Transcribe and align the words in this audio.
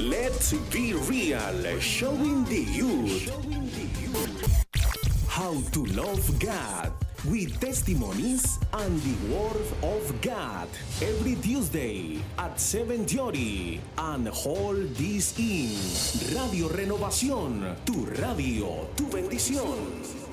Let's 0.00 0.52
be 0.72 0.94
real, 0.94 1.80
showing 1.80 2.44
the 2.44 2.66
youth. 2.72 3.30
How 5.28 5.54
to 5.72 5.84
love 5.86 6.38
God 6.40 6.92
with 7.24 7.60
testimonies 7.60 8.58
and 8.72 9.00
the 9.02 9.34
Word 9.34 9.66
of 9.82 10.20
God. 10.22 10.68
Every 11.02 11.36
Tuesday 11.36 12.18
at 12.38 12.56
7.30 12.56 13.80
and 13.98 14.28
hold 14.28 14.94
this 14.94 15.38
in. 15.38 16.34
Radio 16.34 16.68
Renovación, 16.68 17.76
tu 17.84 18.06
radio, 18.06 18.88
tu 18.96 19.06
bendición. 19.10 20.27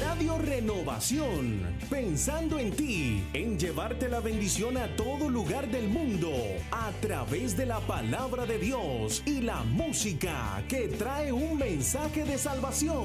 Radio 0.00 0.38
Renovación, 0.38 1.60
pensando 1.90 2.58
en 2.58 2.70
ti, 2.70 3.22
en 3.34 3.58
llevarte 3.58 4.08
la 4.08 4.20
bendición 4.20 4.78
a 4.78 4.86
todo 4.96 5.28
lugar 5.28 5.70
del 5.70 5.86
mundo, 5.86 6.30
a 6.70 6.90
través 7.02 7.58
de 7.58 7.66
la 7.66 7.78
palabra 7.80 8.46
de 8.46 8.56
Dios 8.56 9.22
y 9.26 9.42
la 9.42 9.62
música 9.64 10.64
que 10.66 10.88
trae 10.88 11.30
un 11.30 11.58
mensaje 11.58 12.24
de 12.24 12.38
salvación. 12.38 13.04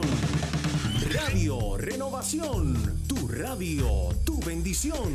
Radio 1.13 1.75
Renovación, 1.75 2.77
tu 3.05 3.27
radio, 3.27 4.07
tu 4.25 4.39
bendición. 4.39 5.11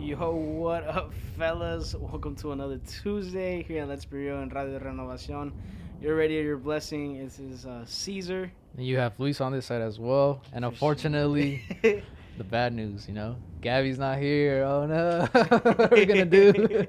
Yo, 0.00 0.30
what 0.30 0.84
up, 0.88 1.12
fellas? 1.36 1.94
Welcome 1.94 2.36
to 2.36 2.52
another 2.52 2.78
Tuesday 2.78 3.62
here 3.64 3.82
at 3.82 3.88
Let's 3.88 4.06
Be 4.06 4.16
Real 4.16 4.48
Radio 4.48 4.78
Renovación. 4.78 5.52
You're 6.00 6.14
ready, 6.14 6.34
your 6.34 6.58
blessing. 6.58 7.24
This 7.24 7.38
is 7.38 7.64
uh, 7.64 7.82
Caesar. 7.86 8.52
And 8.76 8.86
you 8.86 8.98
have 8.98 9.18
Luis 9.18 9.40
on 9.40 9.52
this 9.52 9.64
side 9.64 9.80
as 9.80 9.98
well. 9.98 10.42
And 10.52 10.62
unfortunately, 10.64 11.62
the 11.82 12.44
bad 12.44 12.74
news, 12.74 13.08
you 13.08 13.14
know, 13.14 13.36
Gabby's 13.62 13.98
not 13.98 14.18
here. 14.18 14.62
Oh 14.62 14.86
no, 14.86 15.26
what 15.32 15.92
are 15.92 15.96
we 15.96 16.04
gonna 16.04 16.26
do? 16.26 16.52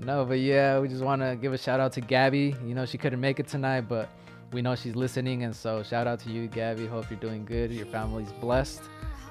no, 0.00 0.24
but 0.24 0.40
yeah, 0.40 0.80
we 0.80 0.88
just 0.88 1.04
want 1.04 1.22
to 1.22 1.36
give 1.36 1.52
a 1.52 1.58
shout 1.58 1.78
out 1.78 1.92
to 1.92 2.00
Gabby. 2.00 2.56
You 2.66 2.74
know, 2.74 2.84
she 2.84 2.98
couldn't 2.98 3.20
make 3.20 3.38
it 3.38 3.46
tonight, 3.46 3.82
but 3.82 4.08
we 4.52 4.62
know 4.62 4.74
she's 4.74 4.96
listening, 4.96 5.44
and 5.44 5.54
so 5.54 5.84
shout 5.84 6.08
out 6.08 6.18
to 6.20 6.30
you, 6.30 6.48
Gabby. 6.48 6.86
Hope 6.86 7.08
you're 7.10 7.20
doing 7.20 7.44
good. 7.44 7.70
Your 7.70 7.86
family's 7.86 8.32
blessed, 8.32 8.82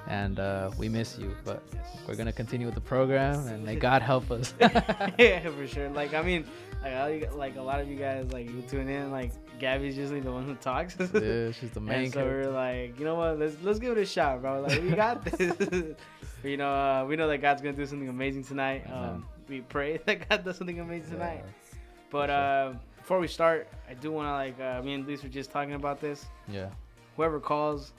and 0.08 0.40
uh, 0.40 0.70
we 0.78 0.88
miss 0.88 1.18
you. 1.18 1.34
But 1.44 1.62
we're 2.06 2.16
gonna 2.16 2.32
continue 2.32 2.66
with 2.66 2.74
the 2.74 2.80
program, 2.80 3.46
and 3.46 3.64
may 3.64 3.76
God 3.76 4.02
help 4.02 4.30
us. 4.30 4.54
yeah, 4.60 5.48
for 5.50 5.66
sure. 5.66 5.88
Like, 5.90 6.14
I 6.14 6.22
mean, 6.22 6.44
like, 6.82 7.34
like 7.34 7.56
a 7.56 7.62
lot 7.62 7.80
of 7.80 7.88
you 7.88 7.96
guys, 7.96 8.32
like 8.32 8.48
you 8.50 8.62
tune 8.62 8.88
in, 8.88 9.10
like 9.10 9.32
Gabby's 9.58 9.96
usually 9.96 10.20
the 10.20 10.32
one 10.32 10.44
who 10.44 10.54
talks. 10.56 10.96
yeah, 10.98 11.50
she's 11.52 11.70
the 11.70 11.80
main. 11.80 12.04
And 12.04 12.12
so 12.12 12.24
we're 12.24 12.50
like, 12.50 12.98
you 12.98 13.04
know 13.04 13.14
what? 13.14 13.38
Let's 13.38 13.56
let's 13.62 13.78
give 13.78 13.96
it 13.96 14.00
a 14.00 14.06
shot, 14.06 14.42
bro. 14.42 14.62
Like 14.62 14.82
we 14.82 14.90
got 14.90 15.24
this. 15.24 15.96
you 16.42 16.56
know, 16.56 16.72
uh, 16.72 17.04
we 17.06 17.16
know 17.16 17.28
that 17.28 17.38
God's 17.38 17.62
gonna 17.62 17.76
do 17.76 17.86
something 17.86 18.08
amazing 18.08 18.44
tonight. 18.44 18.90
Um, 18.90 19.26
we 19.48 19.60
pray 19.60 19.98
that 20.06 20.28
God 20.28 20.44
does 20.44 20.56
something 20.56 20.80
amazing 20.80 21.12
tonight. 21.12 21.44
Yeah, 21.44 21.78
but 22.10 22.30
uh, 22.30 22.72
before 22.96 23.18
we 23.20 23.28
start, 23.28 23.68
I 23.88 23.94
do 23.94 24.12
want 24.12 24.26
to 24.28 24.32
like 24.32 24.60
uh, 24.60 24.82
me 24.82 24.94
and 24.94 25.06
Luis 25.06 25.22
were 25.22 25.28
just 25.28 25.50
talking 25.50 25.74
about 25.74 26.00
this. 26.00 26.26
Yeah. 26.48 26.70
Whoever 27.16 27.40
calls, 27.40 27.92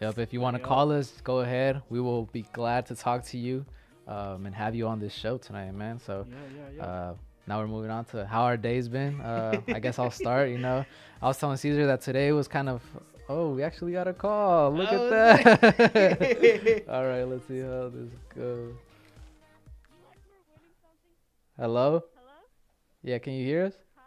Yep. 0.00 0.18
If 0.18 0.32
you 0.32 0.40
want 0.40 0.56
to 0.56 0.62
call 0.62 0.92
us, 0.92 1.14
go 1.24 1.40
ahead. 1.40 1.82
We 1.90 2.00
will 2.00 2.26
be 2.26 2.42
glad 2.52 2.86
to 2.86 2.94
talk 2.94 3.24
to 3.26 3.38
you 3.38 3.66
um, 4.06 4.46
and 4.46 4.54
have 4.54 4.76
you 4.76 4.86
on 4.86 5.00
this 5.00 5.12
show 5.12 5.36
tonight, 5.36 5.74
man. 5.74 5.98
So 5.98 6.24
Yeah, 6.28 6.34
yeah, 6.36 6.76
yeah. 6.76 6.84
uh, 6.84 7.14
now 7.48 7.58
we're 7.58 7.66
moving 7.66 7.90
on 7.90 8.04
to 8.12 8.24
how 8.24 8.42
our 8.44 8.56
day's 8.56 8.88
been. 8.88 9.20
Uh, 9.20 9.60
I 9.66 9.80
guess 9.80 9.98
I'll 9.98 10.12
start. 10.12 10.48
You 10.50 10.58
know, 10.58 10.84
I 11.20 11.26
was 11.26 11.38
telling 11.38 11.56
Caesar 11.56 11.86
that 11.88 12.02
today 12.02 12.30
was 12.30 12.46
kind 12.46 12.68
of. 12.68 12.82
Oh, 13.28 13.50
we 13.50 13.64
actually 13.64 13.90
got 13.94 14.06
a 14.06 14.12
call. 14.12 14.70
Look 14.70 14.90
Oh, 14.92 15.12
at 15.12 15.42
that. 15.42 16.84
All 16.88 17.04
right, 17.04 17.24
let's 17.24 17.48
see 17.48 17.58
how 17.58 17.88
this 17.92 18.12
goes. 18.36 18.74
Hello? 21.58 22.02
Hello? 22.16 22.32
Yeah, 23.02 23.18
can 23.18 23.34
you 23.34 23.44
hear 23.44 23.66
us? 23.66 23.74
Hi. 23.96 24.02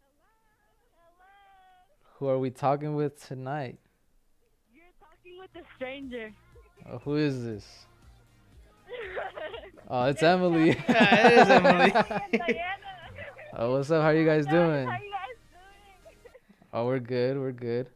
Hello? 0.00 1.08
Hello? 1.18 2.18
Who 2.18 2.28
are 2.28 2.38
we 2.38 2.50
talking 2.50 2.94
with 2.94 3.26
tonight? 3.26 3.78
You're 4.72 4.84
talking 5.00 5.38
with 5.40 5.50
a 5.56 5.66
stranger. 5.76 6.32
Uh, 6.88 6.98
who 6.98 7.16
is 7.16 7.42
this? 7.44 7.66
Oh, 9.90 10.04
it's 10.04 10.22
Emily. 10.22 10.76
Yeah, 10.88 11.26
it 11.26 11.32
is 11.32 11.48
Emily. 11.48 11.90
Diana. 12.36 12.84
oh, 13.56 13.72
what's 13.72 13.90
up? 13.90 14.02
How 14.02 14.08
are 14.08 14.14
you 14.14 14.26
guys 14.26 14.44
Guys, 14.44 14.52
doing? 14.52 14.84
How 14.86 14.92
are 14.92 15.00
you 15.00 15.10
guys 15.16 15.38
doing? 15.48 16.36
Oh, 16.74 16.84
we're 16.84 17.00
good. 17.00 17.38
We're 17.40 17.52
good. 17.56 17.88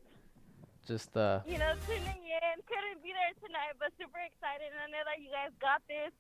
Just 0.89 1.15
uh, 1.19 1.41
You 1.45 1.59
know, 1.59 1.75
tuning 1.85 2.01
in. 2.25 2.57
Couldn't 2.65 3.05
be 3.05 3.13
there 3.13 3.37
tonight, 3.45 3.77
but 3.79 3.93
super 4.01 4.25
excited. 4.25 4.73
And 4.73 4.81
I 4.81 4.89
know 4.89 5.05
that 5.05 5.21
you 5.21 5.29
guys 5.29 5.53
got 5.61 5.83
this. 5.87 6.17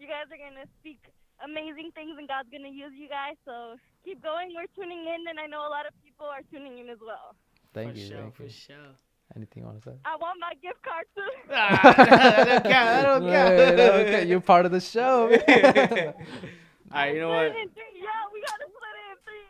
You 0.00 0.08
guys 0.08 0.24
are 0.32 0.40
going 0.40 0.56
to 0.56 0.64
speak 0.80 1.04
amazing 1.44 1.90
things, 1.94 2.16
and 2.18 2.26
God's 2.28 2.48
going 2.50 2.62
to 2.64 2.70
use 2.70 2.92
you 2.96 3.08
guys. 3.08 3.36
So 3.44 3.76
keep 4.04 4.22
going. 4.22 4.52
We're 4.54 4.70
tuning 4.76 5.00
in, 5.06 5.28
and 5.28 5.38
I 5.40 5.46
know 5.46 5.60
a 5.66 5.72
lot 5.72 5.86
of 5.86 5.92
people 6.04 6.26
are 6.26 6.42
tuning 6.52 6.78
in 6.78 6.88
as 6.88 6.98
well. 7.04 7.34
thank 7.72 7.92
for 7.92 7.98
you. 7.98 8.08
sure, 8.08 8.16
thank 8.22 8.34
for 8.36 8.42
you. 8.44 8.50
sure. 8.50 8.92
Anything 9.36 9.62
you 9.62 9.66
want 9.68 9.78
to 9.82 9.90
say? 9.90 9.96
I 10.04 10.16
want 10.16 10.40
my 10.40 10.52
gift 10.60 10.82
card 10.82 11.06
too. 11.14 11.22
Ah, 11.54 11.80
that 11.94 12.62
don't 13.04 13.22
count. 13.22 13.56
That 13.56 13.76
don't 13.76 13.78
Hey, 13.78 13.86
count. 13.86 14.08
okay, 14.08 14.26
you're 14.26 14.40
part 14.40 14.66
of 14.66 14.72
the 14.72 14.80
show. 14.80 15.30
All 15.30 16.98
right, 16.98 17.14
you 17.14 17.20
know 17.20 17.28
what? 17.28 17.46
In 17.46 17.68
three. 17.70 17.94
Yeah, 17.94 18.26
we 18.34 18.40
got 18.42 18.58
to 18.58 18.66
split 18.66 18.94
it 18.98 19.06
in 19.12 19.18
three. 19.22 19.46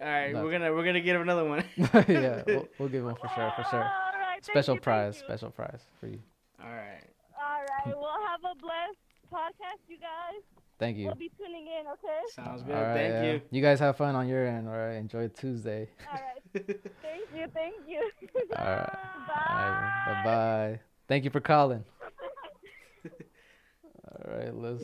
All 0.00 0.08
right, 0.08 0.32
No. 0.32 0.44
we're 0.44 0.52
gonna 0.52 0.72
we're 0.72 0.84
gonna 0.84 1.02
get 1.02 1.16
another 1.16 1.44
one. 1.44 1.62
yeah, 2.08 2.42
we'll, 2.46 2.68
we'll 2.78 2.88
give 2.88 3.04
one 3.04 3.16
for 3.16 3.28
sure, 3.34 3.52
for 3.56 3.64
sure. 3.68 3.82
All 3.84 4.18
right, 4.18 4.42
Special 4.42 4.76
you, 4.76 4.80
prize, 4.80 5.18
special 5.18 5.50
prize 5.50 5.82
for 6.00 6.06
you. 6.06 6.20
All 6.62 6.70
right. 6.70 7.04
All 7.36 7.62
right, 7.62 7.96
we'll 7.98 8.22
have 8.32 8.40
a 8.50 8.54
blessed 8.56 8.96
podcast, 9.30 9.82
you 9.88 9.98
guys. 9.98 10.40
Thank 10.78 10.96
you. 10.96 11.06
We'll 11.06 11.14
be 11.16 11.30
tuning 11.36 11.66
in, 11.66 11.86
okay? 11.88 12.20
Sounds 12.34 12.62
good. 12.62 12.74
All 12.76 12.82
right, 12.82 12.94
Thank 12.94 13.12
yeah. 13.12 13.32
you. 13.32 13.40
You 13.50 13.62
guys 13.62 13.80
have 13.80 13.96
fun 13.96 14.14
on 14.14 14.28
your 14.28 14.46
end. 14.46 14.68
All 14.68 14.76
right, 14.76 14.94
enjoy 14.94 15.26
Tuesday. 15.28 15.88
All 16.08 16.14
right. 16.14 16.42
Thank 17.02 17.24
you, 17.36 17.46
thank 17.52 17.74
you. 17.86 18.10
All 18.56 18.64
right. 18.64 18.86
Bye. 19.28 19.90
Bye 20.06 20.22
bye. 20.24 20.80
Thank 21.08 21.24
you 21.24 21.30
for 21.30 21.40
calling. 21.40 21.84
All 23.04 24.34
right, 24.38 24.54
let's 24.54 24.82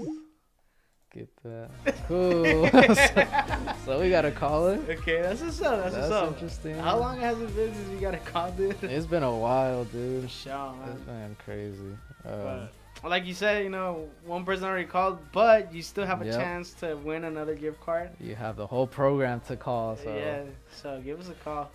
get 1.13 1.29
that. 1.45 1.71
Cool. 2.07 2.69
so, 2.75 3.85
so 3.87 4.01
we 4.01 4.11
got 4.11 4.25
a 4.27 4.31
caller. 4.31 4.79
Okay, 4.89 5.23
that's 5.23 5.41
what's 5.41 5.63
up. 5.63 5.83
That's, 5.85 5.95
That's 5.95 6.11
what's 6.11 6.23
up. 6.23 6.33
interesting. 6.35 6.75
How 6.79 6.99
long 6.99 7.19
has 7.21 7.41
it 7.41 7.55
been 7.57 7.73
since 7.75 7.89
you 7.91 7.99
got 7.99 8.15
a 8.15 8.19
call, 8.19 8.51
dude? 8.53 8.77
It's 8.83 9.07
been 9.07 9.23
a 9.23 9.35
while, 9.37 9.85
dude. 9.85 10.31
Show, 10.31 10.75
It's 10.93 11.07
man. 11.07 11.29
been 11.29 11.37
crazy. 11.45 11.97
Um, 12.27 12.43
But 12.43 12.73
like 13.03 13.27
you 13.27 13.35
said, 13.35 13.65
you 13.65 13.71
know, 13.71 14.09
one 14.25 14.45
person 14.45 14.65
already 14.65 14.87
called, 14.87 15.19
but 15.33 15.73
you 15.75 15.83
still 15.83 16.07
have 16.07 16.23
a 16.23 16.27
Yep. 16.27 16.35
chance 16.35 16.73
to 16.75 16.97
win 16.97 17.25
another 17.25 17.55
gift 17.55 17.81
card. 17.81 18.11
you 18.21 18.35
have 18.35 18.57
the 18.57 18.67
whole 18.67 18.87
program 18.87 19.41
to 19.49 19.57
call. 19.57 19.97
So 19.97 20.15
Yeah, 20.15 20.43
so 20.73 21.01
give 21.05 21.21
us 21.21 21.29
a 21.29 21.35
call. 21.35 21.71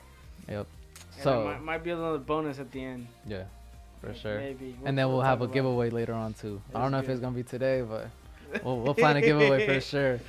Yep. 0.48 0.66
And 1.16 1.24
So- 1.24 1.44
might, 1.46 1.62
might 1.62 1.84
be 1.84 1.92
another 1.92 2.18
bonus 2.18 2.60
at 2.60 2.72
the 2.72 2.84
end. 2.84 3.08
yeah, 3.28 3.44
for 4.02 4.14
sure. 4.14 4.40
Maybe. 4.40 4.76
And 4.86 4.98
then 4.98 5.08
we'll, 5.10 5.22
have 5.22 5.42
a 5.42 5.48
giveaway 5.48 5.90
later 5.90 6.14
on 6.14 6.34
too. 6.34 6.62
I 6.74 6.82
don't 6.82 6.92
know 6.92 7.00
if 7.00 7.10
it's 7.10 7.20
gonna 7.22 7.36
be 7.36 7.44
today, 7.44 7.82
but 7.82 8.08
we'll, 8.64 8.80
we'll 8.80 8.96
plan 8.96 9.18
a 9.18 9.22
giveaway 9.22 9.66
for 9.68 9.80
sure. 9.82 10.20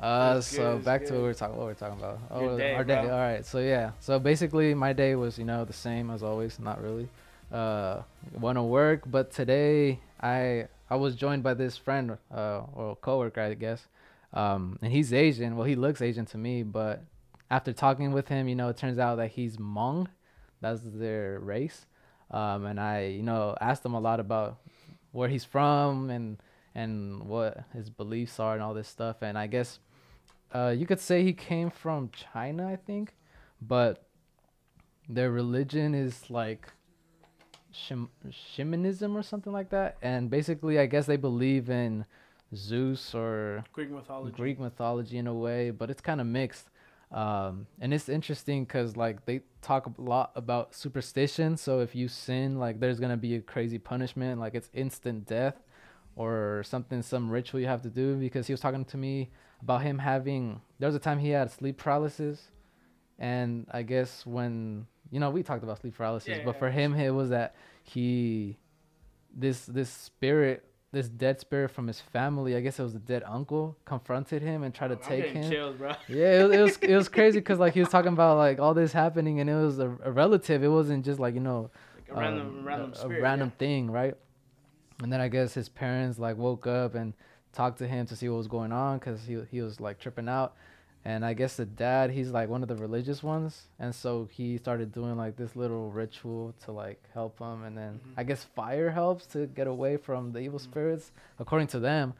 Uh, 0.00 0.34
That's 0.34 0.50
good, 0.52 0.56
so 0.56 0.72
that's 0.74 0.84
back 0.84 1.04
to 1.06 1.12
what 1.14 1.18
we 1.18 1.24
we're 1.26 1.34
talking. 1.34 1.56
What 1.56 1.66
we're 1.66 1.74
talking 1.74 1.98
about? 1.98 2.20
Oh, 2.30 2.56
day, 2.56 2.72
our 2.76 2.84
day. 2.84 3.02
bro. 3.02 3.10
All 3.12 3.18
right. 3.18 3.44
So 3.44 3.58
yeah. 3.58 3.90
So 3.98 4.20
basically, 4.20 4.72
my 4.72 4.92
day 4.92 5.16
was 5.16 5.36
you 5.40 5.44
know 5.44 5.64
the 5.64 5.72
same 5.72 6.08
as 6.12 6.22
always. 6.22 6.60
Not 6.60 6.80
really. 6.80 7.08
Uh, 7.52 8.02
went 8.38 8.56
to 8.56 8.62
work, 8.62 9.00
but 9.06 9.32
today 9.32 9.98
I 10.20 10.68
I 10.90 10.96
was 10.96 11.14
joined 11.14 11.42
by 11.42 11.54
this 11.54 11.76
friend 11.76 12.18
uh 12.34 12.62
or 12.74 12.96
coworker 12.96 13.40
I 13.40 13.54
guess. 13.54 13.88
Um, 14.32 14.78
and 14.82 14.92
he's 14.92 15.12
Asian. 15.12 15.56
Well, 15.56 15.66
he 15.66 15.74
looks 15.74 16.02
Asian 16.02 16.26
to 16.26 16.38
me, 16.38 16.62
but 16.62 17.02
after 17.50 17.72
talking 17.72 18.12
with 18.12 18.28
him, 18.28 18.46
you 18.46 18.54
know, 18.54 18.68
it 18.68 18.76
turns 18.76 18.98
out 18.98 19.16
that 19.16 19.30
he's 19.30 19.56
Hmong. 19.56 20.08
That's 20.60 20.82
their 20.84 21.38
race. 21.38 21.86
Um, 22.30 22.66
and 22.66 22.78
I, 22.78 23.06
you 23.06 23.22
know, 23.22 23.56
asked 23.60 23.84
him 23.84 23.94
a 23.94 24.00
lot 24.00 24.20
about 24.20 24.58
where 25.12 25.28
he's 25.28 25.44
from 25.44 26.10
and 26.10 26.36
and 26.74 27.22
what 27.22 27.64
his 27.72 27.90
beliefs 27.90 28.38
are 28.38 28.54
and 28.54 28.62
all 28.62 28.74
this 28.74 28.88
stuff. 28.88 29.16
And 29.22 29.38
I 29.38 29.46
guess 29.46 29.80
uh, 30.54 30.74
you 30.76 30.86
could 30.86 31.00
say 31.00 31.24
he 31.24 31.32
came 31.32 31.70
from 31.70 32.10
China, 32.10 32.68
I 32.68 32.76
think, 32.76 33.14
but 33.60 34.04
their 35.08 35.30
religion 35.30 35.94
is 35.94 36.30
like 36.30 36.68
shamanism 38.30 39.16
or 39.16 39.22
something 39.22 39.52
like 39.52 39.70
that. 39.70 39.96
And 40.02 40.30
basically, 40.30 40.78
I 40.78 40.86
guess 40.86 41.06
they 41.06 41.16
believe 41.16 41.70
in 41.70 42.04
Zeus 42.54 43.14
or 43.14 43.64
Greek 43.72 43.90
mythology. 43.90 44.34
Greek 44.36 44.58
mythology 44.58 45.18
in 45.18 45.26
a 45.26 45.34
way, 45.34 45.70
but 45.70 45.90
it's 45.90 46.00
kind 46.00 46.20
of 46.20 46.26
mixed. 46.26 46.68
Um, 47.10 47.66
and 47.80 47.94
it's 47.94 48.08
interesting 48.08 48.64
because 48.64 48.96
like 48.96 49.24
they 49.24 49.40
talk 49.62 49.86
a 49.86 50.00
lot 50.00 50.32
about 50.34 50.74
superstition. 50.74 51.56
So 51.56 51.80
if 51.80 51.94
you 51.94 52.08
sin, 52.08 52.58
like 52.58 52.80
there's 52.80 53.00
gonna 53.00 53.16
be 53.16 53.36
a 53.36 53.40
crazy 53.40 53.78
punishment, 53.78 54.40
like 54.40 54.54
it's 54.54 54.68
instant 54.74 55.26
death 55.26 55.56
or 56.16 56.62
something, 56.66 57.00
some 57.02 57.30
ritual 57.30 57.60
you 57.60 57.66
have 57.66 57.82
to 57.82 57.90
do. 57.90 58.16
Because 58.16 58.46
he 58.46 58.52
was 58.52 58.60
talking 58.60 58.84
to 58.86 58.96
me 58.96 59.30
about 59.62 59.82
him 59.82 59.98
having. 59.98 60.60
There 60.78 60.88
was 60.88 60.96
a 60.96 61.00
time 61.00 61.18
he 61.18 61.30
had 61.30 61.50
sleep 61.50 61.78
paralysis, 61.78 62.48
and 63.18 63.66
I 63.70 63.82
guess 63.82 64.24
when 64.26 64.86
you 65.10 65.20
know 65.20 65.30
we 65.30 65.42
talked 65.42 65.62
about 65.62 65.78
sleep 65.80 65.96
paralysis, 65.96 66.28
Yeah, 66.28 66.42
but 66.44 66.54
yeah, 66.54 66.58
for 66.58 66.70
him 66.70 66.94
it 66.94 67.10
was 67.10 67.30
that 67.30 67.54
he, 67.82 68.56
this 69.34 69.66
this 69.66 69.90
spirit. 69.90 70.64
This 70.90 71.06
dead 71.06 71.38
spirit 71.38 71.70
from 71.70 71.86
his 71.86 72.00
family, 72.00 72.56
I 72.56 72.62
guess 72.62 72.78
it 72.78 72.82
was 72.82 72.94
a 72.94 72.98
dead 72.98 73.22
uncle, 73.26 73.76
confronted 73.84 74.40
him 74.40 74.62
and 74.62 74.74
tried 74.74 74.88
to 74.88 74.94
I'm 74.94 75.02
take 75.02 75.26
him. 75.32 75.50
chills. 75.50 75.76
Yeah, 76.08 76.46
it, 76.46 76.50
it 76.50 76.62
was 76.62 76.78
it 76.78 76.96
was 76.96 77.08
crazy 77.16 77.40
because 77.40 77.58
like 77.58 77.74
he 77.74 77.80
was 77.80 77.90
talking 77.90 78.14
about 78.14 78.38
like 78.38 78.58
all 78.58 78.72
this 78.72 78.90
happening 78.94 79.38
and 79.38 79.50
it 79.50 79.54
was 79.54 79.78
a, 79.80 79.90
a 80.02 80.10
relative. 80.10 80.64
It 80.64 80.68
wasn't 80.68 81.04
just 81.04 81.20
like 81.20 81.34
you 81.34 81.40
know 81.40 81.70
Like 82.08 82.16
a 82.16 82.20
random, 82.22 82.46
um, 82.60 82.64
random 82.66 82.92
a, 82.92 82.96
spirit. 82.96 83.18
a 83.18 83.22
random 83.22 83.50
thing, 83.58 83.90
right? 83.90 84.14
And 85.02 85.12
then 85.12 85.20
I 85.20 85.28
guess 85.28 85.52
his 85.52 85.68
parents 85.68 86.18
like 86.18 86.38
woke 86.38 86.66
up 86.66 86.94
and 86.94 87.12
talked 87.52 87.76
to 87.80 87.86
him 87.86 88.06
to 88.06 88.16
see 88.16 88.26
what 88.30 88.38
was 88.38 88.48
going 88.48 88.72
on 88.72 88.98
because 88.98 89.24
he 89.26 89.38
he 89.50 89.60
was 89.60 89.80
like 89.80 89.98
tripping 89.98 90.26
out. 90.26 90.54
And 91.04 91.24
I 91.24 91.32
guess 91.32 91.56
the 91.56 91.64
dad, 91.64 92.10
he's 92.10 92.30
like 92.30 92.48
one 92.48 92.62
of 92.62 92.68
the 92.68 92.76
religious 92.76 93.22
ones, 93.22 93.68
and 93.78 93.94
so 93.94 94.28
he 94.30 94.58
started 94.58 94.92
doing 94.92 95.16
like 95.16 95.36
this 95.36 95.54
little 95.56 95.90
ritual 95.90 96.54
to 96.64 96.72
like 96.72 97.02
help 97.14 97.38
him. 97.38 97.64
And 97.64 97.76
then 97.76 98.00
Mhm. 98.04 98.14
I 98.16 98.24
guess 98.24 98.44
fire 98.44 98.90
helps 98.90 99.26
to 99.28 99.46
get 99.46 99.66
away 99.66 99.96
from 99.96 100.32
the 100.32 100.40
evil 100.40 100.58
Mhm. 100.58 100.62
spirits, 100.62 101.12
according 101.38 101.68
to 101.68 101.78
them. 101.78 102.14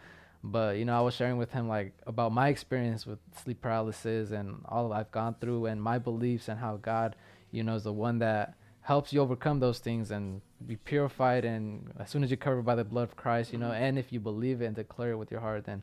But 0.45 0.79
you 0.79 0.85
know, 0.85 0.97
I 0.97 1.01
was 1.03 1.15
sharing 1.15 1.37
with 1.37 1.53
him 1.53 1.69
like 1.69 1.93
about 2.07 2.33
my 2.33 2.49
experience 2.49 3.05
with 3.05 3.19
sleep 3.35 3.61
paralysis 3.61 4.31
and 4.31 4.63
all 4.67 4.93
I've 4.93 5.11
gone 5.11 5.35
through 5.41 5.67
and 5.67 5.83
my 5.83 5.99
beliefs 5.99 6.49
and 6.49 6.61
how 6.61 6.77
God, 6.77 7.17
you 7.51 7.65
know, 7.65 7.75
is 7.75 7.83
the 7.85 7.93
one 7.93 8.21
that 8.21 8.55
helps 8.83 9.13
you 9.13 9.21
overcome 9.21 9.59
those 9.61 9.81
things 9.81 10.11
and 10.13 10.41
be 10.67 10.77
purified. 10.77 11.45
And 11.45 11.93
as 11.99 12.09
soon 12.09 12.23
as 12.25 12.31
you're 12.31 12.39
covered 12.39 12.63
by 12.65 12.77
the 12.77 12.85
blood 12.85 13.03
of 13.03 13.17
Christ, 13.17 13.53
you 13.53 13.59
know, 13.59 13.71
Mhm. 13.71 13.81
and 13.81 13.99
if 13.99 14.13
you 14.13 14.21
believe 14.21 14.63
it 14.63 14.67
and 14.67 14.77
declare 14.77 15.11
it 15.13 15.17
with 15.17 15.31
your 15.31 15.41
heart, 15.41 15.65
then 15.65 15.83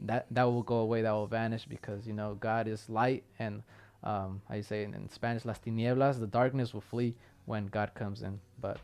that 0.00 0.26
that 0.30 0.44
will 0.44 0.62
go 0.62 0.76
away. 0.78 1.02
That 1.02 1.12
will 1.12 1.26
vanish 1.26 1.64
because 1.66 2.06
you 2.06 2.12
know 2.12 2.34
God 2.34 2.66
is 2.68 2.88
light 2.88 3.24
and 3.38 3.62
um, 4.02 4.40
how 4.48 4.56
you 4.56 4.62
say 4.62 4.82
it 4.82 4.94
in 4.94 5.08
Spanish, 5.08 5.44
las 5.44 5.58
tinieblas, 5.64 6.18
the 6.20 6.26
darkness 6.26 6.74
will 6.74 6.80
flee 6.82 7.14
when 7.46 7.66
God 7.66 7.92
comes 7.94 8.22
in. 8.22 8.40
But 8.60 8.78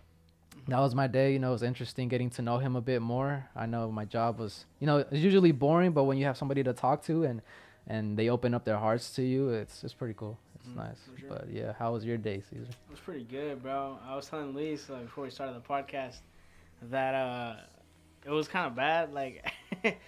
that 0.69 0.79
was 0.79 0.95
my 0.95 1.07
day. 1.07 1.33
You 1.33 1.39
know, 1.39 1.51
it 1.51 1.53
was 1.53 1.63
interesting 1.63 2.09
getting 2.09 2.31
to 2.31 2.43
know 2.43 2.59
him 2.59 2.77
a 2.77 2.81
bit 2.81 3.03
more. 3.03 3.47
I 3.55 3.67
know 3.67 3.91
my 3.91 4.05
job 4.05 4.39
was, 4.39 4.65
you 4.79 4.87
know, 4.87 4.99
it's 4.99 5.13
usually 5.21 5.53
boring, 5.53 5.93
but 5.93 6.05
when 6.05 6.17
you 6.19 6.25
have 6.27 6.37
somebody 6.37 6.63
to 6.65 6.73
talk 6.73 7.05
to 7.05 7.25
and 7.25 7.43
and 7.87 8.17
they 8.17 8.29
open 8.29 8.55
up 8.55 8.65
their 8.65 8.79
hearts 8.79 9.11
to 9.17 9.23
you, 9.23 9.49
it's 9.51 9.83
it's 9.85 9.95
pretty 9.95 10.15
cool. 10.15 10.39
It's 10.57 10.69
Mhm, 10.69 10.77
nice. 10.77 10.99
sure. 11.19 11.29
But 11.31 11.49
yeah, 11.51 11.73
how 11.79 11.93
was 11.93 12.05
your 12.05 12.19
day, 12.19 12.41
Caesar? 12.51 12.69
It 12.71 12.91
was 12.91 13.01
pretty 13.01 13.25
good, 13.25 13.63
bro. 13.63 13.99
I 14.07 14.15
was 14.15 14.27
telling 14.29 14.53
Luis 14.53 14.89
like, 14.91 15.05
before 15.07 15.25
we 15.25 15.31
started 15.31 15.57
the 15.57 15.61
podcast 15.67 16.19
that 16.91 17.15
uh, 17.15 17.57
it 18.25 18.31
was 18.31 18.47
kind 18.49 18.67
of 18.67 18.75
bad. 18.75 19.13
Like, 19.15 19.51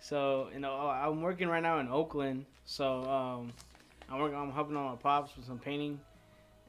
so 0.00 0.48
you 0.52 0.60
know, 0.60 0.72
I'm 0.74 1.22
working 1.22 1.48
right 1.48 1.62
now 1.62 1.78
in 1.78 1.88
Oakland. 1.88 2.46
So 2.64 3.02
um, 3.04 3.52
I'm 4.10 4.18
working. 4.20 4.36
I'm 4.38 4.52
helping 4.52 4.76
out 4.76 4.90
my 4.90 4.96
pops 4.96 5.36
with 5.36 5.46
some 5.46 5.58
painting, 5.58 6.00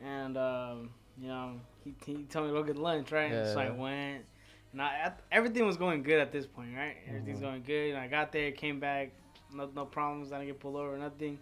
and 0.03 0.37
um, 0.37 0.89
you 1.21 1.27
know, 1.27 1.53
he, 1.83 1.93
he 2.05 2.23
told 2.23 2.47
me 2.47 2.53
to 2.53 2.59
go 2.59 2.63
get 2.63 2.77
lunch, 2.77 3.11
right? 3.11 3.31
Yeah. 3.31 3.53
So 3.53 3.59
I 3.59 3.69
went. 3.69 4.25
And 4.71 4.81
I, 4.83 5.11
everything 5.31 5.65
was 5.65 5.77
going 5.77 6.03
good 6.03 6.19
at 6.19 6.31
this 6.31 6.45
point, 6.45 6.75
right? 6.77 6.95
Everything's 7.07 7.39
Mhm. 7.39 7.41
going 7.41 7.63
good. 7.63 7.89
And 7.89 7.97
I 7.97 8.07
got 8.07 8.31
there, 8.31 8.51
came 8.51 8.79
back, 8.79 9.09
no 9.51 9.67
no 9.75 9.83
problems. 9.85 10.31
I 10.31 10.37
didn't 10.37 10.51
get 10.53 10.59
pulled 10.59 10.75
over, 10.75 10.95
nothing. 10.97 11.39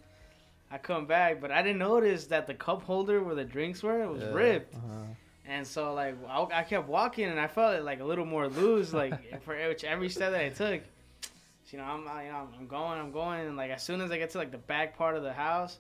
I 0.72 0.78
come 0.78 1.06
back, 1.08 1.40
but 1.42 1.52
I 1.52 1.62
didn't 1.62 1.80
notice 1.80 2.28
that 2.28 2.48
the 2.48 2.54
cup 2.54 2.84
holder 2.84 3.22
where 3.22 3.36
the 3.36 3.44
drinks 3.44 3.84
were 3.84 4.08
was 4.08 4.22
Yeah, 4.22 4.32
ripped. 4.34 4.76
uh-huh. 4.76 5.04
And 5.46 5.68
so 5.68 5.94
like 5.94 6.16
I, 6.28 6.60
I 6.60 6.64
kept 6.64 6.88
walking 6.88 7.26
and 7.26 7.40
I 7.40 7.48
felt 7.48 7.76
it 7.76 7.84
like 7.84 8.00
a 8.00 8.06
little 8.06 8.26
more 8.26 8.48
loose 8.48 8.94
like 8.94 9.42
for 9.44 9.56
each 9.72 9.84
every 9.84 10.10
step 10.10 10.32
that 10.32 10.42
I 10.42 10.50
took. 10.50 10.82
You 11.72 11.80
know, 11.80 11.84
I'm 11.86 12.02
you 12.26 12.32
know 12.32 12.48
I'm 12.60 12.68
going, 12.68 13.00
I'm 13.00 13.12
going, 13.12 13.42
and 13.48 13.58
like 13.58 13.72
as 13.72 13.84
soon 13.84 14.02
as 14.02 14.12
I 14.12 14.18
get 14.18 14.30
to 14.32 14.38
like 14.38 14.52
the 14.52 14.58
back 14.58 14.98
part 14.98 15.16
of 15.18 15.24
the 15.24 15.34
house, 15.34 15.78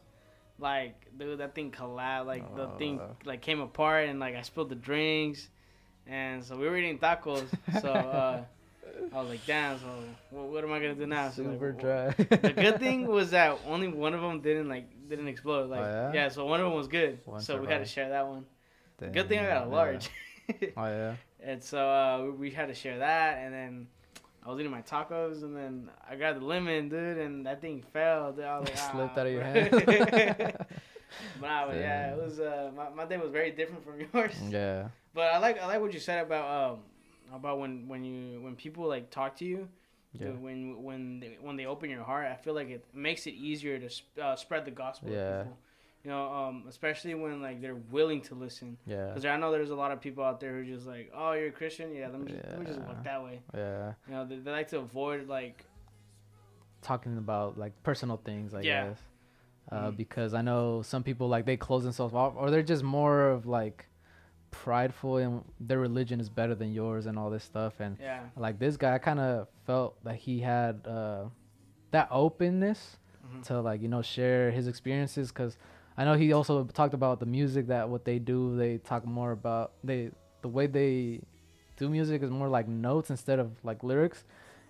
like 0.60 0.95
dude, 1.18 1.39
that 1.39 1.56
thing 1.56 1.72
collapsed. 1.72 2.28
Like 2.28 2.56
the 2.56 2.68
thing 2.78 3.00
like 3.25 3.42
came 3.42 3.60
apart 3.62 4.10
and 4.10 4.19
like 4.19 4.36
I 4.36 4.42
spilled 4.42 4.69
the 4.69 4.75
drinks, 4.75 5.48
and 6.06 6.44
so 6.44 6.57
we 6.57 6.68
were 6.68 6.78
eating 6.78 7.00
tacos. 7.00 7.48
So 7.81 7.89
uh, 7.92 8.42
I 9.13 9.19
was 9.22 9.30
like, 9.30 9.45
damn. 9.45 9.80
So 9.80 9.86
what, 10.31 10.48
what 10.48 10.63
am 10.63 10.74
I 10.74 10.80
gonna 10.80 10.95
do 10.95 11.06
now? 11.07 11.30
So, 11.30 11.44
like, 11.44 11.54
Super 11.54 11.72
dry. 11.72 12.10
the 12.18 12.54
good 12.54 12.80
thing 12.86 13.07
was 13.07 13.31
that 13.31 13.57
only 13.68 13.88
one 13.88 14.13
of 14.13 14.22
them 14.22 14.42
didn't 14.42 14.68
like 14.69 14.89
didn't 15.10 15.28
explode. 15.30 15.69
Like 15.69 15.86
Oh, 15.86 16.12
yeah? 16.12 16.24
yeah? 16.24 16.30
so 16.30 16.45
one 16.45 16.60
of 16.60 16.66
them 16.66 16.75
was 16.75 16.88
good. 16.88 17.19
One 17.25 17.39
so 17.39 17.62
we 17.62 17.68
had 17.68 17.80
to 17.80 17.86
share 17.86 18.10
that 18.10 18.28
one. 18.28 18.45
Good 19.00 19.30
thing 19.30 19.39
I 19.39 19.48
got 19.48 19.68
a 19.68 19.69
large. 19.69 20.10
Yeah. 20.60 20.69
Oh 20.75 20.86
yeah. 20.86 21.16
and 21.44 21.63
so 21.63 21.78
uh, 21.78 22.24
we- 22.24 22.31
we 22.31 22.51
had 22.51 22.68
to 22.69 22.74
share 22.74 23.00
that, 23.00 23.38
and 23.38 23.54
then 23.54 23.88
I 24.48 24.52
was 24.52 24.60
eating 24.62 24.72
my 24.72 24.82
tacos, 24.82 25.44
and 25.44 25.54
then 25.54 25.90
I 26.10 26.16
grabbed 26.16 26.40
the 26.40 26.46
lemon, 26.46 26.88
dude, 26.88 27.18
and 27.18 27.46
that 27.46 27.60
thing 27.60 27.84
fell. 27.92 28.32
Dude. 28.32 28.46
I 28.46 28.60
was 28.60 28.70
like, 28.70 28.78
Slipped 28.92 29.18
"Ah, 29.18 29.20
out 29.20 29.28
of 29.28 29.34
your 29.34 29.44
hand. 29.44 29.72
but, 29.86 30.68
nah, 31.42 31.68
but 31.68 31.76
yeah, 31.76 32.14
it 32.14 32.18
was 32.18 32.40
uh, 32.40 32.72
my, 32.76 32.90
my 32.90 33.06
day 33.06 33.18
was 33.18 33.30
very 33.32 33.52
different 33.52 33.84
from 33.84 34.00
yours. 34.14 34.36
Yeah. 34.50 34.88
But 35.14 35.34
I 35.34 35.40
like 35.40 35.60
I 35.62 35.66
like 35.68 35.82
what 35.82 35.94
you 35.94 36.00
said 36.00 36.26
about 36.26 36.72
um 36.74 36.80
about 37.34 37.60
when 37.60 37.88
when 37.90 38.06
you 38.06 38.40
when 38.42 38.56
people 38.56 38.88
like 38.88 39.10
talk 39.10 39.36
to 39.38 39.46
you. 39.46 39.68
Yeah. 40.14 40.28
dude, 40.28 40.42
When 40.42 40.82
when 40.84 41.20
they, 41.20 41.38
when 41.42 41.58
they 41.58 41.66
open 41.66 41.90
your 41.90 42.04
heart, 42.04 42.28
I 42.28 42.36
feel 42.36 42.54
like 42.54 42.70
it 42.70 42.86
makes 42.94 43.28
it 43.28 43.34
easier 43.34 43.78
to 43.80 43.90
sp- 43.92 44.16
uh, 44.22 44.36
spread 44.38 44.64
the 44.64 44.72
gospel. 44.72 45.10
Yeah. 45.12 45.44
You 46.07 46.13
know, 46.13 46.31
um, 46.31 46.63
especially 46.69 47.13
when 47.15 47.42
like 47.42 47.59
they're 47.62 47.75
willing 47.75 48.21
to 48.21 48.36
listen. 48.36 48.77
Yeah. 48.86 49.07
Because 49.07 49.25
I 49.25 49.36
know 49.36 49.51
there's 49.51 49.71
a 49.71 49.75
lot 49.75 49.92
of 49.92 50.00
people 50.00 50.24
out 50.24 50.39
there 50.39 50.54
who 50.54 50.62
are 50.62 50.63
just 50.75 50.88
like, 50.88 51.12
oh, 51.13 51.33
you're 51.33 51.50
a 51.50 51.51
Christian, 51.51 51.94
yeah, 51.94 52.07
let 52.07 52.21
me 52.21 52.31
just, 52.31 52.48
let 52.48 52.59
me 52.59 52.65
just 52.65 52.80
Yeah. 52.80 52.88
look 52.88 53.04
that 53.04 53.21
way. 53.25 53.42
Yeah. 53.54 53.92
You 54.07 54.13
know, 54.13 54.25
they, 54.25 54.38
they 54.38 54.50
like 54.51 54.69
to 54.69 54.77
avoid 54.77 55.27
like, 55.27 55.65
Talking 56.81 57.18
about 57.18 57.57
like 57.57 57.74
personal 57.83 58.15
things, 58.24 58.54
I 58.54 58.62
Yeah. 58.62 58.86
guess. 58.86 59.00
Uh, 59.70 59.91
Mhm. 59.91 59.98
because 59.98 60.34
I 60.34 60.41
know 60.41 60.82
some 60.82 61.03
people 61.03 61.27
like 61.27 61.46
they 61.46 61.58
close 61.58 61.84
themselves 61.84 62.13
off, 62.13 62.36
or 62.38 62.51
they're 62.51 62.63
just 62.63 62.84
more 62.86 63.27
of 63.29 63.46
like 63.46 63.89
prideful 64.51 65.17
and 65.17 65.43
their 65.60 65.79
religion 65.79 66.22
is 66.22 66.29
better 66.29 66.55
than 66.55 66.72
yours 66.72 67.05
and 67.05 67.20
all 67.20 67.29
this 67.29 67.43
stuff. 67.43 67.82
And 67.82 67.98
yeah, 68.00 68.22
like 68.38 68.60
this 68.60 68.77
guy, 68.77 68.93
I 68.93 68.98
kind 69.00 69.20
of 69.20 69.50
felt 69.65 70.01
that 70.05 70.15
he 70.15 70.39
had 70.39 70.88
uh, 70.88 71.25
that 71.91 72.08
openness 72.12 72.98
Mhm. 73.27 73.43
to 73.48 73.60
like 73.60 73.82
you 73.82 73.89
know 73.89 74.01
share 74.01 74.51
his 74.51 74.70
experiences 74.70 75.34
because 75.34 75.58
I 75.98 76.06
know 76.06 76.13
he 76.13 76.32
also 76.34 76.63
talked 76.66 76.94
about 76.94 77.20
the 77.20 77.25
music 77.25 77.68
that 77.68 77.89
what 77.89 78.06
they 78.06 78.20
do. 78.20 78.56
They 78.56 78.77
talk 78.77 79.06
more 79.06 79.32
about 79.32 79.72
they 79.84 80.12
the 80.42 80.48
way 80.48 80.68
they 80.68 81.22
do 81.77 81.89
music 81.89 82.22
is 82.24 82.30
more 82.30 82.48
like 82.50 82.68
notes 82.68 83.10
instead 83.10 83.39
of 83.39 83.51
like 83.63 83.84
lyrics. 83.84 84.24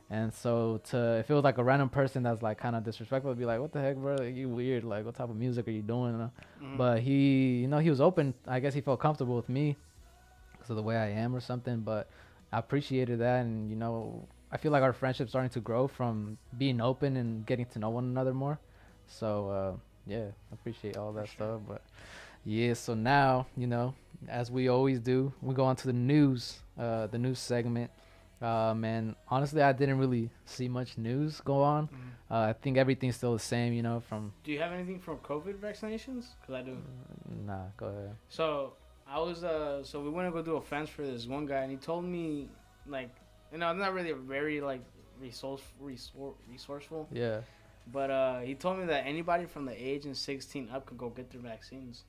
And 0.10 0.34
so 0.34 0.80
to 0.86 1.18
if 1.20 1.30
it 1.30 1.34
was 1.34 1.44
like 1.44 1.58
a 1.58 1.64
random 1.64 1.90
person 1.90 2.24
that's 2.24 2.42
like 2.42 2.58
kind 2.58 2.76
of 2.78 2.84
disrespectful, 2.86 3.30
it'd 3.32 3.40
be 3.40 3.46
like, 3.46 3.60
what 3.60 3.74
the 3.74 3.82
heck, 3.82 3.98
bro? 3.98 4.16
Like, 4.16 4.36
you 4.36 4.48
weird. 4.48 4.86
Like, 4.86 5.06
what 5.06 5.16
type 5.16 5.30
of 5.30 5.36
music 5.36 5.68
are 5.68 5.72
you 5.72 5.82
doing? 5.82 6.14
Mhm. 6.62 6.78
But 6.78 7.02
he, 7.02 7.58
you 7.58 7.68
know, 7.68 7.80
he 7.80 7.90
was 7.90 8.00
open. 8.00 8.34
I 8.48 8.62
guess 8.62 8.74
he 8.74 8.80
felt 8.82 9.02
comfortable 9.02 9.36
with 9.36 9.50
me 9.50 9.76
because 10.54 10.70
of 10.70 10.78
the 10.78 10.84
way 10.84 10.96
I 10.96 11.10
am 11.10 11.36
or 11.36 11.42
something. 11.42 11.82
But 11.82 12.08
I 12.54 12.60
appreciated 12.60 13.20
that, 13.20 13.42
and 13.42 13.70
you 13.70 13.76
know, 13.76 14.26
I 14.50 14.56
feel 14.56 14.72
like 14.72 14.82
our 14.84 14.94
friendship's 14.94 15.32
starting 15.32 15.50
to 15.52 15.60
grow 15.60 15.90
from 15.90 16.38
being 16.58 16.80
open 16.80 17.18
and 17.18 17.46
getting 17.46 17.66
to 17.66 17.80
know 17.80 17.90
one 17.90 18.06
another 18.06 18.34
more. 18.34 18.60
So 19.08 19.50
uh, 19.50 19.74
yeah, 20.08 20.26
I 20.52 20.54
appreciate 20.54 20.98
all 20.98 21.12
that 21.14 21.30
stuff. 21.30 21.62
But 21.68 21.82
yeah, 22.46 22.74
so 22.74 22.94
now 22.94 23.48
you 23.56 23.68
know, 23.68 23.94
as 24.28 24.50
we 24.52 24.68
always 24.68 25.00
do, 25.00 25.34
we 25.42 25.54
go 25.54 25.66
on 25.66 25.76
to 25.78 25.88
the 25.88 25.94
news, 25.94 26.60
uh, 26.78 27.08
the 27.08 27.18
news 27.18 27.40
segment. 27.40 27.92
Um, 28.40 28.84
and 28.84 29.16
honestly, 29.30 29.64
I 29.64 29.72
didn't 29.74 29.98
really 29.98 30.30
see 30.46 30.68
much 30.68 30.98
news 30.98 31.42
go 31.42 31.64
on. 31.64 31.88
Mhm. 31.88 31.92
Uh, 32.30 32.50
I 32.50 32.54
think 32.54 32.78
everything's 32.78 33.16
still 33.16 33.34
the 33.34 33.40
same, 33.40 33.74
you 33.74 33.82
know. 33.82 34.00
From 34.00 34.32
do 34.44 34.52
you 34.52 34.60
have 34.60 34.72
anything 34.72 35.00
from 35.00 35.18
COVID 35.20 35.58
vaccinations? 35.58 36.36
Because 36.40 36.56
I 36.56 36.62
do. 36.62 36.78
nah, 37.46 37.64
go 37.78 37.88
ahead. 37.88 38.16
So 38.30 38.74
I 39.08 39.20
was 39.20 39.44
uh, 39.44 39.84
so 39.84 40.02
we 40.04 40.10
went 40.10 40.28
to 40.28 40.32
go 40.32 40.44
do 40.44 40.58
a 40.58 40.62
fence 40.62 40.90
for 40.90 41.02
this 41.02 41.26
one 41.26 41.46
guy, 41.48 41.62
and 41.64 41.72
he 41.72 41.78
told 41.78 42.06
me 42.06 42.50
like, 42.86 43.10
you 43.52 43.58
know, 43.58 43.68
I'm 43.68 43.80
not 43.80 43.94
really 43.94 44.12
very 44.12 44.62
like 44.62 44.82
resource, 45.20 45.64
resourceful, 45.80 47.08
Yeah. 47.12 47.42
But 47.92 48.10
uh, 48.12 48.40
he 48.42 48.56
told 48.56 48.80
me 48.80 48.86
that 48.86 49.06
anybody 49.06 49.46
from 49.46 49.66
the 49.66 49.74
age 49.74 50.06
of 50.06 50.18
16 50.18 50.70
up 50.74 50.86
could 50.86 50.98
go 50.98 51.10
get 51.10 51.30
their 51.32 51.42
vaccines. 51.42 52.04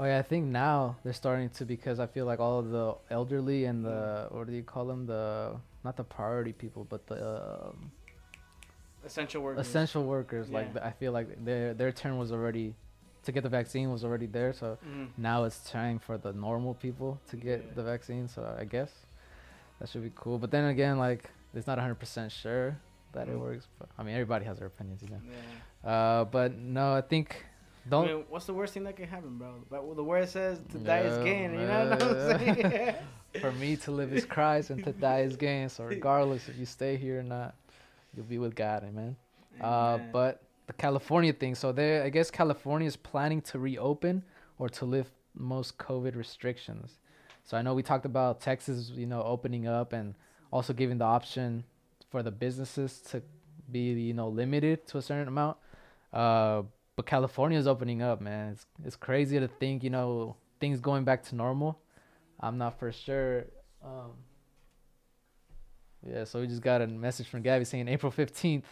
Oh 0.00 0.04
yeah, 0.04 0.18
I 0.18 0.22
think 0.22 0.46
now 0.46 0.96
they're 1.02 1.12
starting 1.12 1.50
to 1.50 1.64
because 1.64 1.98
I 1.98 2.06
feel 2.06 2.24
like 2.24 2.38
all 2.40 2.60
of 2.60 2.70
the 2.70 2.94
elderly 3.10 3.64
and 3.64 3.84
the 3.84 4.28
what 4.30 4.46
do 4.46 4.52
you 4.52 4.62
call 4.62 4.86
them 4.86 5.06
the 5.06 5.56
not 5.84 5.96
the 5.96 6.04
priority 6.04 6.52
people, 6.52 6.84
but 6.88 7.06
the 7.06 7.66
um, 7.66 7.90
Essential 9.04 9.42
workers. 9.42 9.66
essential 9.66 10.04
workers. 10.04 10.50
Like 10.50 10.66
Yeah. 10.68 10.72
th- 10.74 10.84
I 10.84 10.90
feel 10.92 11.12
like 11.12 11.44
their 11.44 11.74
their 11.74 11.92
turn 11.92 12.16
was 12.18 12.30
already 12.32 12.74
to 13.24 13.32
get 13.32 13.42
the 13.42 13.48
vaccine 13.48 13.90
was 13.90 14.04
already 14.04 14.26
there. 14.26 14.52
So 14.52 14.78
Mhm. 14.86 15.08
now 15.16 15.44
it's 15.44 15.68
time 15.70 15.98
for 15.98 16.16
the 16.18 16.32
normal 16.32 16.74
people 16.74 17.20
to 17.30 17.36
get 17.36 17.58
Yeah. 17.64 17.74
the 17.74 17.82
vaccine. 17.82 18.28
So 18.28 18.40
I 18.58 18.64
guess 18.64 18.92
that 19.78 19.88
should 19.88 20.02
be 20.04 20.12
cool. 20.14 20.38
But 20.38 20.50
then 20.50 20.64
again, 20.66 20.98
like 20.98 21.30
it's 21.54 21.66
not 21.66 21.78
100% 21.78 22.30
sure 22.30 22.76
that 23.12 23.28
it 23.28 23.38
works. 23.38 23.68
But 23.78 23.88
I 23.98 24.02
mean, 24.02 24.14
everybody 24.14 24.44
has 24.44 24.58
their 24.58 24.66
opinions, 24.66 25.02
you 25.02 25.08
know. 25.08 25.20
Yeah. 25.84 25.90
Uh, 25.90 26.24
but 26.24 26.56
no, 26.56 26.94
I 26.94 27.00
think 27.00 27.44
don't. 27.88 28.04
I 28.04 28.12
mean, 28.14 28.24
what's 28.28 28.46
the 28.46 28.54
worst 28.54 28.74
thing 28.74 28.84
that 28.84 28.96
could 28.96 29.08
happen, 29.08 29.38
bro? 29.38 29.54
But 29.70 29.96
the 29.96 30.04
word 30.04 30.28
says 30.28 30.60
to 30.72 30.78
die 30.78 31.00
is 31.00 31.18
gain. 31.24 31.52
You 31.52 31.66
know 31.66 31.88
what 31.90 32.02
I'm 32.02 32.38
saying? 32.38 32.94
For 33.40 33.52
me 33.52 33.76
to 33.76 33.90
live 33.90 34.12
is 34.12 34.24
Christ 34.24 34.70
and 34.70 34.82
to 34.84 34.92
die 34.92 35.20
is 35.20 35.36
gain. 35.36 35.68
So 35.68 35.84
regardless 35.84 36.48
if 36.48 36.56
you 36.56 36.64
stay 36.64 36.96
here 36.96 37.20
or 37.20 37.22
not, 37.22 37.54
you'll 38.16 38.24
be 38.24 38.38
with 38.38 38.54
God, 38.54 38.84
amen. 38.84 39.16
Uh, 39.60 39.66
Amen. 39.66 40.08
but 40.12 40.42
the 40.66 40.72
California 40.72 41.32
thing. 41.32 41.54
So 41.54 41.72
there, 41.72 42.04
I 42.04 42.08
guess 42.08 42.30
California 42.30 42.86
is 42.86 42.96
planning 42.96 43.42
to 43.42 43.58
reopen 43.58 44.22
or 44.58 44.68
to 44.70 44.84
lift 44.84 45.10
most 45.34 45.76
COVID 45.78 46.16
restrictions. 46.16 46.98
So 47.44 47.56
I 47.56 47.62
know 47.62 47.74
we 47.74 47.82
talked 47.82 48.06
about 48.06 48.40
Texas, 48.40 48.90
you 48.94 49.06
know, 49.06 49.22
opening 49.22 49.66
up 49.66 49.92
and 49.92 50.14
also 50.50 50.72
giving 50.72 50.98
the 50.98 51.04
option 51.04 51.64
for 52.10 52.22
the 52.22 52.30
businesses 52.30 53.00
to 53.10 53.22
be, 53.70 53.92
you 53.92 54.14
know, 54.14 54.28
limited 54.28 54.86
to 54.88 54.98
a 54.98 55.02
certain 55.02 55.28
amount. 55.28 55.56
Uh, 56.12 56.62
but 56.96 57.06
California 57.06 57.58
is 57.58 57.66
opening 57.66 58.02
up, 58.02 58.20
man. 58.20 58.52
It's 58.52 58.66
it's 58.84 58.96
crazy 58.96 59.38
to 59.38 59.46
think, 59.48 59.84
you 59.84 59.90
know, 59.90 60.36
things 60.60 60.80
going 60.80 61.04
back 61.04 61.22
to 61.24 61.34
normal. 61.36 61.78
I'm 62.40 62.58
not 62.58 62.78
for 62.78 62.90
sure. 62.92 63.44
Um, 63.84 64.12
yeah, 66.06 66.24
so 66.24 66.40
we 66.40 66.46
just 66.46 66.62
got 66.62 66.80
a 66.80 66.86
message 66.86 67.28
from 67.28 67.42
Gabby 67.42 67.64
saying 67.64 67.88
April 67.88 68.10
15th, 68.12 68.62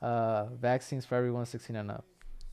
uh, 0.00 0.46
vaccines 0.46 1.04
for 1.04 1.16
everyone 1.16 1.44
16 1.44 1.74
and 1.76 1.90
up. 1.90 2.04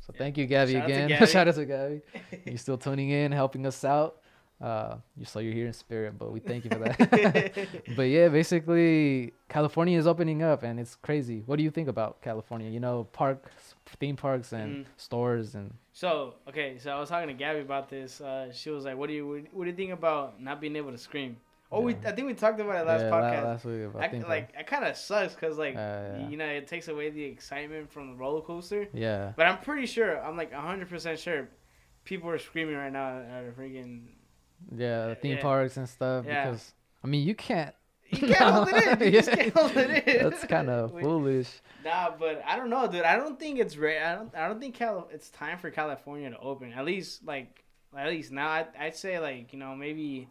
So 0.01 0.11
Yeah. 0.13 0.17
thank 0.19 0.37
you, 0.37 0.45
Gabby, 0.47 0.73
Shout 0.73 0.81
out 0.83 0.89
again. 0.89 1.09
Gabby. 1.19 1.25
Shout 1.27 1.47
out 1.47 1.55
to 1.55 1.65
Gabby. 1.65 2.01
You're 2.45 2.57
still 2.57 2.77
tuning 2.77 3.09
in, 3.09 3.31
helping 3.31 3.65
us 3.65 3.83
out. 3.85 4.17
Uh, 4.62 4.95
you 5.17 5.25
so 5.25 5.39
you're 5.39 5.53
here 5.53 5.67
in 5.67 5.74
spirit, 5.74 6.17
but 6.17 6.31
we 6.31 6.39
thank 6.39 6.63
you 6.63 6.69
for 6.71 6.79
that. 6.79 7.51
but 7.95 8.03
yeah, 8.03 8.29
basically, 8.29 9.33
California 9.50 9.97
is 10.00 10.07
opening 10.07 10.41
up, 10.41 10.63
and 10.63 10.79
it's 10.79 10.95
crazy. 10.95 11.43
What 11.45 11.57
do 11.57 11.63
you 11.63 11.71
think 11.71 11.89
about 11.89 12.21
California? 12.21 12.69
You 12.69 12.79
know, 12.79 13.03
parks, 13.12 13.75
theme 14.00 14.15
parks, 14.15 14.53
and 14.53 14.85
Mhm. 14.85 14.85
stores, 14.97 15.55
and 15.55 15.74
So 15.91 16.35
okay, 16.47 16.77
so 16.77 16.91
I 16.91 17.00
was 17.00 17.09
talking 17.09 17.27
to 17.27 17.33
Gabby 17.33 17.59
about 17.59 17.89
this. 17.89 18.21
Uh, 18.21 18.51
she 18.53 18.69
was 18.69 18.85
like, 18.85 18.95
"What 18.97 19.07
do 19.07 19.13
you 19.13 19.45
what 19.51 19.65
do 19.65 19.69
you 19.69 19.75
think 19.75 19.91
about 19.91 20.41
not 20.41 20.62
being 20.62 20.75
able 20.77 20.91
to 20.91 20.97
scream?" 20.97 21.38
Oh, 21.71 21.81
we 21.81 21.93
I 22.05 22.12
think 22.13 22.27
we 22.27 22.33
talked 22.33 22.59
about 22.62 22.75
it 22.81 22.88
last 22.88 23.01
yeah, 23.01 23.12
podcast. 23.12 23.43
last 23.43 23.65
week 23.65 23.83
about 23.85 24.01
I, 24.13 24.17
like 24.29 24.53
it 24.57 24.67
kind 24.67 24.85
of 24.85 24.95
sucks 24.95 25.33
because 25.33 25.57
like 25.57 25.75
Uh, 25.75 25.79
yeah. 25.79 26.29
you 26.29 26.38
know 26.38 26.45
it 26.47 26.67
takes 26.67 26.88
away 26.88 27.09
the 27.09 27.24
excitement 27.24 27.91
from 27.91 28.12
the 28.12 28.15
roller 28.15 28.41
coaster. 28.41 28.88
yeah, 28.93 29.33
But 29.35 29.47
I'm 29.47 29.57
pretty 29.59 29.85
sure 29.85 30.21
I'm 30.24 30.38
like 30.38 30.53
100 30.53 30.88
percent 30.88 31.19
sure 31.19 31.50
people 32.05 32.29
are 32.29 32.38
screaming 32.39 32.75
right 32.75 32.93
now 32.93 33.19
at 33.19 33.43
a 33.50 33.51
freaking. 33.51 34.14
Yeah, 34.75 35.07
the 35.07 35.15
theme 35.15 35.38
yeah. 35.38 35.41
parks 35.41 35.77
and 35.77 35.88
stuff. 35.89 36.25
Yeah. 36.25 36.45
Because 36.50 36.74
I 37.03 37.07
mean, 37.07 37.25
you 37.27 37.36
can't. 37.36 37.74
You 38.12 38.27
can't 38.34 38.53
hold 38.53 38.69
it 38.69 39.01
in. 39.01 39.07
You 39.13 39.19
Yeah. 39.19 39.22
can't 39.36 39.53
hold 39.53 39.75
it 39.75 40.07
in. 40.07 40.29
That's 40.29 40.45
kind 40.45 40.69
of 40.69 40.91
foolish. 41.01 41.50
Nah, 41.84 42.12
but 42.17 42.41
I 42.45 42.55
don't 42.55 42.69
know, 42.69 42.88
dude. 42.88 43.01
I 43.01 43.15
don't 43.17 43.39
think 43.39 43.60
it's 43.60 43.77
right. 43.77 43.98
I 44.01 44.15
don't. 44.15 44.34
I 44.36 44.48
don't 44.48 44.60
think 44.60 44.75
Cal- 44.75 45.10
It's 45.12 45.29
time 45.31 45.57
for 45.57 45.72
California 45.72 46.29
to 46.29 46.38
open. 46.39 46.72
At 46.74 46.86
least 46.86 47.25
like, 47.25 47.63
at 47.98 48.07
least 48.07 48.31
now. 48.31 48.50
I'd, 48.50 48.67
I'd 48.79 48.95
say 48.95 49.19
like 49.19 49.53
you 49.53 49.60
know 49.60 49.75
maybe, 49.75 50.27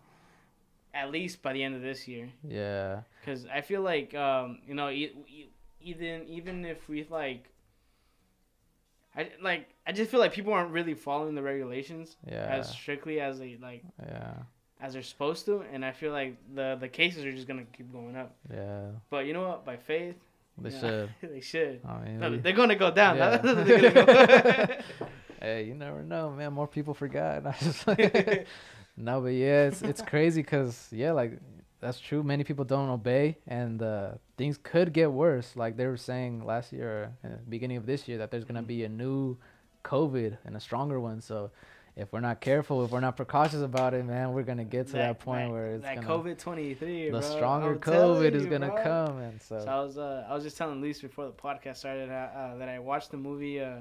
at 0.94 1.10
least 1.10 1.42
by 1.42 1.52
the 1.52 1.62
end 1.64 1.74
of 1.74 1.82
this 1.82 2.06
year, 2.06 2.28
Yeah, 2.46 3.00
because 3.20 3.44
I 3.46 3.60
feel 3.60 3.82
like 3.82 4.14
um 4.14 4.58
you 4.66 4.74
know 4.74 4.88
e- 4.88 5.12
e- 5.28 5.50
even 5.80 6.26
even 6.28 6.64
if 6.64 6.88
we 6.88 7.04
like. 7.10 7.50
I 9.16 9.28
like. 9.42 9.68
I 9.86 9.92
just 9.92 10.10
feel 10.10 10.20
like 10.20 10.32
people 10.32 10.52
aren't 10.52 10.72
really 10.72 10.94
following 10.94 11.34
the 11.34 11.42
regulations 11.42 12.16
yeah, 12.26 12.46
as 12.58 12.68
strictly 12.70 13.20
as 13.20 13.38
they 13.38 13.56
like 13.62 13.82
yeah, 14.02 14.34
as 14.80 14.92
they're 14.94 15.02
supposed 15.02 15.44
to, 15.46 15.62
and 15.72 15.84
I 15.84 15.92
feel 15.92 16.12
like 16.12 16.36
the 16.54 16.76
the 16.80 16.88
cases 16.88 17.24
are 17.24 17.32
just 17.32 17.46
gonna 17.46 17.64
keep 17.76 17.92
going 17.92 18.16
up. 18.16 18.34
yeah. 18.52 18.86
But 19.10 19.26
you 19.26 19.32
know 19.32 19.46
what? 19.48 19.64
By 19.64 19.76
faith, 19.76 20.16
They 20.58 20.70
yeah, 20.70 20.80
should. 20.80 21.10
they 21.32 21.40
should. 21.40 21.80
I 21.88 21.98
mean, 22.04 22.18
No, 22.20 22.30
we- 22.30 22.38
they're 22.38 22.52
gonna 22.52 22.76
go 22.76 22.90
down. 22.90 23.16
Yeah. 23.16 23.38
Go. 23.94 24.66
hey, 25.40 25.64
you 25.64 25.74
never 25.74 26.02
know, 26.02 26.30
man. 26.30 26.52
More 26.52 26.66
people 26.68 26.94
forgot. 26.94 27.46
I 27.46 27.52
just 27.60 27.86
like- 27.86 28.46
no, 28.96 29.20
but 29.20 29.28
yeah, 29.34 29.66
it's 29.68 29.82
it's 29.82 30.02
crazy 30.02 30.42
because 30.42 30.88
yeah, 30.92 31.12
like 31.12 31.38
that's 31.80 32.00
true. 32.00 32.22
Many 32.22 32.44
people 32.44 32.64
don't 32.64 32.88
obey, 32.90 33.38
and 33.46 33.82
uh, 33.82 34.12
things 34.36 34.58
could 34.62 34.92
get 34.92 35.12
worse. 35.12 35.56
Like 35.56 35.76
they 35.76 35.86
were 35.86 35.96
saying 35.96 36.44
last 36.44 36.72
year, 36.72 37.12
uh, 37.24 37.28
beginning 37.48 37.76
of 37.76 37.86
this 37.86 38.08
year, 38.08 38.18
that 38.18 38.30
there's 38.30 38.44
gonna 38.44 38.60
Mm-hmm. 38.60 38.66
be 38.68 38.84
a 38.84 38.88
new 38.88 39.36
COVID 39.84 40.38
and 40.44 40.56
a 40.56 40.60
stronger 40.60 40.98
one. 41.00 41.20
So 41.20 41.50
if 41.96 42.12
we're 42.12 42.20
not 42.20 42.40
careful, 42.40 42.84
if 42.84 42.90
we're 42.90 43.00
not 43.00 43.16
precautious 43.16 43.60
about 43.62 43.94
it, 43.94 44.04
man, 44.04 44.32
we're 44.32 44.42
gonna 44.42 44.64
get 44.64 44.86
to 44.88 44.92
that, 44.94 45.20
point 45.20 45.52
where 45.52 45.74
it's 45.74 45.84
that 45.84 45.96
gonna 45.96 46.06
COVID 46.08 46.38
twenty 46.38 46.74
three. 46.74 47.04
the 47.10 47.20
bro. 47.20 47.20
stronger 47.20 47.76
COVID 47.76 48.32
is 48.34 48.46
gonna 48.46 48.70
bro. 48.70 48.82
come, 48.82 49.18
and 49.18 49.40
so, 49.40 49.60
So 49.60 49.68
I 49.70 49.80
was 49.80 49.96
uh, 49.98 50.26
I 50.28 50.34
was 50.34 50.42
just 50.42 50.56
telling 50.56 50.80
Lisa 50.80 51.02
before 51.06 51.26
the 51.26 51.32
podcast 51.32 51.76
started 51.76 52.10
uh, 52.10 52.14
uh, 52.14 52.56
that 52.56 52.68
I 52.68 52.78
watched 52.80 53.10
the 53.12 53.16
movie 53.16 53.60
uh, 53.60 53.76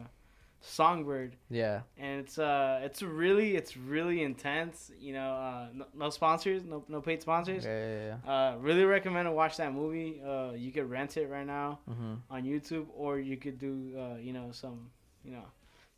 Songbird, 0.66 1.36
yeah, 1.50 1.82
and 1.98 2.22
it's 2.22 2.40
uh 2.40 2.80
it's 2.84 3.02
really 3.04 3.56
it's 3.58 3.76
really 3.76 4.24
intense. 4.24 4.92
You 4.98 5.12
know, 5.14 5.32
uh, 5.34 5.68
no, 5.74 5.86
no 5.94 6.10
sponsors, 6.10 6.64
no 6.64 6.86
no 6.88 7.02
paid 7.02 7.20
yeah, 7.20 7.22
sponsors. 7.22 7.66
yeah, 7.66 8.18
yeah. 8.26 8.32
Uh, 8.32 8.56
really 8.60 8.86
recommend 8.86 9.28
to 9.28 9.32
watch 9.34 9.58
that 9.58 9.74
movie. 9.74 10.22
Uh, 10.26 10.52
you 10.56 10.72
could 10.72 10.90
rent 10.90 11.18
it 11.18 11.28
right 11.30 11.46
now 11.46 11.80
Mm-hmm. 11.90 12.14
on 12.30 12.44
YouTube, 12.44 12.86
or 12.96 13.20
you 13.20 13.36
could 13.36 13.60
do 13.60 13.92
uh, 14.00 14.16
you 14.18 14.32
know 14.32 14.52
some 14.52 14.90
you 15.26 15.32
know 15.32 15.44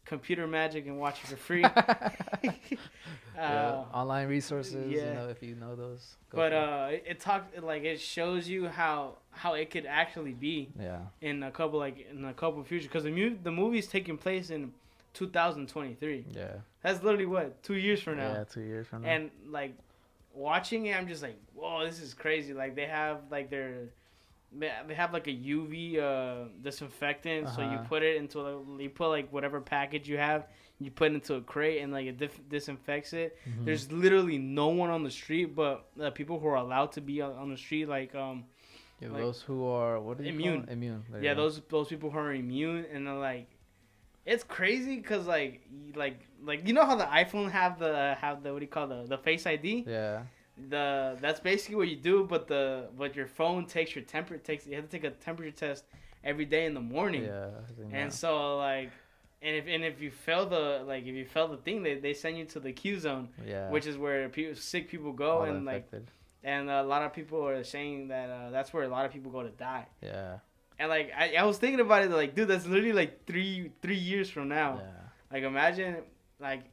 computer 0.05 0.47
magic 0.47 0.85
and 0.85 0.97
watch 0.99 1.19
it 1.23 1.27
for 1.27 1.35
free. 1.35 1.61
yeah. 2.43 2.51
Uh, 3.37 3.85
Online 3.93 4.27
resources, 4.27 4.89
you 4.91 4.99
yeah. 4.99 5.13
know, 5.13 5.27
if 5.29 5.41
you 5.43 5.55
know 5.55 5.75
those. 5.75 6.15
but 6.31 6.51
it. 6.53 6.57
uh, 6.57 6.87
it, 6.91 7.03
it 7.07 7.19
talked 7.19 7.61
like 7.61 7.83
it 7.83 7.99
shows 7.99 8.47
you 8.47 8.67
how 8.67 9.15
how 9.31 9.53
it 9.55 9.69
could 9.69 9.85
actually 9.85 10.31
be 10.31 10.69
yeah, 10.79 10.99
in 11.21 11.43
a 11.43 11.51
couple 11.51 11.79
like 11.79 12.07
in 12.09 12.23
a 12.25 12.33
couple 12.33 12.61
of 12.61 12.67
future 12.67 12.87
because 12.87 13.03
the 13.03 13.11
mu- 13.11 13.35
the 13.43 13.51
movie's 13.51 13.87
taking 13.87 14.17
place 14.17 14.49
in 14.49 14.71
2023. 15.13 16.25
yeah, 16.31 16.47
That's 16.81 17.03
literally 17.03 17.25
what 17.25 17.61
two 17.63 17.75
years 17.75 18.01
from 18.01 18.17
now. 18.17 18.31
yeah, 18.33 18.43
two 18.45 18.61
years 18.61 18.87
from 18.87 19.01
now. 19.03 19.09
And 19.09 19.31
like 19.49 19.75
watching 20.33 20.85
it, 20.85 20.95
I'm 20.95 21.07
just 21.07 21.21
like, 21.23 21.37
whoa, 21.53 21.85
this 21.85 21.99
is 21.99 22.13
crazy. 22.13 22.53
Like 22.53 22.75
they 22.75 22.85
have 22.85 23.19
like 23.31 23.49
their 23.49 23.89
they 24.57 24.71
they 24.87 24.93
have 24.93 25.11
like 25.13 25.27
a 25.27 25.31
UV 25.55 25.99
uh, 25.99 26.47
disinfectant, 26.61 27.49
so 27.49 27.61
you 27.61 27.67
Uh-huh. 27.67 27.83
put 27.89 28.03
it 28.03 28.17
into 28.17 28.39
a, 28.39 28.81
you 28.81 28.89
put 28.89 29.09
like 29.09 29.31
whatever 29.31 29.59
package 29.61 30.07
you 30.07 30.17
have, 30.17 30.47
you 30.79 30.91
put 30.91 31.11
it 31.11 31.15
into 31.15 31.35
a 31.35 31.41
crate 31.41 31.81
and 31.81 31.91
like 31.91 32.05
it 32.07 32.17
dif- 32.17 32.41
disinfects 32.49 33.13
it. 33.13 33.37
Mhm. 33.47 33.65
There's 33.65 33.91
literally 33.91 34.37
no 34.37 34.67
one 34.69 34.89
on 34.89 35.03
the 35.03 35.11
street, 35.11 35.55
but 35.55 35.85
the 35.95 36.11
people 36.11 36.39
who 36.39 36.47
are 36.47 36.55
allowed 36.57 36.91
to 36.93 37.01
be 37.01 37.21
on, 37.21 37.33
on 37.33 37.49
the 37.49 37.57
street, 37.57 37.87
like 37.87 38.13
um 38.15 38.45
Yeah, 39.01 39.09
like- 39.09 39.21
those 39.23 39.41
who 39.41 39.65
are 39.65 39.99
what 39.99 40.17
do 40.17 40.23
you 40.23 40.29
Immune. 40.31 40.67
Immune. 40.69 41.03
there 41.11 41.21
yeah 41.23 41.31
you 41.31 41.35
those 41.41 41.61
those 41.69 41.87
people 41.89 42.09
who 42.11 42.17
are 42.19 42.33
immune 42.33 42.85
and 42.93 43.05
then 43.07 43.19
like 43.19 43.47
it's 44.25 44.43
crazy 44.57 44.95
because 45.01 45.27
like 45.27 45.61
like 45.95 46.19
like 46.49 46.59
you 46.67 46.73
know 46.73 46.85
how 46.85 46.95
the 46.95 47.09
iphone 47.21 47.51
have 47.51 47.77
the 47.77 48.15
have 48.23 48.41
the 48.43 48.49
what 48.53 48.59
do 48.59 48.65
you 48.65 48.71
call 48.77 48.87
the 48.87 49.03
the 49.13 49.17
face 49.27 49.45
id 49.45 49.67
Yeah. 49.85 50.23
The 50.69 51.17
that's 51.21 51.39
basically 51.39 51.75
what 51.75 51.87
you 51.87 51.97
do 51.97 52.23
but 52.23 52.47
the 52.47 52.87
but 52.97 53.15
your 53.15 53.27
phone 53.27 53.65
takes 53.65 53.93
your 53.95 54.03
temper 54.05 54.37
takes 54.37 54.65
you 54.65 54.75
have 54.75 54.85
to 54.85 54.89
take 54.89 55.03
a 55.03 55.11
temperature 55.11 55.51
test 55.51 55.83
every 56.23 56.45
day 56.45 56.65
in 56.65 56.73
the 56.73 56.81
morning 56.81 57.25
Yeah. 57.25 57.49
And 57.91 58.11
so 58.11 58.57
like 58.57 58.91
and 59.41 59.55
if 59.55 59.67
and 59.67 59.83
if 59.83 60.01
you 60.01 60.11
fail 60.11 60.45
the 60.45 60.83
like 60.87 61.03
if 61.05 61.13
you 61.13 61.25
fail 61.25 61.47
the 61.49 61.57
thing 61.57 61.83
they, 61.83 61.95
they 61.95 62.13
send 62.13 62.37
you 62.37 62.45
to 62.45 62.59
the 62.59 62.71
q 62.71 62.97
zone 62.99 63.27
yeah. 63.45 63.69
which 63.69 63.85
is 63.85 63.97
where 63.97 64.29
people, 64.29 64.55
sick 64.55 64.87
people 64.89 65.11
go 65.11 65.39
all 65.39 65.43
and 65.43 65.65
like 65.65 65.87
affected. 65.87 66.09
and 66.43 66.69
a 66.69 66.83
lot 66.83 67.01
of 67.03 67.11
people 67.13 67.45
are 67.45 67.63
saying 67.63 68.07
that 68.07 68.29
uh, 68.29 68.49
that's 68.49 68.73
where 68.73 68.83
a 68.83 68.87
lot 68.87 69.05
of 69.05 69.11
people 69.11 69.31
go 69.31 69.43
to 69.43 69.49
die 69.49 69.85
Yeah. 70.01 70.37
and 70.79 70.89
like 70.89 71.11
I, 71.15 71.35
I 71.35 71.43
was 71.43 71.57
thinking 71.57 71.81
about 71.81 72.03
it, 72.03 72.11
like, 72.11 72.33
dude, 72.35 72.47
that's 72.47 72.65
literally 72.65 72.93
like 72.93 73.25
three 73.25 73.71
three 73.81 73.97
years 73.97 74.29
from 74.29 74.47
now. 74.47 74.79
Yeah. 74.81 74.91
Like, 75.31 75.43
imagine, 75.43 75.97
like, 76.39 76.63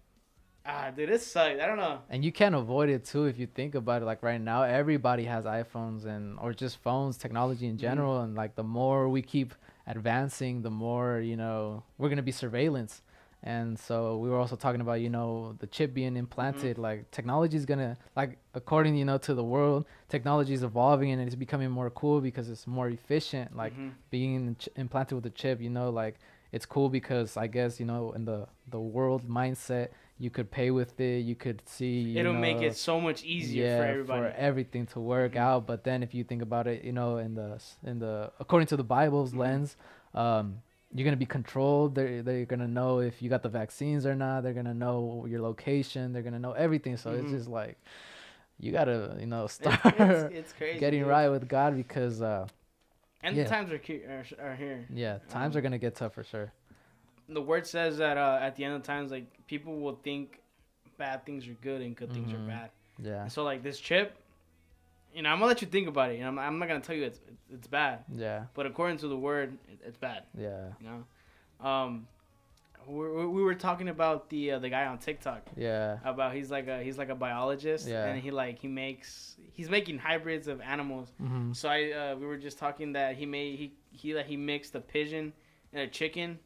ah, 0.67 0.91
dude, 0.95 1.11
it 1.11 1.21
sucks. 1.23 1.61
I 1.61 1.67
don't 1.67 1.77
know. 1.77 1.99
And 2.11 2.25
you 2.25 2.33
can't 2.33 2.55
avoid 2.55 2.89
it 2.89 3.05
too 3.05 3.25
if 3.27 3.39
you 3.39 3.47
think 3.47 3.75
about 3.75 4.03
it. 4.03 4.05
Like 4.05 4.23
right 4.23 4.41
now, 4.41 4.63
everybody 4.63 5.25
has 5.25 5.45
iPhones 5.45 6.05
and 6.07 6.39
or 6.41 6.53
just 6.53 6.79
phones, 6.83 7.17
technology 7.17 7.67
Mm-hmm. 7.67 7.73
in 7.73 7.79
general. 7.79 8.21
And 8.21 8.35
like 8.35 8.55
the 8.55 8.63
more 8.65 9.09
we 9.09 9.23
keep 9.23 9.55
advancing, 9.87 10.63
the 10.63 10.71
more 10.71 11.21
you 11.21 11.37
know 11.37 11.83
we're 11.99 12.09
gonna 12.09 12.23
be 12.23 12.33
surveillance. 12.33 13.03
And 13.45 13.77
so 13.77 14.19
we 14.19 14.31
were 14.31 14.39
also 14.39 14.55
talking 14.55 14.81
about 14.81 15.01
you 15.01 15.11
know 15.11 15.57
the 15.59 15.67
chip 15.67 15.93
being 15.95 16.17
implanted. 16.17 16.75
Mm-hmm. 16.75 16.83
Like 16.83 17.11
technology 17.11 17.57
is 17.57 17.67
gonna 17.67 17.97
like 18.15 18.39
according 18.55 18.95
you 18.97 19.05
know 19.05 19.19
to 19.19 19.35
the 19.35 19.43
world, 19.45 19.85
technology 20.09 20.55
is 20.55 20.63
evolving 20.63 21.11
and 21.11 21.21
it's 21.23 21.35
becoming 21.35 21.71
more 21.71 21.91
cool 21.91 22.21
because 22.21 22.49
it's 22.49 22.67
more 22.69 22.89
efficient. 22.89 23.57
Like 23.57 23.75
Mhm. 23.77 23.91
being 24.11 24.57
ch- 24.61 24.69
implanted 24.77 25.17
with 25.17 25.27
a 25.27 25.31
chip, 25.31 25.61
you 25.61 25.71
know, 25.71 25.91
like 25.91 26.17
it's 26.53 26.67
cool 26.67 26.89
because 26.89 27.37
I 27.37 27.49
guess 27.49 27.81
you 27.81 27.87
know 27.87 28.13
in 28.13 28.25
the 28.27 28.47
the 28.71 28.79
world 28.79 29.29
mindset 29.29 29.89
you 30.19 30.31
could 30.31 30.51
pay 30.51 30.71
with 30.71 31.01
it, 31.01 31.21
you 31.25 31.35
could 31.35 31.63
see. 31.69 32.01
You 32.01 32.21
It'll 32.21 32.35
make 32.35 32.61
it 32.63 32.77
so 32.77 33.01
much 33.01 33.25
easier 33.25 33.65
yeah, 33.67 33.79
for 33.79 33.85
everybody. 33.85 34.21
For 34.23 34.29
everything 34.37 34.87
to 34.87 35.01
work 35.01 35.33
Mhm. 35.33 35.37
out. 35.39 35.67
But 35.67 35.83
then 35.85 36.03
if 36.03 36.15
you 36.15 36.23
think 36.25 36.43
about 36.43 36.67
it, 36.67 36.85
you 36.85 36.93
know, 36.93 37.19
in 37.19 37.35
the 37.35 37.61
in 37.85 37.99
the 37.99 38.31
according 38.39 38.67
to 38.69 38.77
the 38.77 38.85
Bible's 38.85 39.33
Mhm. 39.33 39.39
lens, 39.39 39.77
um, 40.15 40.63
you're 40.95 41.05
gonna 41.05 41.17
be 41.17 41.27
controlled. 41.27 41.95
They're 41.95 42.23
they're 42.23 42.45
gonna 42.45 42.69
know 42.69 43.01
if 43.01 43.21
you 43.23 43.29
got 43.31 43.43
the 43.43 43.49
vaccines 43.49 44.05
or 44.07 44.15
not. 44.15 44.43
They're 44.43 44.53
gonna 44.53 44.75
know 44.75 45.27
your 45.29 45.41
location. 45.41 46.13
They're 46.13 46.23
gonna 46.23 46.39
know 46.39 46.53
everything. 46.53 46.97
So 46.97 47.13
it's 47.13 47.31
Mhm. 47.31 47.37
just 47.39 47.49
like 47.49 47.79
you 48.61 48.71
gotta 48.71 49.17
you 49.19 49.27
know 49.27 49.45
It's, 49.51 49.55
start 49.55 49.81
it's, 49.85 50.35
it's 50.35 50.53
crazy. 50.53 50.79
getting 50.85 51.01
dude. 51.01 51.09
right 51.09 51.29
with 51.31 51.49
God 51.49 51.77
because 51.77 52.21
uh 52.23 52.47
And 53.25 53.37
yeah. 53.37 53.45
the 53.45 53.49
times 53.49 53.71
are, 53.73 53.79
cu- 53.79 54.03
are, 54.09 54.25
are 54.51 54.55
here. 54.57 54.85
yeah 54.93 55.19
times 55.29 55.55
Um, 55.55 55.59
are 55.59 55.63
gonna 55.63 55.79
get 55.79 55.95
tough 55.97 56.13
for 56.15 56.23
sure. 56.25 56.53
The 57.29 57.41
word 57.41 57.67
says 57.67 57.99
that 57.99 58.17
uh, 58.19 58.39
at 58.41 58.57
the 58.57 58.65
end 58.65 58.75
of 58.75 58.83
times, 58.83 59.11
like 59.11 59.27
people 59.47 59.81
will 59.81 59.97
think 59.97 60.41
bad 60.99 61.25
things 61.25 61.49
are 61.49 61.55
good 61.63 61.81
and 61.81 61.97
good 61.97 62.13
things 62.13 62.33
Mhm. 62.33 62.37
are 62.45 62.47
bad. 62.49 62.71
Yeah 63.03 63.23
And 63.23 63.33
so 63.33 63.43
like 63.45 63.63
this 63.63 63.79
chip, 63.81 64.17
you 65.15 65.23
know, 65.23 65.31
I'm 65.31 65.37
gonna 65.39 65.47
let 65.49 65.63
you 65.63 65.69
think 65.69 65.89
about 65.89 66.11
it. 66.11 66.15
You 66.19 66.23
know, 66.23 66.29
I'm, 66.29 66.39
I'm 66.39 66.59
not 66.59 66.69
gonna 66.69 66.81
tell 66.81 66.97
you 66.97 67.05
it's 67.05 67.21
it's 67.51 67.67
bad, 67.67 68.05
yeah 68.15 68.45
but 68.55 68.67
according 68.67 68.99
to 68.99 69.09
the 69.09 69.17
word, 69.17 69.59
it, 69.69 69.79
it's 69.87 69.97
bad. 69.99 70.25
yeah 70.37 70.69
You 70.81 70.87
know, 70.89 71.67
um, 71.69 72.07
we, 72.87 73.09
we 73.11 73.27
we 73.27 73.43
were 73.43 73.55
talking 73.55 73.89
about 73.89 74.29
the 74.31 74.53
uh, 74.53 74.59
the 74.59 74.69
guy 74.69 74.87
on 74.87 74.99
TikTok 74.99 75.43
yeah 75.57 75.99
about 76.05 76.35
he's 76.35 76.51
like 76.51 76.67
a 76.67 76.83
he's 76.83 76.99
like 76.99 77.11
a 77.11 77.15
biologist 77.15 77.87
Yeah. 77.89 78.07
and 78.07 78.21
he 78.21 78.31
like 78.31 78.59
he 78.59 78.69
makes 78.69 79.37
he's 79.53 79.71
making 79.71 79.99
hybrids 79.99 80.49
of 80.49 80.61
animals. 80.61 81.09
hmm 81.19 81.53
So 81.53 81.69
I 81.69 81.93
uh, 81.93 82.17
we 82.17 82.27
were 82.27 82.37
just 82.39 82.59
talking 82.59 82.93
that 82.95 83.17
he 83.17 83.27
made 83.27 83.59
he 83.59 83.73
he 83.91 84.15
like 84.15 84.27
he 84.27 84.37
mixed 84.37 84.75
a 84.75 84.81
pigeon 84.81 85.33
and 85.73 85.83
a 85.83 85.89
chicken. 85.89 86.39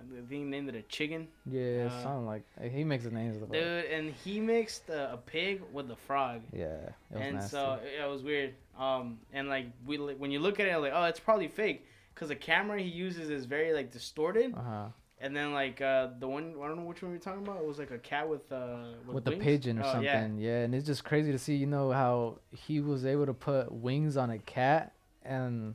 I 0.00 0.16
think 0.28 0.30
he 0.30 0.38
named 0.44 0.68
it 0.70 0.74
a 0.74 0.82
chicken, 0.82 1.28
yeah 1.46 1.88
Uh, 1.90 2.02
something 2.02 2.26
like 2.26 2.44
he 2.72 2.84
makes 2.84 3.04
the 3.04 3.10
names 3.10 3.36
of 3.36 3.48
the 3.48 3.54
dude, 3.56 3.84
and 3.86 4.12
he 4.24 4.40
mixed 4.40 4.88
a, 4.88 5.12
a 5.12 5.16
pig 5.16 5.62
with 5.72 5.90
a 5.90 5.96
frog. 5.96 6.40
yeah 6.52 6.76
and 7.14 7.36
nasty. 7.36 7.50
so 7.50 7.78
it, 7.84 8.02
it 8.02 8.08
was 8.08 8.22
weird. 8.22 8.54
Um, 8.78 9.18
and 9.32 9.48
like 9.48 9.66
we 9.86 9.96
when 9.98 10.30
you 10.30 10.40
look 10.40 10.58
at 10.60 10.66
it, 10.66 10.76
like 10.78 10.92
oh, 10.94 11.04
it's 11.04 11.20
probably 11.20 11.48
fake 11.48 11.84
because 12.14 12.28
the 12.28 12.36
camera 12.36 12.80
he 12.80 12.88
uses 12.88 13.28
is 13.30 13.44
very 13.44 13.72
like 13.72 13.90
distorted. 13.92 14.54
uh 14.54 14.62
huh 14.62 14.86
And 15.22 15.36
then 15.36 15.52
like 15.52 15.82
uh, 15.82 16.08
the 16.18 16.26
one 16.26 16.54
I 16.62 16.66
don't 16.66 16.76
know 16.80 16.84
which 16.88 17.02
one 17.02 17.10
we 17.12 17.18
are 17.18 17.20
talking 17.20 17.42
about. 17.46 17.58
It 17.60 17.66
was 17.66 17.78
like 17.78 17.90
a 17.90 17.98
cat 17.98 18.26
with 18.26 18.50
uh 18.50 18.78
with, 19.06 19.14
with 19.16 19.24
the 19.24 19.32
pigeon 19.32 19.78
or 19.78 19.82
Oh, 19.84 19.92
something. 19.92 20.38
yeah. 20.38 20.48
Yeah. 20.50 20.64
and 20.64 20.74
it's 20.74 20.86
just 20.86 21.04
crazy 21.04 21.30
to 21.32 21.38
see, 21.38 21.56
you 21.56 21.66
know, 21.66 21.90
how 21.92 22.38
he 22.50 22.80
was 22.80 23.04
able 23.04 23.26
to 23.26 23.34
put 23.34 23.70
wings 23.70 24.16
on 24.16 24.30
a 24.30 24.38
cat 24.38 24.94
and 25.22 25.74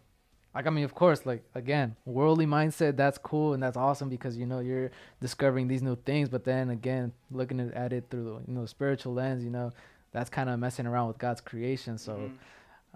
like 0.56 0.66
I 0.68 0.70
mean, 0.70 0.86
of 0.86 0.96
course, 0.96 1.26
like 1.26 1.44
again, 1.54 1.96
worldly 2.06 2.46
mindset, 2.48 2.96
that's 2.96 3.18
cool 3.18 3.54
and 3.54 3.62
that's 3.62 3.78
awesome 3.78 4.10
because 4.10 4.38
you 4.38 4.46
know 4.46 4.60
you're 4.60 4.92
discovering 5.22 5.68
these 5.68 5.82
new 5.84 5.96
things, 5.98 6.30
but 6.30 6.44
then 6.46 6.70
again, 6.70 7.12
looking 7.32 7.60
at- 7.60 7.94
it 7.94 8.06
through 8.10 8.42
you 8.48 8.54
know 8.54 8.66
spiritual 8.66 9.14
lens, 9.14 9.44
you 9.44 9.50
know, 9.52 9.72
that's 10.12 10.30
kind 10.30 10.50
of 10.50 10.60
messing 10.60 10.88
around 10.88 11.08
with 11.10 11.18
God's 11.18 11.42
creation. 11.42 11.98
So 11.98 12.32
Mhm. 12.32 12.38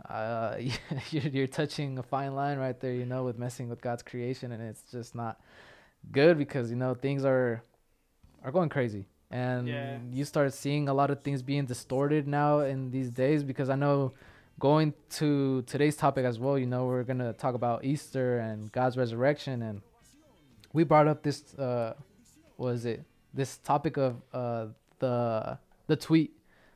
uh, 0.10 0.56
you're, 1.12 1.24
you're 1.24 1.48
touching 1.48 1.98
a 1.98 2.04
fine 2.04 2.34
line 2.34 2.58
right 2.58 2.80
there, 2.80 2.94
you 2.94 3.06
know, 3.06 3.24
with 3.26 3.38
messing 3.38 3.68
with 3.70 3.82
God's 3.82 4.04
creation, 4.04 4.52
and 4.54 4.64
it's 4.64 4.84
just 4.92 5.14
not 5.16 5.40
good 6.12 6.38
because 6.38 6.70
you 6.70 6.78
know 6.78 6.94
things 6.94 7.26
are 7.26 7.62
are 8.44 8.52
going 8.52 8.70
crazy, 8.70 9.06
and 9.32 9.68
Yeah. 9.68 9.98
you 10.14 10.24
start 10.26 10.54
seeing 10.54 10.88
a 10.88 10.94
lot 10.94 11.10
of 11.12 11.22
things 11.24 11.42
being 11.42 11.66
distorted 11.66 12.28
now 12.28 12.60
in 12.62 12.92
these 12.92 13.10
days. 13.12 13.44
Because 13.44 13.70
I 13.70 13.76
know 13.76 14.14
going 14.60 14.94
to 15.12 15.64
today's 15.64 15.96
topic 15.96 16.26
as 16.26 16.40
well, 16.40 16.58
you 16.58 16.66
know, 16.68 16.86
we're 16.86 17.04
gonna 17.04 17.34
talk 17.34 17.56
about 17.56 17.86
Easter 17.86 18.40
and 18.40 18.72
God's 18.72 18.98
resurrection, 18.98 19.62
and 19.62 19.82
we 20.74 20.84
brought 20.84 21.08
up 21.08 21.24
this 21.24 21.54
uh, 21.56 21.94
what 22.58 22.76
is 22.76 22.86
it? 22.86 23.04
This 23.34 23.58
topic 23.58 23.98
of 23.98 24.22
uh 24.34 24.68
the 25.00 25.58
the 25.88 25.96
tweet 25.96 26.32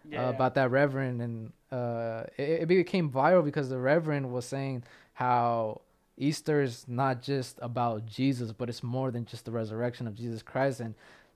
Yeah. 0.09 0.27
uh, 0.27 0.29
about 0.31 0.55
that 0.55 0.71
reverend 0.71 1.21
and 1.21 1.51
uh, 1.71 2.25
it, 2.37 2.61
it 2.63 2.67
became 2.67 3.09
viral 3.09 3.43
because 3.43 3.69
the 3.69 3.77
reverend 3.79 4.31
was 4.31 4.45
saying 4.45 4.83
how 5.13 5.81
easter 6.17 6.61
is 6.61 6.85
not 6.87 7.21
just 7.21 7.57
about 7.61 8.05
jesus 8.05 8.51
but 8.51 8.69
it's 8.69 8.83
more 8.83 9.11
than 9.11 9.25
just 9.25 9.45
the 9.45 9.51
resurrection 9.51 10.07
of 10.07 10.15
jesus 10.15 10.43
christ 10.43 10.79
and 10.79 10.93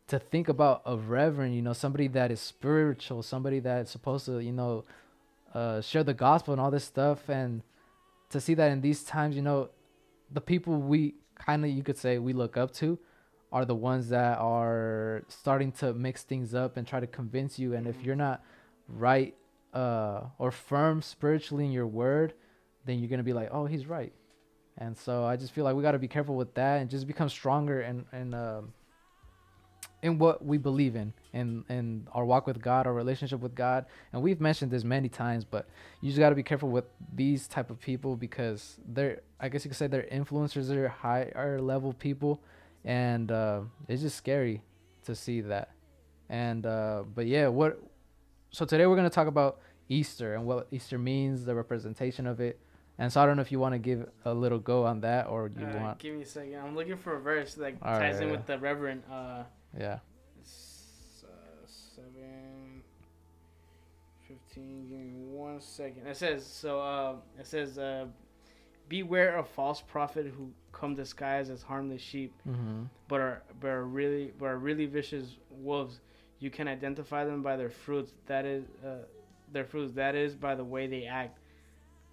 to 0.08 0.20
think 0.20 0.48
about 0.50 0.82
a 0.86 0.96
reverend 0.96 1.56
you 1.56 1.62
know 1.62 1.74
somebody 1.74 2.08
that 2.08 2.32
is 2.32 2.40
spiritual 2.40 3.24
somebody 3.24 3.60
that's 3.60 3.92
supposed 3.92 4.26
to 4.26 4.40
you 4.40 4.52
know 4.52 4.84
uh, 5.54 5.82
share 5.82 6.04
the 6.04 6.14
gospel 6.14 6.54
and 6.54 6.62
all 6.62 6.72
this 6.72 6.84
stuff 6.86 7.30
and 7.30 7.62
to 8.30 8.40
see 8.42 8.54
that 8.54 8.72
in 8.72 8.82
these 8.82 9.04
times 9.04 9.36
you 9.36 9.42
know 9.42 9.70
the 10.32 10.42
people 10.42 10.78
we 10.78 11.16
kind 11.36 11.64
of 11.64 11.72
you 11.72 11.84
could 11.84 11.98
say 11.98 12.18
we 12.18 12.34
look 12.34 12.58
up 12.58 12.72
to 12.74 13.00
are 13.52 13.64
the 13.66 13.76
ones 13.76 14.10
that 14.10 14.38
are 14.40 15.24
starting 15.30 15.72
to 15.72 15.94
mix 15.94 16.24
things 16.24 16.54
up 16.54 16.76
and 16.78 16.86
try 16.86 17.00
to 17.00 17.08
convince 17.08 17.58
you 17.58 17.74
and 17.74 17.88
if 17.88 17.98
Mhm. 18.00 18.06
you're 18.06 18.16
not 18.16 18.44
right 18.90 19.36
uh 19.74 20.22
or 20.38 20.52
firm 20.52 21.02
spiritually 21.02 21.66
in 21.66 21.72
your 21.72 21.88
word 21.88 22.34
then 22.86 23.00
you're 23.00 23.10
gonna 23.10 23.24
be 23.24 23.34
like 23.34 23.50
oh 23.52 23.66
he's 23.66 23.86
right 23.86 24.14
and 24.78 24.98
so 24.98 25.24
i 25.26 25.36
just 25.36 25.52
feel 25.54 25.64
like 25.64 25.76
we 25.76 25.82
got 25.82 25.92
to 25.94 26.00
be 26.00 26.08
careful 26.08 26.36
with 26.36 26.54
that 26.56 26.82
and 26.82 26.90
just 26.90 27.08
become 27.08 27.30
stronger 27.30 27.82
and 27.82 28.06
and 28.12 28.34
um 28.36 28.74
in 30.04 30.18
what 30.20 30.46
we 30.46 30.58
believe 30.58 30.96
in 30.96 31.12
in 31.34 31.64
in 31.70 32.08
our 32.14 32.24
walk 32.24 32.46
with 32.46 32.62
god 32.62 32.86
our 32.86 32.94
relationship 32.94 33.40
with 33.40 33.56
god 33.56 33.86
and 34.14 34.22
we've 34.22 34.40
mentioned 34.40 34.70
this 34.72 34.84
many 34.84 35.10
times 35.10 35.44
but 35.44 35.68
you 36.02 36.10
just 36.10 36.20
got 36.20 36.30
to 36.30 36.36
be 36.36 36.44
careful 36.44 36.70
with 36.70 36.86
these 37.16 37.48
type 37.48 37.70
of 37.72 37.80
people 37.80 38.16
because 38.16 38.80
they're 38.88 39.22
i 39.40 39.50
guess 39.50 39.66
you 39.66 39.70
could 39.70 39.78
say 39.78 39.88
they're 39.88 40.04
influencers 40.12 40.68
they're 40.68 40.88
higher 40.88 41.60
level 41.60 41.94
people 41.94 42.40
and 42.86 43.32
uh 43.32 43.62
it's 43.88 44.02
just 44.04 44.16
scary 44.16 44.62
to 45.04 45.16
see 45.16 45.42
that 45.42 45.72
and 46.30 46.66
uh 46.66 47.04
but 47.16 47.26
yeah 47.26 47.48
what 47.48 47.82
so 48.52 48.66
today 48.66 48.86
we're 48.86 48.96
going 48.96 49.10
to 49.10 49.14
talk 49.16 49.28
about 49.28 49.60
easter 49.90 50.36
and 50.36 50.46
what 50.46 50.68
easter 50.72 50.98
means 51.00 51.44
the 51.46 51.56
representation 51.56 52.28
of 52.28 52.40
it 52.40 52.60
and 53.00 53.12
so 53.12 53.22
i 53.22 53.26
don't 53.26 53.36
know 53.36 53.42
if 53.42 53.52
you 53.52 53.60
want 53.60 53.74
to 53.74 53.80
give 53.80 54.08
a 54.26 54.34
little 54.34 54.60
go 54.60 54.86
on 54.86 55.02
that 55.02 55.26
or 55.28 55.50
you 55.58 55.66
Uh, 55.66 55.80
want 55.82 55.98
give 56.00 56.14
me 56.16 56.22
a 56.22 56.26
second. 56.26 56.56
I'm 56.56 56.76
looking 56.76 56.98
for 56.98 57.16
a 57.16 57.20
verse 57.20 57.56
that 57.56 57.74
All 57.82 57.98
ties 57.98 58.16
right, 58.16 58.24
in 58.24 58.32
with 58.32 58.46
the 58.46 58.58
Reverend. 58.60 59.04
Uh, 59.12 59.44
yeah 59.78 60.00
it's, 60.40 61.24
uh, 61.24 61.66
seven, 61.66 62.84
15, 64.28 64.88
Give 64.90 65.00
me 65.00 65.26
one 65.26 65.60
second. 65.62 66.08
It 66.08 66.18
says 66.18 66.46
so. 66.46 66.80
Uh, 66.82 67.16
it 67.40 67.48
says, 67.48 67.78
uh, 67.78 68.08
"Beware 68.90 69.38
of 69.38 69.48
false 69.48 69.82
prophet 69.82 70.28
who 70.28 70.52
come 70.72 70.96
disguised 70.96 71.52
as 71.52 71.62
harmless 71.62 72.02
sheep, 72.02 72.34
mm-hmm. 72.48 72.84
but 73.08 73.22
are 73.22 73.44
but 73.60 73.70
are 73.70 73.86
really 73.86 74.34
but 74.38 74.46
are 74.46 74.58
really 74.58 74.86
vicious 74.86 75.38
wolves. 75.50 76.00
You 76.40 76.50
can 76.50 76.68
identify 76.68 77.26
them 77.26 77.42
by 77.42 77.56
their 77.58 77.70
fruits. 77.70 78.14
That 78.28 78.46
is, 78.46 78.66
uh, 78.86 79.06
their 79.52 79.66
fruits. 79.66 79.94
That 79.94 80.16
is 80.16 80.36
by 80.36 80.56
the 80.56 80.64
way 80.64 80.88
they 80.88 81.06
act." 81.06 81.40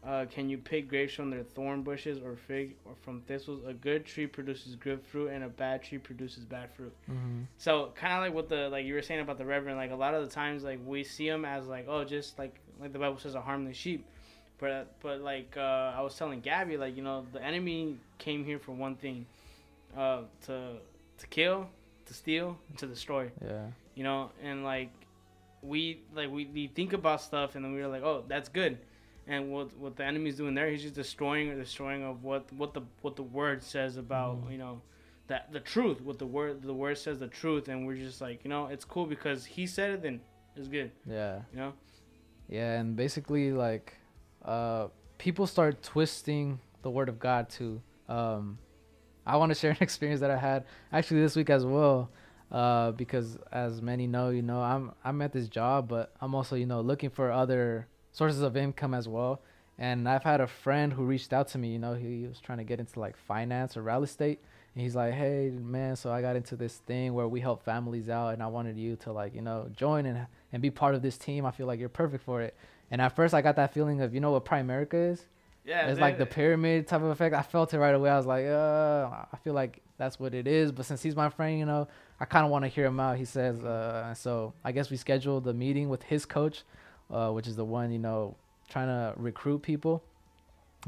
Uh, 0.06 0.26
can 0.26 0.50
you 0.50 0.58
pick 0.58 0.86
grapes 0.88 1.14
from 1.14 1.30
their 1.30 1.42
thorn 1.42 1.82
bushes 1.82 2.18
or 2.18 2.36
fig 2.36 2.76
or 2.84 2.92
from 3.02 3.22
thistles? 3.22 3.62
A 3.66 3.72
good 3.72 4.04
tree 4.04 4.26
produces 4.26 4.76
good 4.76 5.00
fruit, 5.02 5.28
and 5.28 5.44
a 5.44 5.48
bad 5.48 5.82
tree 5.82 5.96
produces 5.98 6.44
bad 6.44 6.70
fruit. 6.74 6.92
Mm-hmm. 7.10 7.42
So 7.56 7.92
kind 7.94 8.12
of 8.12 8.20
like 8.20 8.34
what 8.34 8.48
the 8.50 8.68
like 8.68 8.84
you 8.84 8.94
were 8.94 9.02
saying 9.02 9.20
about 9.20 9.38
the 9.38 9.46
reverend, 9.46 9.78
like 9.78 9.92
a 9.92 9.96
lot 9.96 10.14
of 10.14 10.22
the 10.22 10.30
times 10.30 10.62
like 10.62 10.78
we 10.84 11.04
see 11.04 11.28
them 11.28 11.44
as 11.46 11.66
like 11.66 11.86
oh 11.88 12.04
just 12.04 12.38
like 12.38 12.54
like 12.80 12.92
the 12.92 12.98
Bible 12.98 13.18
says 13.18 13.34
a 13.34 13.40
harmless 13.40 13.76
sheep, 13.78 14.04
but 14.58 14.94
but 15.00 15.20
like 15.22 15.54
uh, 15.56 15.94
I 15.96 16.02
was 16.02 16.14
telling 16.16 16.40
Gabby 16.40 16.76
like 16.76 16.96
you 16.96 17.02
know 17.02 17.24
the 17.32 17.42
enemy 17.42 17.96
came 18.18 18.44
here 18.44 18.58
for 18.58 18.72
one 18.72 18.96
thing, 18.96 19.24
uh, 19.96 20.22
to 20.46 20.72
to 21.18 21.26
kill, 21.28 21.68
to 22.06 22.14
steal, 22.14 22.58
and 22.68 22.78
to 22.78 22.86
destroy. 22.86 23.30
yeah 23.42 23.68
You 23.94 24.04
know, 24.04 24.32
and 24.42 24.64
like 24.64 24.90
we 25.62 26.02
like 26.14 26.30
we, 26.30 26.44
we 26.46 26.66
think 26.66 26.92
about 26.92 27.22
stuff 27.22 27.54
and 27.54 27.64
then 27.64 27.72
we 27.72 27.80
were 27.80 27.88
like 27.88 28.02
oh 28.02 28.24
that's 28.28 28.50
good, 28.50 28.76
and 29.26 29.50
what 29.52 29.76
what 29.78 29.96
the 29.96 30.04
enemy's 30.04 30.36
doing 30.36 30.54
there 30.54 30.68
he's 30.70 30.82
just 30.82 30.94
destroying 30.94 31.48
or 31.50 31.54
destroying 31.56 32.02
of 32.04 32.22
what 32.24 32.52
what 32.52 32.74
the 32.74 32.82
what 33.02 33.16
the 33.16 33.22
word 33.22 33.62
says 33.62 33.96
about 33.96 34.36
Mhm. 34.44 34.52
you 34.52 34.58
know 34.58 34.80
that 35.28 35.50
the 35.52 35.60
truth 35.60 36.00
what 36.02 36.18
the 36.18 36.26
word 36.26 36.62
the 36.62 36.74
word 36.74 36.98
says 36.98 37.18
the 37.18 37.28
truth 37.28 37.68
and 37.68 37.86
we're 37.86 37.96
just 37.96 38.20
like 38.20 38.44
you 38.44 38.50
know 38.50 38.66
it's 38.66 38.84
cool 38.84 39.06
because 39.06 39.44
he 39.46 39.66
said 39.66 39.90
it 39.92 40.02
then 40.02 40.20
it's 40.56 40.68
good 40.68 40.90
yeah 41.06 41.40
you 41.52 41.58
know 41.58 41.72
Yeah, 42.48 42.78
and 42.78 42.94
basically 42.96 43.52
like 43.52 43.94
uh 44.44 44.88
people 45.16 45.46
start 45.46 45.82
twisting 45.82 46.60
the 46.82 46.90
word 46.90 47.08
of 47.08 47.18
God 47.18 47.48
too. 47.48 47.80
Um 48.08 48.58
I 49.26 49.36
want 49.38 49.50
to 49.50 49.54
share 49.60 49.70
an 49.70 49.78
experience 49.80 50.20
that 50.20 50.30
I 50.30 50.36
had 50.36 50.64
actually 50.92 51.20
this 51.22 51.34
week 51.36 51.48
as 51.48 51.64
well. 51.64 52.10
Uh 52.52 52.92
because 52.92 53.38
as 53.50 53.80
many 53.80 54.06
know, 54.06 54.28
you 54.28 54.42
know, 54.42 54.60
I'm 54.60 54.92
I'm 55.02 55.22
at 55.22 55.32
this 55.32 55.48
job, 55.48 55.88
but 55.88 56.12
I'm 56.20 56.34
also, 56.34 56.54
you 56.56 56.66
know, 56.66 56.82
looking 56.82 57.08
for 57.10 57.32
other 57.32 57.86
sources 58.14 58.40
of 58.40 58.56
income 58.56 58.94
as 58.94 59.06
well. 59.06 59.42
And 59.78 60.08
I've 60.08 60.22
had 60.22 60.40
a 60.40 60.46
friend 60.46 60.92
who 60.92 61.04
reached 61.04 61.32
out 61.34 61.48
to 61.48 61.58
me, 61.58 61.72
you 61.72 61.78
know, 61.78 61.92
he 61.94 62.26
was 62.26 62.40
trying 62.40 62.58
to 62.58 62.64
get 62.64 62.80
into 62.80 62.98
like 62.98 63.16
finance 63.16 63.76
or 63.76 63.82
real 63.82 64.02
estate. 64.02 64.40
And 64.74 64.82
he's 64.82 64.96
like, 64.96 65.12
"Hey, 65.14 65.50
man, 65.50 65.94
so 65.96 66.10
I 66.10 66.20
got 66.22 66.34
into 66.36 66.56
this 66.56 66.76
thing 66.78 67.12
where 67.12 67.28
we 67.28 67.40
help 67.40 67.62
families 67.64 68.08
out 68.08 68.30
and 68.30 68.42
I 68.42 68.46
wanted 68.46 68.76
you 68.78 68.96
to 69.04 69.12
like, 69.12 69.34
you 69.34 69.42
know, 69.42 69.68
join 69.76 70.06
and 70.06 70.26
and 70.52 70.62
be 70.62 70.70
part 70.70 70.94
of 70.94 71.02
this 71.02 71.18
team. 71.18 71.44
I 71.44 71.50
feel 71.50 71.66
like 71.66 71.78
you're 71.78 71.88
perfect 71.90 72.24
for 72.24 72.40
it." 72.40 72.56
And 72.90 73.00
at 73.02 73.14
first 73.14 73.34
I 73.34 73.42
got 73.42 73.56
that 73.56 73.74
feeling 73.74 74.00
of, 74.00 74.14
you 74.14 74.20
know 74.20 74.30
what 74.32 74.44
Primerica 74.44 75.12
is? 75.12 75.26
Yeah, 75.64 75.86
it's 75.88 75.96
they- 75.96 76.02
like 76.02 76.18
the 76.18 76.26
pyramid 76.26 76.86
type 76.86 77.00
of 77.02 77.08
effect. 77.08 77.34
I 77.34 77.42
felt 77.42 77.72
it 77.74 77.78
right 77.78 77.94
away. 77.94 78.10
I 78.10 78.16
was 78.16 78.26
like, 78.26 78.46
uh, 78.46 79.08
I 79.32 79.36
feel 79.42 79.54
like 79.54 79.80
that's 79.96 80.20
what 80.20 80.34
it 80.34 80.46
is. 80.46 80.70
But 80.72 80.84
since 80.86 81.02
he's 81.02 81.16
my 81.16 81.30
friend, 81.30 81.58
you 81.58 81.64
know, 81.66 81.88
I 82.20 82.26
kind 82.26 82.44
of 82.44 82.50
want 82.50 82.64
to 82.64 82.68
hear 82.68 82.84
him 82.84 83.00
out. 83.00 83.16
He 83.16 83.24
says, 83.24 83.62
uh, 83.64 84.12
so 84.14 84.52
I 84.62 84.72
guess 84.72 84.90
we 84.90 84.96
scheduled 84.98 85.44
the 85.44 85.54
meeting 85.54 85.88
with 85.88 86.02
his 86.02 86.26
coach, 86.26 86.62
uh, 87.14 87.30
which 87.30 87.46
is 87.46 87.56
the 87.56 87.64
one, 87.64 87.92
you 87.92 87.98
know, 87.98 88.34
trying 88.68 88.88
to 88.88 89.14
recruit 89.16 89.62
people. 89.62 90.02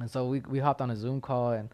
And 0.01 0.11
so 0.11 0.27
we 0.27 0.41
we 0.41 0.59
hopped 0.59 0.81
on 0.81 0.91
a 0.91 0.97
Zoom 0.97 1.21
call 1.21 1.53
and 1.53 1.71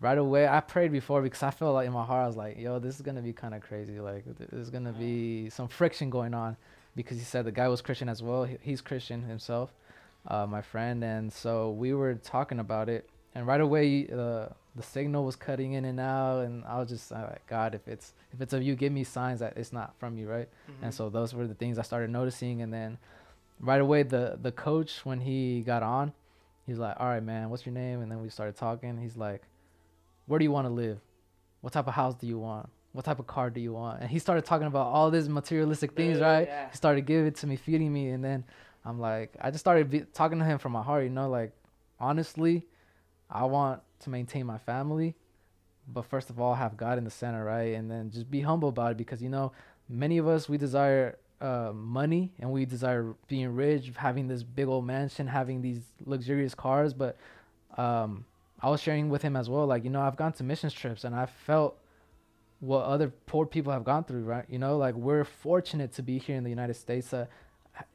right 0.00 0.18
away 0.18 0.48
I 0.48 0.60
prayed 0.60 0.90
before 0.90 1.22
because 1.22 1.42
I 1.44 1.50
felt 1.50 1.74
like 1.74 1.86
in 1.86 1.92
my 1.92 2.04
heart 2.04 2.24
I 2.24 2.26
was 2.26 2.36
like, 2.36 2.58
yo, 2.58 2.78
this 2.80 2.96
is 2.96 3.02
gonna 3.02 3.22
be 3.22 3.32
kind 3.32 3.54
of 3.54 3.60
crazy. 3.62 4.00
Like 4.00 4.24
there's 4.50 4.70
gonna 4.70 4.92
be 4.92 5.48
some 5.50 5.68
friction 5.68 6.10
going 6.10 6.34
on 6.34 6.56
because 6.96 7.18
he 7.18 7.24
said 7.24 7.44
the 7.44 7.52
guy 7.52 7.68
was 7.68 7.80
Christian 7.82 8.08
as 8.08 8.22
well. 8.22 8.44
He- 8.44 8.58
He's 8.62 8.80
Christian 8.80 9.22
himself, 9.22 9.72
uh, 10.26 10.46
my 10.46 10.62
friend, 10.62 11.04
and 11.04 11.32
so 11.32 11.70
we 11.70 11.94
were 11.94 12.14
talking 12.14 12.58
about 12.58 12.88
it. 12.88 13.08
And 13.34 13.46
right 13.46 13.60
away, 13.60 14.08
uh, 14.08 14.48
the 14.74 14.82
signal 14.82 15.24
was 15.24 15.36
cutting 15.36 15.72
in 15.74 15.84
and 15.84 15.98
out, 16.00 16.40
and 16.44 16.64
I 16.64 16.78
was 16.80 16.88
just 16.88 17.12
uh, 17.12 17.26
like, 17.30 17.46
God, 17.46 17.74
if 17.74 17.86
it's 17.86 18.12
if 18.32 18.40
it's 18.40 18.52
of 18.52 18.62
you, 18.62 18.74
give 18.74 18.92
me 18.92 19.04
signs 19.04 19.40
that 19.40 19.56
it's 19.56 19.72
not 19.72 19.94
from 19.98 20.18
you, 20.18 20.28
right? 20.28 20.48
Mm-hmm. 20.70 20.84
And 20.84 20.94
so 20.94 21.08
those 21.10 21.32
were 21.34 21.46
the 21.46 21.54
things 21.54 21.78
I 21.78 21.82
started 21.82 22.10
noticing. 22.10 22.60
And 22.60 22.72
then 22.72 22.98
right 23.60 23.80
away, 23.80 24.02
the 24.02 24.38
the 24.40 24.52
coach 24.52 25.04
when 25.04 25.20
he 25.20 25.60
got 25.62 25.82
on, 25.82 26.12
he's 26.66 26.78
like, 26.78 26.96
"All 26.98 27.06
right, 27.06 27.22
man, 27.22 27.50
what's 27.50 27.64
your 27.66 27.74
name?" 27.74 28.00
And 28.02 28.10
then 28.10 28.20
we 28.22 28.28
started 28.28 28.56
talking. 28.56 28.98
He's 28.98 29.16
like, 29.16 29.42
"Where 30.26 30.38
do 30.38 30.44
you 30.44 30.52
want 30.52 30.66
to 30.66 30.72
live? 30.72 30.98
What 31.60 31.72
type 31.72 31.86
of 31.86 31.94
house 31.94 32.14
do 32.14 32.26
you 32.26 32.38
want? 32.38 32.68
What 32.92 33.04
type 33.04 33.18
of 33.18 33.26
car 33.26 33.50
do 33.50 33.60
you 33.60 33.72
want?" 33.72 34.00
And 34.00 34.10
he 34.10 34.18
started 34.18 34.44
talking 34.44 34.66
about 34.66 34.86
all 34.86 35.10
these 35.10 35.28
materialistic 35.28 35.92
things, 35.92 36.18
Yeah, 36.18 36.26
right? 36.32 36.48
yeah. 36.48 36.70
He 36.70 36.76
started 36.76 37.06
giving 37.06 37.26
it 37.26 37.36
to 37.36 37.46
me, 37.46 37.56
feeding 37.56 37.92
me, 37.92 38.08
and 38.10 38.24
then 38.24 38.44
I'm 38.84 38.98
like, 38.98 39.36
I 39.40 39.50
just 39.50 39.62
started 39.62 39.90
be- 39.90 40.00
talking 40.12 40.38
to 40.40 40.44
him 40.44 40.58
from 40.58 40.72
my 40.72 40.82
heart, 40.82 41.04
you 41.04 41.10
know, 41.10 41.28
like 41.28 41.52
honestly, 42.00 42.66
I 43.30 43.44
want 43.44 43.80
to 44.00 44.10
maintain 44.10 44.44
my 44.44 44.58
family, 44.58 45.14
but 45.86 46.04
first 46.04 46.30
of 46.30 46.40
all, 46.40 46.54
have 46.54 46.76
God 46.76 46.98
in 46.98 47.04
the 47.04 47.10
center, 47.10 47.44
right? 47.44 47.74
And 47.74 47.88
then 47.90 48.10
just 48.10 48.28
be 48.30 48.40
humble 48.40 48.68
about 48.70 48.90
it 48.92 48.96
because 48.96 49.22
you 49.22 49.28
know, 49.28 49.52
many 49.88 50.18
of 50.18 50.26
us 50.26 50.48
we 50.48 50.58
desire 50.58 51.16
uh, 51.42 51.72
money 51.74 52.32
and 52.38 52.50
we 52.50 52.64
desire 52.64 53.14
being 53.26 53.54
rich, 53.54 53.90
having 53.96 54.28
this 54.28 54.42
big 54.42 54.68
old 54.68 54.86
mansion, 54.86 55.26
having 55.26 55.60
these 55.60 55.80
luxurious 56.06 56.54
cars. 56.54 56.94
But 56.94 57.16
um, 57.76 58.24
I 58.60 58.70
was 58.70 58.80
sharing 58.80 59.08
with 59.08 59.22
him 59.22 59.36
as 59.36 59.50
well, 59.50 59.66
like 59.66 59.84
you 59.84 59.90
know, 59.90 60.00
I've 60.00 60.16
gone 60.16 60.32
to 60.34 60.44
missions 60.44 60.72
trips 60.72 61.04
and 61.04 61.14
I 61.14 61.26
felt 61.26 61.76
what 62.60 62.84
other 62.84 63.12
poor 63.26 63.44
people 63.44 63.72
have 63.72 63.82
gone 63.82 64.04
through, 64.04 64.22
right? 64.22 64.44
You 64.48 64.60
know, 64.60 64.76
like 64.78 64.94
we're 64.94 65.24
fortunate 65.24 65.92
to 65.94 66.02
be 66.02 66.18
here 66.18 66.36
in 66.36 66.44
the 66.44 66.50
United 66.50 66.74
States 66.74 67.10
to 67.10 67.26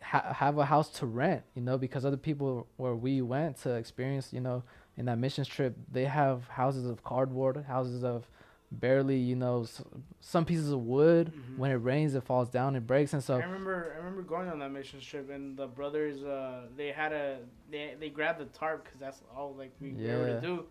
ha- 0.01 0.33
have 0.33 0.57
a 0.57 0.65
house 0.65 0.89
to 0.99 1.05
rent, 1.05 1.43
you 1.55 1.61
know, 1.61 1.77
because 1.77 2.03
other 2.03 2.17
people 2.17 2.67
where 2.75 2.95
we 2.95 3.21
went 3.21 3.61
to 3.61 3.75
experience, 3.75 4.33
you 4.33 4.41
know, 4.41 4.63
in 4.97 5.05
that 5.05 5.19
missions 5.19 5.47
trip, 5.47 5.73
they 5.89 6.03
have 6.03 6.49
houses 6.49 6.85
of 6.85 7.01
cardboard, 7.03 7.63
houses 7.65 8.03
of 8.03 8.27
barely, 8.71 9.17
you 9.17 9.35
know, 9.35 9.63
s- 9.63 9.81
some 10.21 10.43
pieces 10.45 10.71
of 10.71 10.85
wood. 10.85 11.31
Mhm. 11.33 11.57
When 11.57 11.71
it 11.71 11.75
rains, 11.75 12.15
it 12.15 12.23
falls 12.23 12.49
down, 12.49 12.75
it 12.75 12.85
breaks, 12.85 13.13
and 13.13 13.23
so 13.23 13.35
I 13.37 13.43
remember 13.43 13.91
I 13.93 13.97
remember 13.97 14.21
going 14.23 14.49
on 14.49 14.59
that 14.59 14.71
mission 14.71 14.99
trip 14.99 15.29
and 15.29 15.55
the 15.57 15.67
brothers 15.67 16.23
uh 16.23 16.67
they 16.75 16.91
had 16.91 17.13
a 17.13 17.39
they 17.71 17.95
they 17.99 18.09
grabbed 18.09 18.39
the 18.39 18.45
tarp 18.45 18.83
because 18.83 18.99
that's 18.99 19.21
all 19.35 19.53
like 19.57 19.71
we 19.79 19.93
were 19.93 20.27
able 20.27 20.41
to 20.41 20.41
do. 20.41 20.65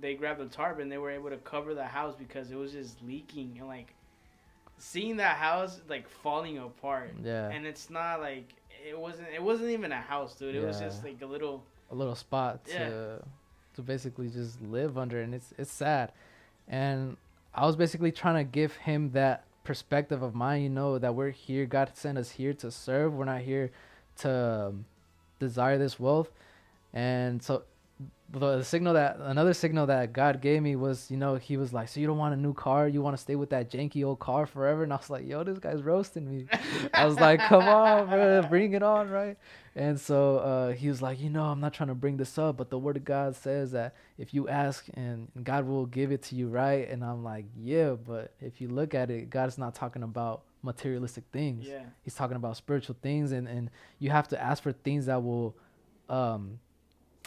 They 0.00 0.14
grabbed 0.14 0.40
the 0.40 0.46
tarp 0.46 0.78
and 0.78 0.90
they 0.90 0.98
were 0.98 1.10
able 1.10 1.30
to 1.30 1.36
cover 1.38 1.74
the 1.74 1.84
house 1.84 2.14
because 2.16 2.50
it 2.50 2.56
was 2.56 2.72
just 2.72 3.02
leaking 3.02 3.56
and 3.58 3.66
like 3.68 3.92
seeing 4.78 5.16
that 5.18 5.36
house 5.36 5.80
like 5.88 6.08
falling 6.08 6.58
apart. 6.58 7.12
yeah, 7.22 7.48
And 7.50 7.66
it's 7.66 7.90
not 7.90 8.20
like 8.20 8.54
it 8.88 8.98
wasn't 8.98 9.28
it 9.34 9.42
wasn't 9.42 9.70
even 9.70 9.92
a 9.92 10.00
house, 10.00 10.34
dude. 10.36 10.54
It 10.54 10.64
was 10.64 10.78
just 10.78 11.04
like 11.04 11.20
a 11.22 11.26
little 11.26 11.64
a 11.90 11.94
little 11.94 12.14
spot 12.14 12.64
to 12.66 12.72
Yeah. 13.20 13.26
to 13.74 13.82
basically 13.82 14.28
just 14.30 14.62
live 14.62 14.96
under 14.96 15.20
and 15.20 15.34
it's 15.34 15.52
it's 15.58 15.72
sad 15.72 16.12
and 16.68 17.16
i 17.54 17.66
was 17.66 17.76
basically 17.76 18.12
trying 18.12 18.34
to 18.34 18.50
give 18.50 18.76
him 18.76 19.10
that 19.12 19.44
perspective 19.64 20.22
of 20.22 20.34
mine 20.34 20.62
you 20.62 20.68
know 20.68 20.98
that 20.98 21.14
we're 21.14 21.30
here 21.30 21.66
god 21.66 21.90
sent 21.94 22.18
us 22.18 22.32
here 22.32 22.52
to 22.52 22.70
serve. 22.70 23.14
We're 23.14 23.24
not 23.24 23.42
here 23.42 23.70
to 24.18 24.68
um, 24.68 24.84
desire 25.38 25.78
this 25.78 25.98
wealth. 25.98 26.30
And 26.92 27.42
so 27.42 27.62
the 28.32 28.62
signal 28.62 28.94
that 28.94 29.18
another 29.20 29.52
signal 29.52 29.86
that 29.86 30.12
god 30.12 30.40
gave 30.40 30.62
me 30.62 30.74
was 30.74 31.10
you 31.10 31.16
know 31.16 31.36
he 31.36 31.56
was 31.56 31.72
like 31.72 31.88
so 31.88 32.00
you 32.00 32.06
don't 32.06 32.18
want 32.18 32.34
a 32.34 32.36
new 32.36 32.54
car 32.54 32.88
you 32.88 33.02
want 33.02 33.16
to 33.16 33.20
stay 33.22 33.36
with 33.36 33.50
that 33.50 33.70
janky 33.70 34.04
old 34.04 34.18
car 34.18 34.46
forever 34.46 34.82
and 34.82 34.92
i 34.92 34.96
was 34.96 35.10
like 35.10 35.26
yo 35.26 35.44
this 35.44 35.58
guy's 35.58 35.82
roasting 35.82 36.28
me 36.30 36.46
I 36.94 37.06
was 37.06 37.18
like, 37.18 37.40
come 37.40 37.64
on, 37.64 38.06
bro, 38.08 38.42
bring 38.48 38.72
it 38.72 38.82
on, 38.82 39.10
right? 39.10 39.36
And 39.74 39.98
so 39.98 40.38
uh, 40.38 40.72
he 40.72 40.88
was 40.88 41.00
like, 41.00 41.20
you 41.20 41.30
know, 41.30 41.44
I'm 41.44 41.60
not 41.60 41.72
trying 41.72 41.88
to 41.88 41.94
bring 41.94 42.16
this 42.16 42.36
up, 42.38 42.56
but 42.56 42.70
the 42.70 42.78
word 42.78 42.96
of 42.96 43.04
God 43.04 43.34
says 43.34 43.72
that 43.72 43.94
if 44.18 44.34
you 44.34 44.48
ask 44.48 44.86
and 44.94 45.28
God 45.42 45.66
will 45.66 45.86
give 45.86 46.12
it 46.12 46.22
to 46.24 46.34
you, 46.34 46.48
right? 46.48 46.88
And 46.88 47.02
I'm 47.02 47.24
like, 47.24 47.46
yeah, 47.56 47.92
but 47.92 48.34
if 48.40 48.60
you 48.60 48.68
look 48.68 48.94
at 48.94 49.10
it, 49.10 49.30
God 49.30 49.48
is 49.48 49.58
not 49.58 49.74
talking 49.74 50.02
about 50.02 50.42
materialistic 50.62 51.24
things. 51.32 51.66
yeah. 51.66 51.82
He's 52.02 52.14
talking 52.14 52.36
about 52.36 52.56
spiritual 52.56 52.96
things, 53.02 53.32
and, 53.32 53.48
and 53.48 53.70
you 53.98 54.10
have 54.10 54.28
to 54.28 54.40
ask 54.40 54.62
for 54.62 54.72
things 54.72 55.06
that 55.06 55.22
will 55.22 55.56
um, 56.08 56.58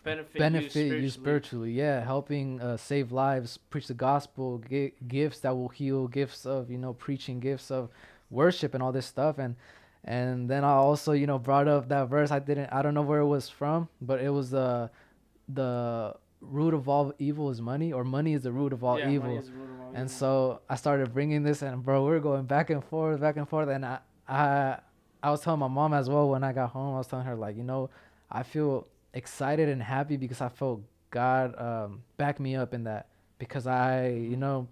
Benefit, 0.05 0.37
benefit 0.37 0.75
you 0.91 0.95
you 1.03 1.09
spiritually. 1.09 1.71
Yeah, 1.71 1.99
helping 2.05 2.61
uh, 2.61 2.77
save 2.77 3.11
lives, 3.11 3.57
preach 3.57 3.87
the 3.87 3.93
gospel, 3.95 4.61
gi- 4.69 4.93
gifts 5.07 5.39
that 5.41 5.55
will 5.55 5.69
heal, 5.69 6.07
gifts 6.07 6.45
of 6.45 6.69
you 6.69 6.77
know 6.77 6.93
preaching, 6.93 7.39
gifts 7.39 7.71
of 7.71 7.89
worship, 8.29 8.73
and 8.75 8.81
all 8.83 8.91
this 8.91 9.05
stuff. 9.07 9.39
And 9.39 9.55
and 10.03 10.47
then 10.49 10.63
I 10.63 10.73
also 10.73 11.11
you 11.13 11.25
know 11.25 11.39
brought 11.39 11.67
up 11.67 11.89
that 11.89 12.07
verse. 12.07 12.31
I 12.31 12.39
didn't. 12.39 12.71
I 12.71 12.81
don't 12.83 12.93
know 12.93 13.01
where 13.01 13.19
it 13.19 13.25
was 13.27 13.49
from, 13.49 13.89
but 13.99 14.21
it 14.21 14.29
was 14.29 14.51
the 14.51 14.89
the 15.49 16.15
root 16.41 16.73
of 16.73 16.87
all 16.87 17.13
evil 17.19 17.49
is 17.49 17.61
money, 17.61 17.91
or 17.91 18.03
money 18.03 18.33
is 18.33 18.43
the 18.43 18.51
root 18.51 18.73
of 18.73 18.83
all 18.83 18.99
Yeah, 18.99 19.09
evil. 19.09 19.39
is 19.39 19.47
the 19.49 19.53
root 19.53 19.69
of 19.71 19.79
all 19.81 19.87
And 19.95 20.05
evil. 20.05 20.09
so 20.09 20.61
I 20.69 20.75
started 20.75 21.13
bringing 21.13 21.43
this, 21.43 21.61
and 21.61 21.83
bro, 21.83 22.05
we 22.07 22.13
are 22.15 22.19
going 22.19 22.45
back 22.45 22.69
and 22.69 22.83
forth, 22.83 23.19
back 23.19 23.37
and 23.37 23.47
forth. 23.49 23.69
And 23.69 23.85
I, 23.85 23.99
I, 24.27 24.79
I 25.23 25.31
was 25.31 25.41
telling 25.41 25.59
my 25.59 25.67
mom 25.67 25.93
as 25.93 26.09
well 26.09 26.29
when 26.29 26.43
I 26.43 26.53
got 26.53 26.69
home. 26.69 26.93
I 26.95 26.97
was 26.99 27.07
telling 27.07 27.25
her 27.25 27.35
like, 27.35 27.57
you 27.57 27.63
know, 27.63 27.89
I 28.31 28.43
feel 28.43 28.87
excited 29.15 29.69
and 29.69 29.81
happy 29.81 30.17
because 30.17 30.41
I 30.41 30.49
felt 30.49 30.81
God 31.09 31.59
um, 31.59 32.03
back 32.17 32.39
me 32.39 32.55
up 32.55 32.73
in 32.73 32.83
that 32.83 33.07
because 33.39 33.65
I, 33.65 34.09
you 34.09 34.37
know, 34.37 34.67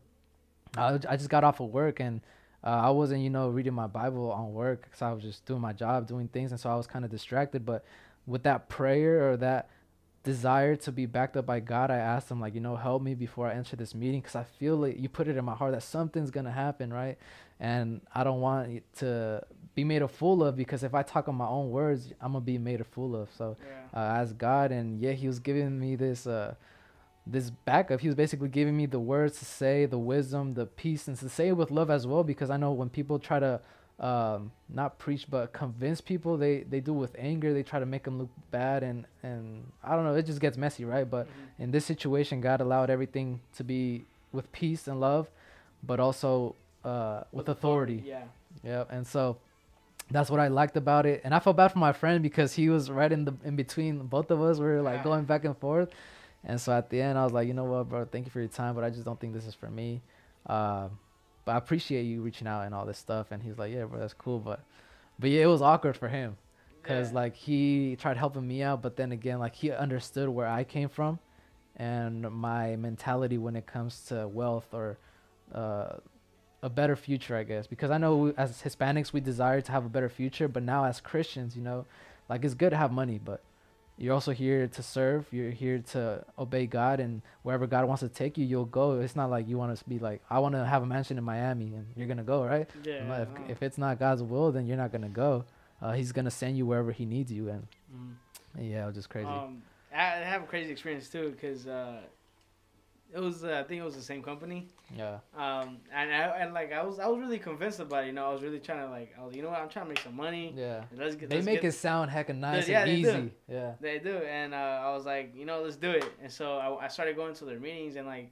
I, 0.77 0.99
I 1.07 1.17
just 1.17 1.29
got 1.29 1.43
off 1.43 1.59
of 1.59 1.69
work 1.69 1.99
and 1.99 2.21
uh, 2.63 2.81
I 2.83 2.89
wasn't, 2.91 3.21
you 3.21 3.29
know, 3.29 3.49
reading 3.49 3.73
my 3.73 3.87
Bible 3.87 4.31
on 4.31 4.53
work 4.53 4.83
because 4.83 5.01
I 5.01 5.11
was 5.11 5.23
just 5.23 5.45
doing 5.45 5.61
my 5.61 5.73
job, 5.73 6.07
doing 6.07 6.27
things, 6.27 6.51
and 6.51 6.59
so 6.59 6.69
I 6.69 6.75
was 6.75 6.87
kind 6.87 7.03
of 7.03 7.11
distracted. 7.11 7.65
But 7.65 7.83
with 8.25 8.43
that 8.43 8.69
prayer 8.69 9.31
or 9.31 9.37
that 9.37 9.69
desire 10.23 10.75
to 10.77 10.91
be 10.91 11.05
backed 11.05 11.35
up 11.35 11.45
by 11.45 11.59
God, 11.59 11.91
I 11.91 11.97
asked 11.97 12.31
him 12.31 12.39
like, 12.39 12.55
you 12.55 12.61
know, 12.61 12.77
help 12.77 13.01
me 13.01 13.15
before 13.15 13.47
I 13.47 13.53
enter 13.53 13.75
this 13.75 13.93
meeting 13.93 14.21
because 14.21 14.35
I 14.35 14.43
feel 14.43 14.77
like 14.77 14.97
you 14.97 15.09
put 15.09 15.27
it 15.27 15.35
in 15.35 15.43
my 15.43 15.55
heart 15.55 15.73
that 15.73 15.83
something's 15.83 16.31
gonna 16.31 16.51
happen, 16.51 16.93
right? 16.93 17.17
And 17.59 18.01
I 18.15 18.23
don't 18.23 18.39
want 18.39 18.81
to 18.99 19.43
be 19.75 19.83
made 19.83 20.01
a 20.01 20.07
fool 20.07 20.43
of 20.43 20.55
because 20.55 20.83
if 20.83 20.93
I 20.93 21.01
talk 21.03 21.27
on 21.27 21.35
my 21.35 21.47
own 21.47 21.71
words, 21.71 22.11
I'm 22.21 22.33
gonna 22.33 22.45
be 22.45 22.57
made 22.57 22.79
a 22.81 22.83
fool 22.83 23.15
of. 23.15 23.29
So 23.37 23.57
yeah. 23.93 23.99
uh, 23.99 24.21
as 24.21 24.33
God, 24.33 24.71
and 24.71 24.99
yeah, 25.01 25.11
He 25.13 25.27
was 25.27 25.39
giving 25.39 25.79
me 25.79 25.95
this 25.95 26.27
uh 26.27 26.55
this 27.25 27.49
backup. 27.49 28.01
He 28.01 28.07
was 28.07 28.15
basically 28.15 28.49
giving 28.49 28.75
me 28.75 28.85
the 28.85 28.99
words 28.99 29.39
to 29.39 29.45
say, 29.45 29.85
the 29.85 29.97
wisdom, 29.97 30.53
the 30.55 30.65
peace, 30.65 31.07
and 31.07 31.17
to 31.17 31.29
say 31.29 31.47
it 31.49 31.57
with 31.57 31.71
love 31.71 31.89
as 31.89 32.05
well. 32.05 32.23
Because 32.23 32.49
I 32.49 32.57
know 32.57 32.71
when 32.73 32.89
people 32.89 33.17
try 33.19 33.39
to 33.39 33.61
um 33.99 34.51
not 34.69 34.97
preach 34.97 35.29
but 35.29 35.53
convince 35.53 36.01
people 36.01 36.35
they 36.35 36.63
they 36.63 36.79
do 36.79 36.91
it 36.95 36.97
with 36.97 37.15
anger 37.17 37.53
they 37.53 37.61
try 37.61 37.79
to 37.79 37.85
make 37.85 38.03
them 38.03 38.17
look 38.17 38.29
bad 38.49 38.81
and 38.81 39.05
and 39.21 39.71
i 39.83 39.95
don't 39.95 40.03
know 40.03 40.15
it 40.15 40.25
just 40.25 40.39
gets 40.41 40.57
messy 40.57 40.83
right 40.83 41.11
but 41.11 41.27
Mhm. 41.27 41.63
in 41.65 41.71
this 41.71 41.85
situation 41.85 42.41
god 42.41 42.59
allowed 42.59 42.89
everything 42.89 43.39
to 43.55 43.63
be 43.63 44.03
with 44.31 44.51
peace 44.51 44.87
and 44.87 44.99
love 44.99 45.29
but 45.83 45.99
also 45.99 46.55
uh 46.83 47.21
with, 47.31 47.47
authority 47.49 48.01
Yeah. 48.03 48.23
yeah 48.63 48.83
and 48.89 49.05
so 49.05 49.37
that's 50.13 50.29
what 50.29 50.39
i 50.39 50.47
liked 50.47 50.77
about 50.77 51.05
it. 51.05 51.21
And 51.23 51.33
i 51.33 51.39
felt 51.39 51.57
bad 51.57 51.69
for 51.71 51.79
my 51.79 51.93
friend 51.93 52.21
because 52.23 52.53
he 52.53 52.69
was 52.69 52.89
right 52.91 53.11
in 53.11 53.25
the 53.25 53.33
in 53.43 53.55
between 53.55 53.99
both 54.07 54.31
of 54.31 54.41
us. 54.41 54.59
We 54.59 54.65
were 54.65 54.81
like 54.81 54.99
Yeah. 54.99 55.03
going 55.03 55.25
back 55.25 55.43
and 55.45 55.57
forth. 55.57 55.89
And 56.45 56.59
so 56.59 56.73
at 56.73 56.89
the 56.89 57.01
end 57.01 57.17
i 57.17 57.23
was 57.23 57.33
like 57.33 57.47
you 57.47 57.53
know 57.53 57.63
what 57.65 57.89
bro? 57.89 58.05
Thank 58.05 58.25
you 58.25 58.31
for 58.31 58.39
your 58.39 58.49
time 58.49 58.75
but 58.75 58.83
i 58.83 58.89
just 58.89 59.05
don't 59.05 59.19
think 59.19 59.33
this 59.33 59.45
is 59.45 59.55
for 59.55 59.69
me. 59.69 60.01
Uh, 60.45 60.89
but 61.45 61.53
i 61.53 61.57
appreciate 61.57 62.03
you 62.03 62.21
reaching 62.21 62.47
out 62.47 62.61
and 62.61 62.73
all 62.75 62.85
this 62.85 62.97
stuff. 62.97 63.31
And 63.31 63.41
he's 63.43 63.57
like 63.57 63.71
yeah 63.73 63.85
bro 63.85 63.99
that's 63.99 64.13
cool. 64.13 64.39
But 64.39 64.59
but 65.19 65.29
yeah 65.29 65.43
it 65.43 65.47
was 65.47 65.61
awkward 65.61 65.95
for 65.97 66.07
him 66.09 66.37
because 66.81 67.09
Yeah. 67.11 67.15
like 67.21 67.35
he 67.35 67.95
tried 67.97 68.17
helping 68.17 68.45
me 68.47 68.61
out 68.63 68.81
but 68.81 68.95
then 68.97 69.11
again 69.11 69.39
like 69.39 69.55
he 69.55 69.71
understood 69.71 70.27
where 70.29 70.47
i 70.47 70.63
came 70.65 70.89
from 70.89 71.19
and 71.77 72.29
my 72.29 72.75
mentality 72.75 73.37
when 73.37 73.55
it 73.55 73.65
comes 73.65 74.03
to 74.05 74.27
wealth 74.27 74.67
or 74.73 74.97
uh, 75.53 75.95
a 76.63 76.69
better 76.69 76.95
future 76.95 77.35
i 77.35 77.43
guess 77.43 77.67
because 77.67 77.91
i 77.91 77.97
know 77.97 78.15
we, 78.15 78.33
as 78.37 78.61
hispanics 78.63 79.11
we 79.13 79.19
desire 79.19 79.59
to 79.61 79.71
have 79.71 79.85
a 79.85 79.89
better 79.89 80.09
future 80.09 80.47
but 80.47 80.63
now 80.63 80.85
as 80.85 80.99
christians 81.01 81.55
you 81.57 81.61
know 81.61 81.85
like 82.29 82.43
it's 82.45 82.53
good 82.55 82.69
to 82.71 82.77
have 82.77 82.91
money 82.91 83.19
but 83.23 83.41
you're 83.97 84.13
also 84.13 84.31
here 84.31 84.65
to 84.65 84.81
serve 84.81 85.27
you're 85.31 85.51
here 85.51 85.77
to 85.79 86.23
obey 86.39 86.65
god 86.65 86.99
and 87.01 87.21
wherever 87.43 87.67
god 87.67 87.85
wants 87.85 87.99
to 87.99 88.07
take 88.09 88.37
you 88.37 88.45
you'll 88.45 88.65
go 88.65 88.99
it's 89.01 89.15
not 89.15 89.29
like 89.29 89.47
you 89.47 89.57
want 89.57 89.77
to 89.77 89.83
be 89.89 89.99
like 89.99 90.21
i 90.29 90.39
want 90.39 90.55
to 90.55 90.65
have 90.65 90.81
a 90.81 90.85
mansion 90.85 91.17
in 91.17 91.23
miami 91.23 91.65
and 91.75 91.85
you're 91.97 92.07
gonna 92.07 92.23
go 92.23 92.43
right 92.45 92.67
Yeah. 92.85 93.23
if, 93.23 93.27
if 93.49 93.61
it's 93.61 93.77
not 93.77 93.99
God's 93.99 94.23
will, 94.23 94.51
then 94.53 94.65
you're 94.65 94.77
not 94.77 94.91
gonna 94.91 95.09
go. 95.25 95.43
Uh, 95.81 95.91
he's 95.91 96.11
gonna 96.13 96.31
send 96.31 96.57
you 96.57 96.65
wherever 96.65 96.91
He 96.93 97.05
needs 97.05 97.29
you, 97.31 97.49
and 97.49 97.67
Mhm. 97.93 98.13
yeah, 98.71 98.83
it 98.83 98.85
was 98.87 98.95
just 98.95 99.09
crazy. 99.09 99.27
Um, 99.27 99.61
I 99.93 100.01
I 100.01 100.23
have 100.33 100.43
a 100.43 100.45
crazy 100.45 100.71
experience 100.71 101.09
too 101.09 101.31
because 101.31 101.67
uh, 101.67 101.99
it 103.15 103.19
was 103.19 103.43
uh, 103.43 103.59
I 103.59 103.63
think 103.67 103.81
it 103.81 103.85
was 103.85 103.95
the 103.95 104.01
same 104.01 104.21
company. 104.23 104.67
Yeah. 104.97 105.19
Um, 105.35 105.77
and 105.93 106.11
I 106.13 106.21
and 106.41 106.53
like 106.53 106.71
I 106.73 106.83
was 106.83 106.99
I 106.99 107.07
was 107.07 107.19
really 107.19 107.39
convinced 107.39 107.79
about 107.79 108.03
it. 108.03 108.07
You 108.07 108.13
know, 108.13 108.25
I 108.29 108.31
was 108.33 108.41
really 108.41 108.59
trying 108.59 108.79
to 108.85 108.89
like 108.89 109.13
I 109.19 109.23
was 109.25 109.35
you 109.35 109.41
know 109.43 109.49
what 109.49 109.59
I'm 109.59 109.69
trying 109.69 109.85
to 109.85 109.89
make 109.89 109.99
some 109.99 110.15
money. 110.15 110.53
Yeah. 110.55 110.83
Let's 110.95 111.15
get. 111.15 111.29
They 111.29 111.35
let's 111.35 111.45
make 111.45 111.61
get, 111.61 111.69
it 111.69 111.73
sound 111.73 112.11
hecka 112.11 112.35
nice 112.35 112.67
yeah, 112.67 112.81
and 112.83 112.89
they 112.91 113.01
do. 113.01 113.09
easy. 113.09 113.31
Yeah. 113.49 113.71
They 113.79 113.99
do, 113.99 114.17
and 114.17 114.53
uh, 114.53 114.57
I 114.87 114.93
was 114.95 115.05
like, 115.05 115.33
you 115.35 115.45
know, 115.45 115.61
let's 115.61 115.75
do 115.75 115.91
it. 115.91 116.05
And 116.21 116.31
so 116.31 116.57
I, 116.57 116.85
I 116.85 116.87
started 116.87 117.15
going 117.15 117.33
to 117.35 117.45
their 117.45 117.59
meetings, 117.59 117.95
and 117.95 118.07
like, 118.07 118.31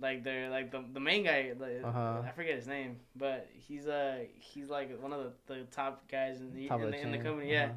like 0.00 0.22
they're 0.22 0.48
like 0.50 0.70
the, 0.70 0.84
the 0.92 1.00
main 1.00 1.24
guy, 1.24 1.52
like, 1.58 1.82
Uh-huh. 1.84 2.22
I 2.24 2.30
forget 2.32 2.54
his 2.56 2.66
name, 2.66 2.96
but 3.16 3.48
he's 3.52 3.86
uh 3.86 4.18
he's 4.34 4.68
like 4.68 4.88
one 5.00 5.12
of 5.12 5.20
the, 5.46 5.54
the 5.54 5.60
top 5.64 6.08
guys 6.10 6.40
in 6.40 6.54
the 6.54 6.68
Top 6.68 6.80
in 6.82 6.90
the 6.90 7.00
in 7.00 7.10
the 7.10 7.18
company. 7.18 7.50
Yeah, 7.50 7.64
Uh-huh. 7.64 7.72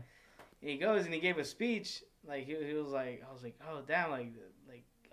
and 0.61 0.69
he 0.71 0.77
goes 0.77 1.05
and 1.05 1.13
he 1.13 1.19
gave 1.19 1.37
a 1.37 1.45
speech. 1.45 2.03
Like 2.27 2.45
he, 2.45 2.55
he 2.63 2.73
was 2.75 2.91
like, 2.91 3.23
I 3.27 3.33
was 3.33 3.41
like, 3.43 3.57
oh 3.67 3.81
damn, 3.87 4.11
like 4.11 4.31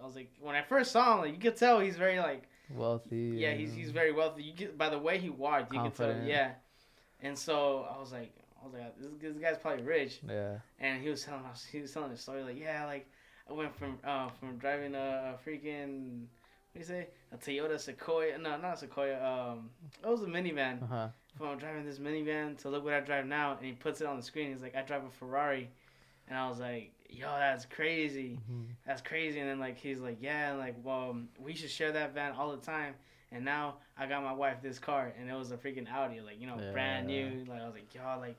I 0.01 0.07
was 0.07 0.15
like 0.17 0.31
when 0.41 0.55
I 0.55 0.63
first 0.63 0.93
saw 0.93 1.15
him, 1.15 1.21
like 1.23 1.33
you 1.33 1.39
could 1.41 1.57
tell 1.57 1.81
he's 1.81 1.97
very 1.97 2.19
like 2.19 2.49
Wealthy. 2.71 3.35
yeah, 3.37 3.53
he's 3.55 3.75
he's 3.75 3.91
very 3.91 4.13
wealthy. 4.13 4.43
You 4.43 4.53
get 4.53 4.77
by 4.79 4.89
the 4.91 4.99
way 4.99 5.19
he 5.19 5.31
walked, 5.31 5.73
you 5.73 5.81
could 5.83 5.95
tell. 5.95 6.15
Yeah, 6.25 6.53
and 7.21 7.37
so 7.39 7.87
I 7.95 7.99
was 7.99 8.13
like, 8.13 8.33
I 8.63 8.65
was 8.67 8.75
like, 8.75 8.99
this, 8.99 9.11
this 9.21 9.37
guy's 9.43 9.57
probably 9.59 9.85
rich 9.85 10.21
Yeah. 10.29 10.59
and 10.79 11.03
he 11.03 11.09
was 11.09 11.25
telling 11.25 11.45
us 11.47 11.65
he 11.65 11.81
was 11.81 11.93
telling 11.93 12.11
the 12.11 12.17
story 12.17 12.43
like 12.43 12.59
yeah 12.59 12.85
like 12.87 13.09
I 13.49 13.53
went 13.53 13.75
from 13.75 13.99
uh 14.05 14.29
from 14.29 14.57
driving 14.59 14.95
a, 14.95 15.35
a 15.35 15.49
freaking 15.49 16.25
what 16.73 16.75
do 16.75 16.79
you 16.81 16.85
say 16.85 17.09
a 17.33 17.37
Toyota 17.37 17.79
Sequoia 17.81 18.37
no 18.39 18.57
not 18.59 18.75
a 18.75 18.77
Sequoia 18.79 19.17
um 19.25 19.71
it 20.05 20.09
was 20.09 20.23
a 20.23 20.27
minivan 20.27 20.83
Uh 20.83 20.87
huh. 20.87 21.09
from 21.37 21.57
driving 21.59 21.85
this 21.87 21.99
minivan 21.99 22.59
to 22.59 22.69
look 22.69 22.85
what 22.85 22.95
I 22.95 23.01
drive 23.01 23.27
now 23.27 23.57
and 23.57 23.65
he 23.65 23.73
puts 23.73 24.01
it 24.01 24.07
on 24.07 24.17
the 24.17 24.23
screen 24.23 24.53
he's 24.53 24.61
like 24.63 24.75
I 24.77 24.83
drive 24.83 25.05
a 25.05 25.11
Ferrari 25.11 25.71
and 26.29 26.37
I 26.37 26.49
was 26.51 26.59
like 26.59 26.93
yo 27.09 27.27
that's 27.38 27.64
crazy. 27.66 28.38
That's 28.87 29.03
crazy. 29.03 29.40
And 29.40 29.49
then 29.49 29.59
like 29.59 29.79
he's 29.79 29.99
like 30.01 30.18
yeah 30.21 30.53
like 30.55 30.77
well 30.83 31.16
we 31.38 31.55
should 31.55 31.71
share 31.71 31.92
that 31.92 32.14
van 32.14 32.33
all 32.33 32.51
the 32.51 32.59
time. 32.64 32.94
And 33.31 33.44
now 33.44 33.77
I 33.99 34.07
got 34.07 34.23
my 34.23 34.33
wife 34.33 34.62
this 34.62 34.79
car 34.79 35.12
and 35.18 35.29
it 35.31 35.35
was 35.35 35.51
a 35.51 35.57
freaking 35.57 35.90
Audi 35.90 36.21
like 36.21 36.40
you 36.40 36.47
know 36.47 36.59
brand 36.73 37.11
Yeah. 37.11 37.29
new. 37.31 37.44
Like 37.47 37.61
I 37.61 37.64
was 37.66 37.75
like 37.75 37.94
yo 37.94 38.03
like 38.21 38.37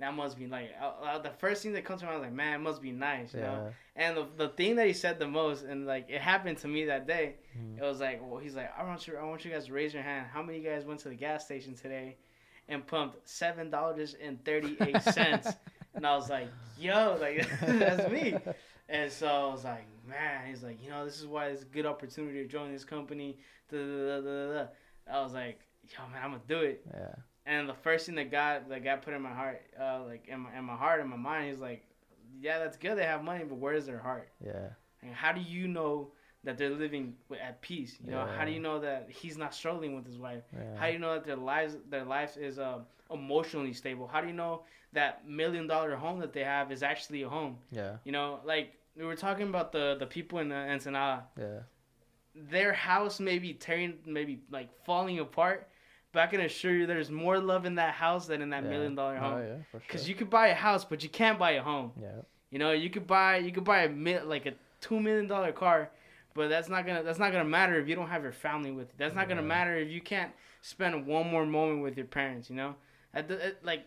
that 0.00 0.14
must 0.14 0.38
be 0.38 0.46
like 0.46 0.70
uh, 0.80 0.92
uh, 1.04 1.18
the 1.18 1.30
first 1.30 1.62
thing 1.62 1.72
that 1.72 1.84
comes 1.84 2.00
to 2.00 2.06
mind 2.06 2.16
I 2.16 2.20
was 2.20 2.26
like 2.26 2.34
man 2.34 2.54
it 2.60 2.62
must 2.62 2.80
be 2.80 2.92
nice 2.92 3.34
you 3.34 3.40
know? 3.40 3.72
And 3.96 4.16
the, 4.16 4.26
the 4.36 4.48
thing 4.50 4.76
that 4.76 4.86
he 4.86 4.92
said 4.92 5.18
the 5.18 5.26
most 5.26 5.64
and 5.64 5.86
like 5.86 6.06
it 6.08 6.20
happened 6.20 6.58
to 6.58 6.68
me 6.68 6.84
that 6.86 7.06
day 7.06 7.34
Mhm. 7.58 7.78
it 7.78 7.82
was 7.82 7.98
like 8.00 8.20
well 8.22 8.38
he's 8.38 8.54
like 8.54 8.70
I 8.78 8.84
want 8.84 9.06
you 9.08 9.16
I 9.16 9.24
want 9.24 9.44
you 9.44 9.50
guys 9.50 9.66
to 9.66 9.72
raise 9.72 9.92
your 9.94 10.02
hand. 10.04 10.26
How 10.32 10.42
many 10.42 10.58
of 10.58 10.64
you 10.64 10.70
guys 10.70 10.84
went 10.84 11.00
to 11.00 11.08
the 11.08 11.16
gas 11.16 11.44
station 11.44 11.74
today 11.74 12.16
and 12.68 12.86
pumped 12.86 13.28
seven 13.28 13.70
dollars 13.70 14.14
and 14.22 14.44
thirty 14.44 14.76
eight 14.80 15.02
cents 15.02 15.48
and 15.98 16.06
I 16.06 16.16
was 16.16 16.30
like 16.30 16.48
yo 16.78 17.18
like 17.20 17.46
that's 17.60 18.10
me 18.10 18.34
and 18.88 19.12
so 19.12 19.26
I 19.26 19.52
was 19.52 19.64
like, 19.64 19.86
man, 20.08 20.46
he's 20.46 20.62
like, 20.62 20.82
you 20.82 20.90
know, 20.90 21.04
this 21.04 21.18
is 21.20 21.26
why 21.26 21.48
it's 21.48 21.62
a 21.62 21.66
good 21.66 21.84
opportunity 21.84 22.42
to 22.42 22.48
join 22.48 22.72
this 22.72 22.84
company. 22.84 23.36
Da, 23.70 23.78
da, 23.78 24.20
da. 24.20 24.66
I 25.12 25.22
was 25.22 25.34
like, 25.34 25.60
yo, 25.84 26.08
man, 26.10 26.22
I'm 26.24 26.30
gonna 26.30 26.42
do 26.48 26.60
it. 26.60 26.82
Yeah. 26.90 27.14
And 27.44 27.68
the 27.68 27.74
first 27.74 28.06
thing 28.06 28.14
that 28.14 28.30
God, 28.30 28.64
that 28.68 28.84
God 28.84 29.02
put 29.02 29.14
in 29.14 29.22
my 29.22 29.32
heart, 29.32 29.62
uh, 29.78 30.04
like 30.06 30.26
in 30.28 30.40
my, 30.40 30.56
in 30.56 30.64
my 30.64 30.74
heart, 30.74 31.00
in 31.00 31.08
my 31.08 31.16
mind, 31.16 31.50
he's 31.50 31.60
like, 31.60 31.84
yeah, 32.40 32.58
that's 32.58 32.76
good. 32.76 32.96
They 32.96 33.04
have 33.04 33.22
money, 33.22 33.44
but 33.44 33.56
where's 33.56 33.84
their 33.84 33.98
heart? 33.98 34.30
Yeah. 34.44 34.68
And 35.02 35.14
how 35.14 35.32
do 35.32 35.40
you 35.40 35.68
know 35.68 36.12
that 36.44 36.56
they're 36.58 36.70
living 36.70 37.14
at 37.40 37.60
peace? 37.60 37.96
You 38.04 38.12
know, 38.12 38.26
how 38.36 38.44
do 38.44 38.50
you 38.52 38.60
know 38.60 38.78
that 38.80 39.08
he's 39.10 39.36
not 39.36 39.54
struggling 39.54 39.94
with 39.96 40.06
his 40.06 40.18
wife? 40.18 40.42
Yeah. 40.52 40.76
How 40.78 40.86
do 40.86 40.92
you 40.92 40.98
know 40.98 41.14
that 41.14 41.24
their 41.24 41.36
lives, 41.36 41.76
their 41.90 42.04
life 42.04 42.36
is 42.36 42.58
um, 42.58 42.82
emotionally 43.12 43.72
stable? 43.72 44.06
How 44.06 44.20
do 44.20 44.28
you 44.28 44.32
know 44.34 44.62
that 44.92 45.26
million 45.28 45.66
dollar 45.66 45.94
home 45.96 46.18
that 46.20 46.32
they 46.32 46.44
have 46.44 46.70
is 46.72 46.82
actually 46.82 47.22
a 47.22 47.28
home? 47.28 47.58
Yeah. 47.70 47.96
You 48.04 48.12
know, 48.12 48.40
like 48.44 48.74
we 48.96 49.04
were 49.04 49.16
talking 49.16 49.48
about 49.48 49.72
the 49.72 49.96
the 49.98 50.06
people 50.06 50.38
in 50.38 50.52
uh, 50.52 50.56
Ensenada. 50.56 51.24
Yeah. 51.38 51.60
Their 52.34 52.72
house 52.72 53.18
may 53.18 53.38
be 53.40 53.52
tearing, 53.52 53.94
maybe 54.06 54.40
like 54.50 54.68
falling 54.84 55.18
apart, 55.18 55.68
but 56.12 56.20
I 56.20 56.26
can 56.28 56.40
assure 56.42 56.72
you, 56.72 56.86
there's 56.86 57.10
more 57.10 57.38
love 57.40 57.66
in 57.66 57.74
that 57.76 57.94
house 57.94 58.26
than 58.28 58.42
in 58.42 58.50
that 58.50 58.62
Yeah. 58.62 58.70
million 58.70 58.94
dollar 58.94 59.16
Oh, 59.16 59.20
home. 59.20 59.40
yeah, 59.46 59.56
for 59.72 59.80
Because 59.80 60.08
you 60.08 60.14
could 60.14 60.30
buy 60.30 60.48
a 60.48 60.54
house, 60.54 60.84
but 60.84 61.02
you 61.02 61.08
can't 61.08 61.38
buy 61.38 61.52
a 61.52 61.62
home. 61.62 61.90
Yeah. 62.00 62.20
You 62.50 62.58
know, 62.60 62.70
you 62.72 62.90
could 62.90 63.06
buy 63.08 63.38
you 63.38 63.50
could 63.50 63.64
buy 63.64 63.82
a 63.82 64.24
like 64.24 64.46
a 64.46 64.52
two 64.80 65.00
million 65.00 65.26
dollar 65.26 65.50
car, 65.52 65.90
but 66.38 66.48
that's 66.48 66.68
not 66.68 66.86
gonna 66.86 67.02
that's 67.02 67.18
not 67.18 67.32
gonna 67.32 67.44
matter 67.58 67.78
if 67.80 67.88
you 67.88 67.96
don't 67.96 68.08
have 68.08 68.22
your 68.22 68.32
family 68.32 68.70
with 68.70 68.86
you. 68.88 68.94
That's 68.96 69.14
not 69.14 69.28
gonna 69.28 69.42
matter 69.42 69.76
if 69.76 69.90
you 69.90 70.00
can't 70.00 70.32
spend 70.62 71.04
one 71.06 71.26
more 71.28 71.44
moment 71.44 71.82
with 71.82 71.96
your 71.96 72.06
parents. 72.06 72.48
You 72.48 72.56
know, 72.56 72.76
At 73.12 73.26
the, 73.28 73.44
at, 73.44 73.64
like 73.64 73.84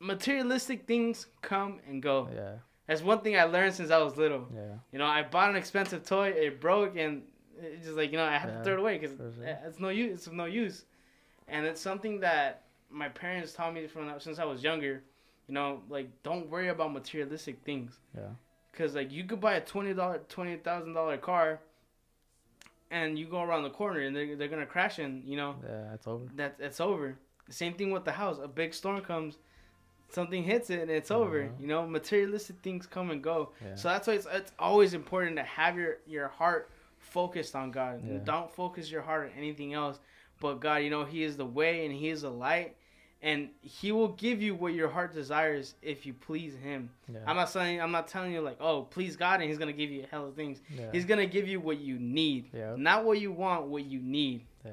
materialistic 0.00 0.86
things 0.86 1.26
come 1.42 1.80
and 1.88 2.02
go. 2.02 2.28
Yeah. 2.34 2.52
That's 2.86 3.02
one 3.02 3.20
thing 3.20 3.36
I 3.36 3.44
learned 3.44 3.74
since 3.74 3.90
I 3.90 3.98
was 3.98 4.16
little. 4.16 4.48
Yeah. 4.54 4.74
You 4.92 4.98
know, 4.98 5.06
I 5.06 5.22
bought 5.22 5.50
an 5.50 5.56
expensive 5.56 6.04
toy, 6.04 6.28
it 6.28 6.60
broke, 6.60 6.96
and 6.96 7.22
it's 7.60 7.84
just 7.86 7.96
like 7.96 8.12
you 8.12 8.18
know 8.18 8.24
I 8.24 8.36
had 8.38 8.48
Yeah, 8.48 8.58
to 8.58 8.64
throw 8.64 8.74
it 8.74 8.78
away 8.80 8.98
because 8.98 9.18
it's 9.66 9.80
no 9.80 9.88
use. 9.88 10.12
It's 10.14 10.26
of 10.28 10.32
no 10.34 10.44
use, 10.46 10.84
and 11.48 11.66
it's 11.66 11.80
something 11.80 12.20
that 12.20 12.62
my 12.90 13.08
parents 13.08 13.52
taught 13.52 13.74
me 13.74 13.86
from 13.88 14.12
since 14.18 14.38
I 14.38 14.44
was 14.44 14.62
younger. 14.62 15.02
You 15.48 15.54
know, 15.54 15.82
like 15.88 16.08
don't 16.22 16.48
worry 16.48 16.68
about 16.68 16.92
materialistic 16.92 17.56
things. 17.64 17.98
Yeah. 18.16 18.30
Cause 18.72 18.94
like 18.94 19.12
you 19.12 19.24
could 19.24 19.40
buy 19.40 19.54
a 19.54 19.60
twenty 19.60 19.92
dollar, 19.94 20.20
twenty 20.28 20.56
thousand 20.56 20.94
dollar 20.94 21.18
car, 21.18 21.60
and 22.90 23.18
you 23.18 23.26
go 23.26 23.42
around 23.42 23.62
the 23.64 23.70
corner 23.70 24.00
and 24.00 24.14
they're, 24.14 24.36
they're 24.36 24.48
gonna 24.48 24.66
crash 24.66 24.98
and 24.98 25.24
you 25.24 25.36
know 25.36 25.56
Yeah. 25.66 25.94
It's 25.94 26.06
over. 26.06 26.24
that 26.36 26.56
it's 26.58 26.80
over. 26.80 27.16
Same 27.50 27.74
thing 27.74 27.90
with 27.90 28.04
the 28.04 28.12
house. 28.12 28.38
A 28.42 28.48
big 28.48 28.72
storm 28.72 29.00
comes, 29.02 29.36
something 30.10 30.42
hits 30.42 30.70
it 30.70 30.80
and 30.80 30.90
it's 30.90 31.10
over. 31.10 31.42
Uh-huh. 31.44 31.52
You 31.60 31.66
know, 31.66 31.86
materialistic 31.86 32.56
things 32.62 32.86
come 32.86 33.10
and 33.10 33.22
go. 33.22 33.50
Yeah. 33.62 33.74
So 33.74 33.88
that's 33.88 34.06
why 34.06 34.14
it's, 34.14 34.26
it's 34.32 34.52
always 34.58 34.94
important 34.94 35.36
to 35.36 35.42
have 35.42 35.76
your 35.76 35.98
your 36.06 36.28
heart 36.28 36.70
focused 36.98 37.54
on 37.54 37.72
God. 37.72 38.02
Yeah. 38.06 38.18
Don't 38.24 38.50
focus 38.50 38.90
your 38.90 39.02
heart 39.02 39.30
on 39.32 39.38
anything 39.38 39.74
else 39.74 39.98
but 40.40 40.60
God. 40.60 40.76
You 40.76 40.88
know, 40.90 41.04
He 41.04 41.24
is 41.24 41.36
the 41.36 41.44
way 41.46 41.84
and 41.84 41.94
He 41.94 42.08
is 42.08 42.22
the 42.22 42.30
light, 42.30 42.76
and 43.22 43.48
He 43.62 43.92
will 43.92 44.08
give 44.08 44.42
you 44.42 44.54
what 44.54 44.74
your 44.74 44.88
heart 44.88 45.14
desires 45.14 45.74
if 45.82 46.04
you 46.04 46.12
please 46.12 46.54
Him. 46.56 46.90
Yeah. 47.12 47.20
I'm 47.26 47.36
not 47.36 47.48
saying 47.50 47.80
I'm 47.80 47.92
not 47.92 48.08
telling 48.08 48.32
you 48.32 48.40
like, 48.40 48.56
oh, 48.60 48.82
please 48.82 49.16
God, 49.16 49.40
and 49.40 49.48
He's 49.48 49.58
gonna 49.58 49.72
give 49.72 49.90
you 49.90 50.02
a 50.04 50.06
hell 50.06 50.26
of 50.28 50.34
things. 50.34 50.60
yeah. 50.76 50.90
He's 50.92 51.04
gonna 51.04 51.26
give 51.26 51.46
you 51.48 51.60
what 51.60 51.78
you 51.78 51.98
need, 51.98 52.50
Yeah. 52.52 52.74
not 52.76 53.04
what 53.04 53.20
you 53.20 53.32
want, 53.32 53.66
what 53.66 53.84
you 53.84 54.00
need. 54.00 54.44
yeah. 54.64 54.72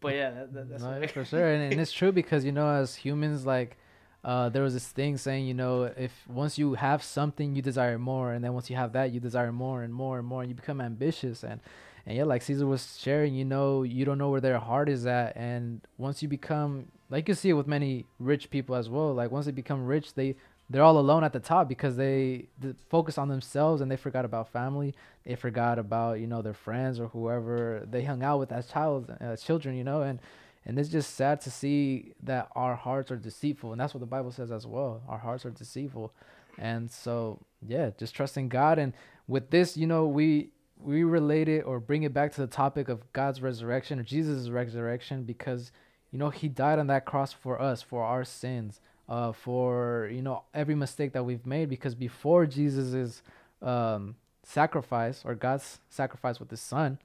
But 0.00 0.14
yeah, 0.14 0.30
that, 0.30 0.52
that, 0.54 0.70
that's 0.70 0.82
no, 0.82 1.06
for 1.12 1.24
sure, 1.24 1.48
and, 1.52 1.72
and 1.72 1.80
it's 1.80 1.92
true 1.92 2.12
because 2.12 2.44
you 2.44 2.52
know, 2.52 2.68
as 2.68 2.94
humans, 2.94 3.44
like, 3.44 3.76
uh, 4.24 4.48
there 4.48 4.62
was 4.62 4.72
this 4.74 4.86
thing 4.86 5.16
saying, 5.16 5.46
you 5.46 5.54
know, 5.54 5.84
if 5.96 6.12
once 6.28 6.56
you 6.56 6.74
have 6.74 7.02
something, 7.02 7.56
you 7.56 7.62
desire 7.62 7.98
more, 7.98 8.32
and 8.32 8.44
then 8.44 8.52
once 8.54 8.70
you 8.70 8.76
have 8.76 8.92
that, 8.92 9.10
you 9.12 9.18
desire 9.18 9.50
more 9.52 9.82
and 9.82 9.92
more 9.92 10.18
and 10.18 10.26
more, 10.26 10.42
and 10.42 10.50
you 10.50 10.54
become 10.54 10.80
ambitious, 10.80 11.42
and 11.42 11.60
and 12.08 12.16
yeah, 12.16 12.24
like 12.24 12.40
Caesar 12.40 12.66
was 12.66 12.98
sharing, 12.98 13.34
you 13.34 13.44
know, 13.44 13.82
you 13.82 14.06
don't 14.06 14.16
know 14.16 14.30
where 14.30 14.40
their 14.40 14.58
heart 14.58 14.88
is 14.88 15.04
at, 15.04 15.36
and 15.36 15.82
once 15.98 16.22
you 16.22 16.28
become, 16.28 16.86
like 17.10 17.28
you 17.28 17.34
see 17.34 17.50
it 17.50 17.52
with 17.52 17.66
many 17.66 18.06
rich 18.18 18.48
people 18.48 18.74
as 18.74 18.88
well, 18.88 19.12
like 19.12 19.30
once 19.30 19.44
they 19.44 19.52
become 19.52 19.84
rich, 19.84 20.14
they 20.14 20.34
they're 20.70 20.82
all 20.82 20.98
alone 20.98 21.22
at 21.22 21.34
the 21.34 21.40
top 21.40 21.68
because 21.68 21.96
they, 21.96 22.46
they 22.58 22.72
focus 22.88 23.18
on 23.18 23.28
themselves 23.28 23.82
and 23.82 23.90
they 23.90 23.96
forgot 23.96 24.24
about 24.24 24.50
family. 24.50 24.94
They 25.24 25.34
forgot 25.34 25.78
about 25.78 26.18
you 26.18 26.26
know 26.26 26.40
their 26.40 26.54
friends 26.54 26.98
or 26.98 27.08
whoever 27.08 27.86
they 27.90 28.04
hung 28.04 28.22
out 28.22 28.38
with 28.38 28.52
as 28.52 28.66
child 28.68 29.14
as 29.20 29.42
children 29.42 29.76
you 29.76 29.84
know? 29.84 30.00
And 30.00 30.18
and 30.64 30.78
it's 30.78 30.88
just 30.88 31.14
sad 31.14 31.42
to 31.42 31.50
see 31.50 32.14
that 32.22 32.48
our 32.54 32.74
hearts 32.74 33.10
are 33.10 33.16
deceitful. 33.16 33.72
And 33.72 33.80
that's 33.80 33.92
what 33.92 34.00
the 34.00 34.06
bible 34.06 34.32
says 34.32 34.50
as 34.50 34.66
well. 34.66 35.02
Our 35.08 35.18
hearts 35.18 35.44
are 35.44 35.50
deceitful. 35.50 36.12
And 36.56 36.90
so 36.90 37.38
yeah 37.66 37.90
just 37.98 38.14
trusting 38.14 38.48
god. 38.48 38.78
And 38.78 38.94
with 39.26 39.50
this 39.50 39.76
you 39.76 39.86
know 39.86 40.06
we 40.06 40.52
we 40.80 41.02
relate 41.04 41.48
it 41.48 41.62
or 41.62 41.80
bring 41.80 42.02
it 42.04 42.12
back 42.14 42.32
to 42.32 42.40
the 42.40 42.46
topic 42.46 42.88
of 42.88 43.12
god's 43.12 43.40
resurrection 43.42 43.98
or 43.98 44.02
jesus' 44.02 44.48
resurrection 44.48 45.24
because 45.24 45.72
you 46.12 46.18
know 46.18 46.30
he 46.30 46.48
died 46.48 46.78
on 46.78 46.86
that 46.86 47.04
cross 47.04 47.32
for 47.32 47.60
us 47.60 47.82
for 47.82 48.04
our 48.04 48.24
sins 48.24 48.80
uh 49.08 49.32
for 49.32 50.08
you 50.12 50.22
know 50.22 50.42
every 50.54 50.74
mistake 50.74 51.12
that 51.12 51.24
we've 51.24 51.46
made 51.46 51.68
because 51.68 51.94
before 51.94 52.46
jesus's 52.46 53.22
um 53.62 54.14
sacrifice 54.44 55.22
or 55.26 55.34
God's 55.34 55.78
sacrifice 55.90 56.40
with 56.40 56.48
his 56.48 56.60
son, 56.60 56.98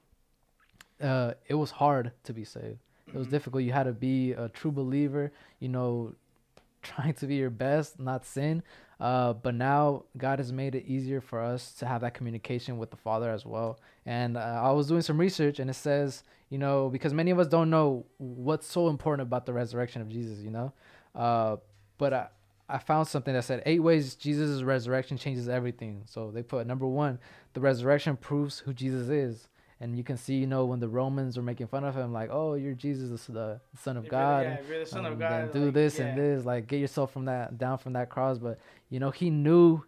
uh, 1.00 1.34
it 1.46 1.54
was 1.54 1.72
hard 1.72 2.12
to 2.24 2.32
be 2.32 2.44
saved. 2.44 2.78
It 3.08 3.18
was 3.18 3.26
Mhm. 3.26 3.30
difficult. 3.32 3.62
You 3.64 3.72
had 3.72 3.82
to 3.84 3.92
be 3.92 4.32
a 4.32 4.48
true 4.48 4.72
believer, 4.72 5.30
you 5.60 5.68
know, 5.68 6.14
trying 6.82 7.14
to 7.14 7.26
be 7.26 7.36
your 7.36 7.50
best, 7.50 8.00
not 8.00 8.24
sin. 8.24 8.62
Uh, 9.00 9.32
but 9.32 9.54
now 9.54 10.04
God 10.16 10.38
has 10.38 10.52
made 10.52 10.74
it 10.74 10.86
easier 10.86 11.20
for 11.20 11.40
us 11.40 11.72
to 11.74 11.86
have 11.86 12.00
that 12.02 12.14
communication 12.14 12.78
with 12.78 12.90
the 12.90 12.96
Father 12.96 13.30
as 13.30 13.44
well. 13.44 13.78
And 14.06 14.36
uh, 14.36 14.60
I 14.62 14.70
was 14.70 14.86
doing 14.86 15.02
some 15.02 15.18
research 15.18 15.58
and 15.58 15.68
it 15.68 15.74
says, 15.74 16.22
you 16.50 16.58
know, 16.58 16.88
because 16.88 17.12
many 17.12 17.30
of 17.30 17.38
us 17.38 17.48
don't 17.48 17.70
know 17.70 18.06
what's 18.18 18.66
so 18.66 18.88
important 18.88 19.26
about 19.26 19.46
the 19.46 19.52
resurrection 19.52 20.00
of 20.00 20.08
Jesus, 20.08 20.38
you 20.40 20.50
know. 20.50 20.72
Uh, 21.14 21.56
but 21.98 22.12
I, 22.12 22.28
I 22.68 22.78
found 22.78 23.08
something 23.08 23.34
that 23.34 23.44
said 23.44 23.62
eight 23.66 23.80
ways 23.80 24.14
Jesus' 24.14 24.62
resurrection 24.62 25.18
changes 25.18 25.48
everything. 25.48 26.02
So 26.06 26.30
they 26.30 26.42
put 26.42 26.66
number 26.66 26.86
one, 26.86 27.18
the 27.52 27.60
resurrection 27.60 28.16
proves 28.16 28.60
who 28.60 28.72
Jesus 28.72 29.08
is. 29.08 29.48
And 29.84 29.98
you 29.98 30.02
can 30.02 30.16
see, 30.16 30.36
you 30.36 30.46
know, 30.46 30.64
when 30.64 30.80
the 30.80 30.88
Romans 30.88 31.36
were 31.36 31.42
making 31.42 31.66
fun 31.66 31.84
of 31.84 31.94
him, 31.94 32.10
like, 32.10 32.30
oh, 32.32 32.54
you're 32.54 32.72
Jesus, 32.72 33.26
the 33.26 33.60
Son 33.78 33.98
of 33.98 34.06
If 34.06 34.12
you're 34.12 34.18
the- 34.18 34.26
God. 34.26 34.42
yeah, 34.44 34.56
you're 34.66 34.78
the 34.78 34.86
son 34.86 35.04
um, 35.04 35.12
of 35.12 35.18
then 35.18 35.44
God, 35.44 35.52
do 35.52 35.64
like, 35.66 35.74
this 35.74 35.98
and 36.00 36.16
this, 36.16 36.46
like 36.46 36.66
get 36.68 36.80
yourself 36.80 37.12
from 37.12 37.26
that 37.26 37.58
down 37.58 37.76
from 37.76 37.92
that 37.92 38.08
cross. 38.08 38.38
But 38.38 38.58
you 38.88 38.98
know, 38.98 39.10
he 39.10 39.28
knew 39.28 39.84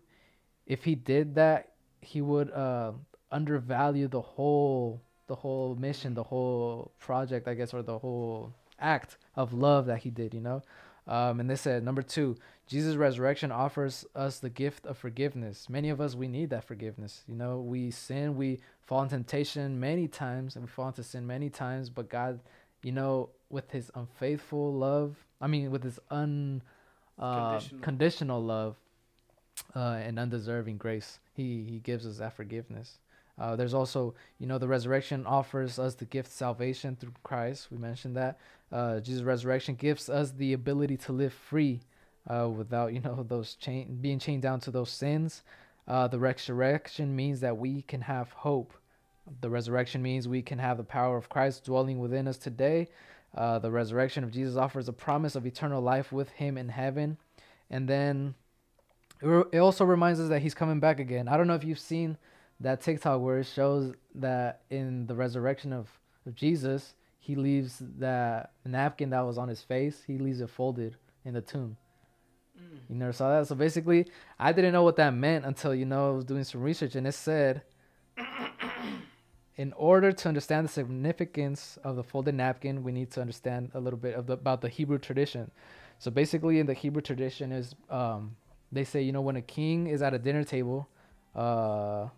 if 0.67 0.85
he 0.85 0.97
did 0.97 1.37
that, 1.37 1.73
he 2.03 2.21
would 2.21 2.51
uh, 2.51 2.93
undervalue 3.33 4.07
the 4.07 4.21
whole 4.21 5.01
the 5.29 5.35
whole 5.35 5.75
mission, 5.77 6.13
the 6.13 6.25
whole 6.25 6.93
project, 6.99 7.49
I 7.49 7.55
guess, 7.55 7.73
or 7.73 7.81
the 7.81 7.99
whole 7.99 8.53
act 8.79 9.17
of 9.35 9.55
love 9.55 9.87
that 9.87 10.01
he 10.01 10.11
did. 10.11 10.35
You 10.35 10.43
know. 10.43 10.63
Um, 11.07 11.41
and 11.41 11.49
they 11.49 11.57
said 11.57 11.83
number 11.83 12.03
two, 12.03 12.37
Jesus' 12.67 12.97
resurrection 12.97 13.53
offers 13.53 14.05
us 14.15 14.41
the 14.41 14.51
gift 14.51 14.87
of 14.87 14.99
forgiveness. 14.99 15.69
Many 15.69 15.89
of 15.89 16.01
us 16.01 16.17
we 16.17 16.27
need 16.27 16.51
that 16.51 16.65
forgiveness. 16.65 17.23
You 17.29 17.37
know, 17.37 17.61
we 17.61 17.93
sin, 17.93 18.37
we 18.37 18.59
fall 18.83 19.03
in 19.03 19.09
temptation 19.09 19.79
many 19.79 20.09
times, 20.09 20.57
and 20.57 20.65
we 20.65 20.69
fall 20.69 20.89
into 20.89 21.05
sin 21.05 21.27
many 21.27 21.49
times. 21.49 21.91
But 21.91 22.09
God, 22.09 22.41
you 22.83 22.91
know, 22.91 23.31
with 23.51 23.71
His 23.71 23.91
unfaithful 23.95 24.73
love, 24.73 25.17
I 25.41 25.47
mean, 25.47 25.71
with 25.71 25.85
His 25.85 26.01
un 26.11 26.63
uh, 27.19 27.51
Conditional. 27.53 27.81
conditional 27.83 28.43
love 28.43 28.77
uh, 29.75 30.01
and 30.03 30.19
undeserving 30.19 30.79
grace, 30.79 31.21
He 31.35 31.63
He 31.69 31.79
gives 31.79 32.05
us 32.05 32.19
that 32.19 32.35
forgiveness. 32.35 32.99
Uh, 33.39 33.55
there's 33.55 33.75
also, 33.75 34.15
you 34.39 34.47
know, 34.47 34.59
the 34.59 34.67
resurrection 34.67 35.25
offers 35.27 35.79
us 35.79 35.95
the 35.95 36.07
gift 36.07 36.29
of 36.29 36.33
salvation 36.33 36.97
through 36.97 37.13
Christ. 37.23 37.69
We 37.71 37.77
mentioned 37.77 38.17
that. 38.17 38.39
Uh, 38.73 38.99
Jesus' 38.99 39.23
resurrection 39.23 39.77
gives 39.77 40.09
us 40.09 40.33
the 40.33 40.53
ability 40.53 40.97
to 40.97 41.13
live 41.13 41.33
free 41.33 41.81
uh, 42.27 42.49
without, 42.49 42.93
you 42.93 43.01
know, 43.01 43.23
those 43.29 43.55
chain 43.55 43.99
being 44.01 44.19
chained 44.19 44.43
down 44.43 44.61
to 44.61 44.71
those 44.71 44.91
sins. 44.91 45.43
Uh, 45.89 46.09
the 46.09 46.19
resurrection 46.19 47.15
means 47.15 47.41
that 47.41 47.57
we 47.57 47.83
can 47.83 48.01
have 48.03 48.31
hope. 48.33 48.73
The 49.41 49.51
resurrection 49.51 50.03
means 50.03 50.29
we 50.29 50.43
can 50.43 50.59
have 50.59 50.77
the 50.77 50.85
power 50.85 51.17
of 51.17 51.29
Christ 51.29 51.65
dwelling 51.65 51.99
within 51.99 52.29
us 52.29 52.39
today. 52.39 52.89
Uh, 53.35 53.59
the 53.59 53.71
resurrection 53.71 54.25
of 54.25 54.31
Jesus 54.31 54.57
offers 54.57 54.89
a 54.89 54.93
promise 54.93 55.35
of 55.37 55.47
eternal 55.47 55.81
life 55.81 56.13
with 56.13 56.31
Him 56.31 56.57
in 56.57 56.69
heaven. 56.69 57.19
And 57.71 57.89
then 57.89 58.35
it 59.23 59.59
also 59.59 59.85
reminds 59.85 60.21
us 60.21 60.29
that 60.29 60.43
He's 60.43 60.55
coming 60.55 60.81
back 60.81 61.01
again. 61.01 61.29
I 61.29 61.37
don't 61.37 61.47
know 61.47 61.55
if 61.55 61.65
you've 61.65 61.79
seen 61.79 62.19
that 62.61 62.81
TikTok 62.81 63.21
where 63.21 63.39
it 63.39 63.47
shows 63.47 63.95
that 64.15 64.63
in 64.71 65.07
the 65.07 65.15
resurrection 65.15 65.73
of, 65.73 65.89
of 66.27 66.35
Jesus, 66.35 66.95
he 67.19 67.35
leaves 67.35 67.83
that 67.99 68.53
napkin 68.65 69.11
that 69.11 69.21
was 69.21 69.37
on 69.37 69.49
his 69.49 69.61
face, 69.61 70.03
he 70.07 70.19
leaves 70.19 70.41
it 70.41 70.49
folded 70.49 70.97
in 71.25 71.35
the 71.35 71.41
tomb. 71.41 71.77
Mm. 72.59 72.79
You 72.89 72.97
never 72.97 73.13
saw 73.13 73.39
that? 73.39 73.47
So 73.47 73.55
basically, 73.55 74.07
I 74.39 74.53
didn't 74.53 74.73
know 74.73 74.83
what 74.83 74.97
that 74.97 75.15
meant 75.15 75.45
until, 75.45 75.75
you 75.75 75.85
know, 75.85 76.11
I 76.11 76.15
was 76.15 76.25
doing 76.25 76.45
some 76.45 76.63
research 76.63 76.95
and 76.95 77.07
it 77.07 77.13
said, 77.13 77.63
in 79.57 79.73
order 79.73 80.13
to 80.13 80.29
understand 80.29 80.67
the 80.67 80.73
significance 80.73 81.79
of 81.83 81.97
the 81.97 82.03
folded 82.03 82.35
napkin, 82.35 82.83
we 82.83 82.93
need 82.93 83.11
to 83.13 83.21
understand 83.21 83.71
a 83.75 83.81
little 83.81 83.99
bit 83.99 84.15
of 84.15 84.27
the, 84.27 84.35
about 84.35 84.61
the 84.61 84.69
Hebrew 84.69 84.99
tradition. 84.99 85.51
So 85.99 86.11
basically, 86.11 86.59
in 86.59 86.67
the 86.67 86.75
Hebrew 86.75 87.01
tradition, 87.01 87.53
is 87.53 87.75
um, 87.89 88.37
they 88.71 88.85
say, 88.85 89.01
you 89.01 89.13
know, 89.13 89.23
when 89.23 89.37
a 89.37 89.43
king 89.43 89.87
is 89.87 90.03
at 90.03 90.13
a 90.13 90.19
dinner 90.19 90.45
table, 90.45 90.89
uh, 91.35 92.09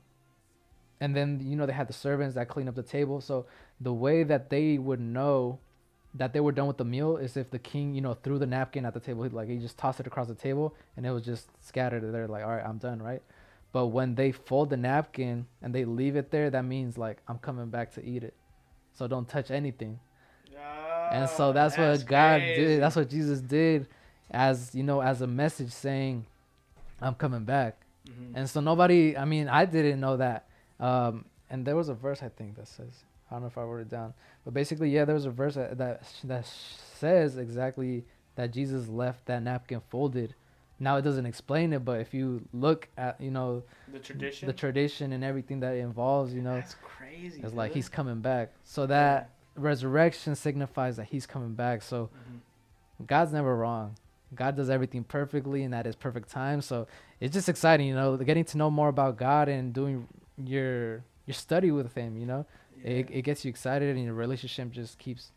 and 1.00 1.14
then 1.14 1.40
you 1.40 1.54
know 1.54 1.64
they 1.64 1.72
had 1.72 1.88
the 1.88 1.92
servants 1.92 2.34
that 2.34 2.48
clean 2.48 2.68
up 2.68 2.74
the 2.74 2.82
table. 2.82 3.20
So 3.20 3.46
the 3.80 3.92
way 3.92 4.24
that 4.24 4.50
they 4.50 4.78
would 4.78 5.00
know 5.00 5.60
that 6.14 6.32
they 6.32 6.40
were 6.40 6.52
done 6.52 6.66
with 6.66 6.78
the 6.78 6.84
meal 6.84 7.16
is 7.16 7.36
if 7.36 7.50
the 7.50 7.58
king, 7.58 7.94
you 7.94 8.00
know, 8.00 8.14
threw 8.14 8.38
the 8.38 8.46
napkin 8.46 8.84
at 8.86 8.94
the 8.94 9.00
table, 9.00 9.22
he, 9.24 9.28
like 9.30 9.48
he 9.48 9.58
just 9.58 9.76
tossed 9.78 10.00
it 10.00 10.06
across 10.06 10.26
the 10.28 10.34
table, 10.34 10.74
and 10.96 11.04
it 11.06 11.10
was 11.10 11.24
just 11.24 11.48
scattered 11.60 12.12
there. 12.12 12.26
Like, 12.26 12.44
all 12.44 12.50
right, 12.50 12.64
I'm 12.64 12.78
done, 12.78 13.00
right? 13.02 13.22
But 13.72 13.88
when 13.88 14.14
they 14.14 14.32
fold 14.32 14.70
the 14.70 14.76
napkin 14.78 15.46
and 15.62 15.74
they 15.74 15.84
leave 15.84 16.16
it 16.16 16.30
there, 16.30 16.48
that 16.50 16.64
means 16.64 16.96
like 16.96 17.18
I'm 17.28 17.38
coming 17.38 17.68
back 17.68 17.92
to 17.94 18.04
eat 18.04 18.24
it. 18.24 18.34
So 18.94 19.06
don't 19.06 19.28
touch 19.28 19.50
anything. 19.50 20.00
And 21.12 21.28
so 21.28 21.50
Oh, 21.50 21.52
that's, 21.52 21.76
what 21.76 22.06
God 22.06 22.40
crazy. 22.40 22.64
did. 22.64 22.82
That's 22.82 22.96
what 22.96 23.08
Jesus 23.10 23.40
did 23.40 23.86
as, 24.30 24.74
you 24.74 24.82
know, 24.82 25.00
as 25.02 25.20
a 25.20 25.26
message 25.26 25.70
saying, 25.70 26.24
I'm 27.00 27.14
coming 27.14 27.44
back. 27.44 27.76
Mhm. 28.08 28.32
And 28.34 28.50
so 28.50 28.60
nobody, 28.60 29.16
I 29.16 29.24
mean, 29.24 29.48
I 29.48 29.66
didn't 29.66 30.00
know 30.00 30.16
that. 30.16 30.46
Um, 30.80 31.26
and 31.50 31.64
there 31.66 31.76
was 31.76 31.88
a 31.88 31.94
verse 31.94 32.22
I 32.22 32.28
think 32.30 32.56
that 32.56 32.68
says, 32.68 33.04
I 33.30 33.34
don't 33.34 33.42
know 33.42 33.46
if 33.48 33.58
I 33.58 33.62
wrote 33.62 33.80
it 33.80 33.88
down, 33.90 34.14
but 34.44 34.54
basically, 34.54 34.90
yeah, 34.90 35.04
there 35.04 35.14
was 35.14 35.26
a 35.26 35.30
verse 35.30 35.54
that 35.54 35.78
that, 35.78 36.02
that 36.24 36.46
says 36.46 37.36
exactly 37.36 38.04
that 38.36 38.52
Jesus 38.52 38.88
left 38.88 39.26
that 39.26 39.42
napkin 39.42 39.80
folded. 39.88 40.34
Now 40.80 40.96
it 40.96 41.02
doesn't 41.02 41.26
explain 41.26 41.72
it, 41.72 41.84
but 41.84 42.00
if 42.00 42.14
you 42.14 42.46
look 42.52 42.88
at, 42.96 43.20
you 43.20 43.30
know, 43.32 43.64
the 43.92 43.98
tradition. 43.98 44.46
the 44.46 44.52
tradition 44.52 45.12
and 45.12 45.24
everything 45.24 45.60
that 45.60 45.74
it 45.74 45.80
involves, 45.80 46.32
you 46.32 46.40
know, 46.40 46.54
That's 46.54 46.76
crazy. 46.82 47.40
it's 47.42 47.52
like 47.52 47.72
he's 47.72 47.88
coming 47.88 48.20
back. 48.20 48.52
So 48.64 48.86
that 48.86 49.30
resurrection 49.56 50.36
signifies 50.36 50.96
that 50.96 51.06
he's 51.06 51.26
coming 51.26 51.54
back. 51.54 51.82
So 51.82 52.10
Mhm. 52.30 53.06
God's 53.06 53.32
never 53.32 53.56
wrong. 53.56 53.96
God 54.34 54.56
does 54.56 54.70
everything 54.70 55.04
perfectly 55.04 55.62
and 55.64 55.74
at 55.74 55.84
his 55.86 55.96
perfect 55.96 56.28
time. 56.30 56.60
So 56.60 56.86
it's 57.18 57.32
just 57.34 57.48
exciting, 57.48 57.88
you 57.88 57.94
know, 57.94 58.16
getting 58.16 58.44
to 58.44 58.58
know 58.58 58.70
more 58.70 58.88
about 58.88 59.16
God 59.16 59.48
and 59.48 59.72
doing 59.72 60.06
your 60.36 61.02
your 61.26 61.34
study 61.34 61.70
with 61.70 61.94
him, 61.94 62.16
you 62.16 62.24
know. 62.24 62.46
It 62.84 63.10
Yeah. 63.10 63.18
it 63.18 63.22
gets 63.22 63.44
you 63.44 63.48
excited 63.50 63.94
and 63.96 64.04
your 64.04 64.14
relationship 64.14 64.70
just 64.70 64.98
keeps 64.98 65.32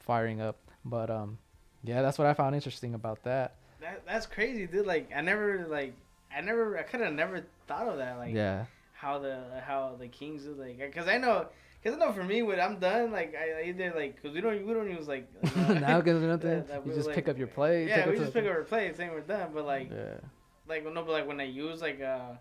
firing 0.00 0.40
up. 0.40 0.56
But 0.84 1.10
um 1.10 1.38
yeah, 1.82 2.02
that's 2.02 2.18
what 2.18 2.26
I 2.26 2.34
found 2.34 2.54
interesting 2.54 2.94
about 2.94 3.22
that. 3.24 3.56
That 3.80 4.02
that's 4.06 4.26
crazy, 4.26 4.66
dude. 4.66 4.86
Like 4.86 5.10
I 5.14 5.20
never 5.20 5.66
like 5.68 5.94
I 6.34 6.40
never 6.40 6.78
I 6.78 6.82
could 6.82 7.00
have 7.00 7.12
never 7.12 7.42
thought 7.66 7.88
of 7.88 7.98
that. 7.98 8.18
Like 8.18 8.34
yeah. 8.34 8.64
how 8.92 9.18
the 9.18 9.38
how 9.66 9.96
the 9.98 10.08
kings 10.08 10.44
do 10.44 10.54
like 10.54 10.78
because 10.78 11.08
I 11.08 11.18
know 11.18 11.46
because 11.82 11.96
I 11.96 12.00
know 12.04 12.12
for 12.12 12.24
me 12.24 12.42
when 12.42 12.58
I'm 12.60 12.78
done 12.78 13.12
like 13.12 13.34
I 13.34 13.60
I 13.60 13.62
either 13.68 13.92
like 13.94 14.16
because 14.16 14.34
we 14.34 14.40
don't 14.40 14.66
we 14.66 14.72
don't 14.72 14.90
use 14.90 15.06
like 15.08 15.26
Napkins 15.56 16.22
or 16.22 16.28
nothing. 16.28 16.50
that- 16.50 16.68
that 16.68 16.84
you 16.86 16.90
we, 16.90 16.94
just 16.96 17.06
like- 17.08 17.14
pick 17.14 17.28
up 17.28 17.36
your 17.38 17.46
plate. 17.48 17.88
Yeah, 17.88 18.08
we 18.08 18.16
just 18.16 18.32
pick 18.32 18.44
up 18.46 18.50
our 18.52 18.62
plate 18.62 18.96
saying 18.96 19.10
we're 19.10 19.20
done. 19.20 19.50
But 19.54 19.66
like 19.66 19.90
Yeah. 19.90 20.16
like 20.68 20.84
no, 20.84 21.02
but 21.02 21.08
like 21.12 21.26
when 21.26 21.40
I 21.40 21.44
use 21.44 21.80
like 21.82 22.00
uh 22.00 22.32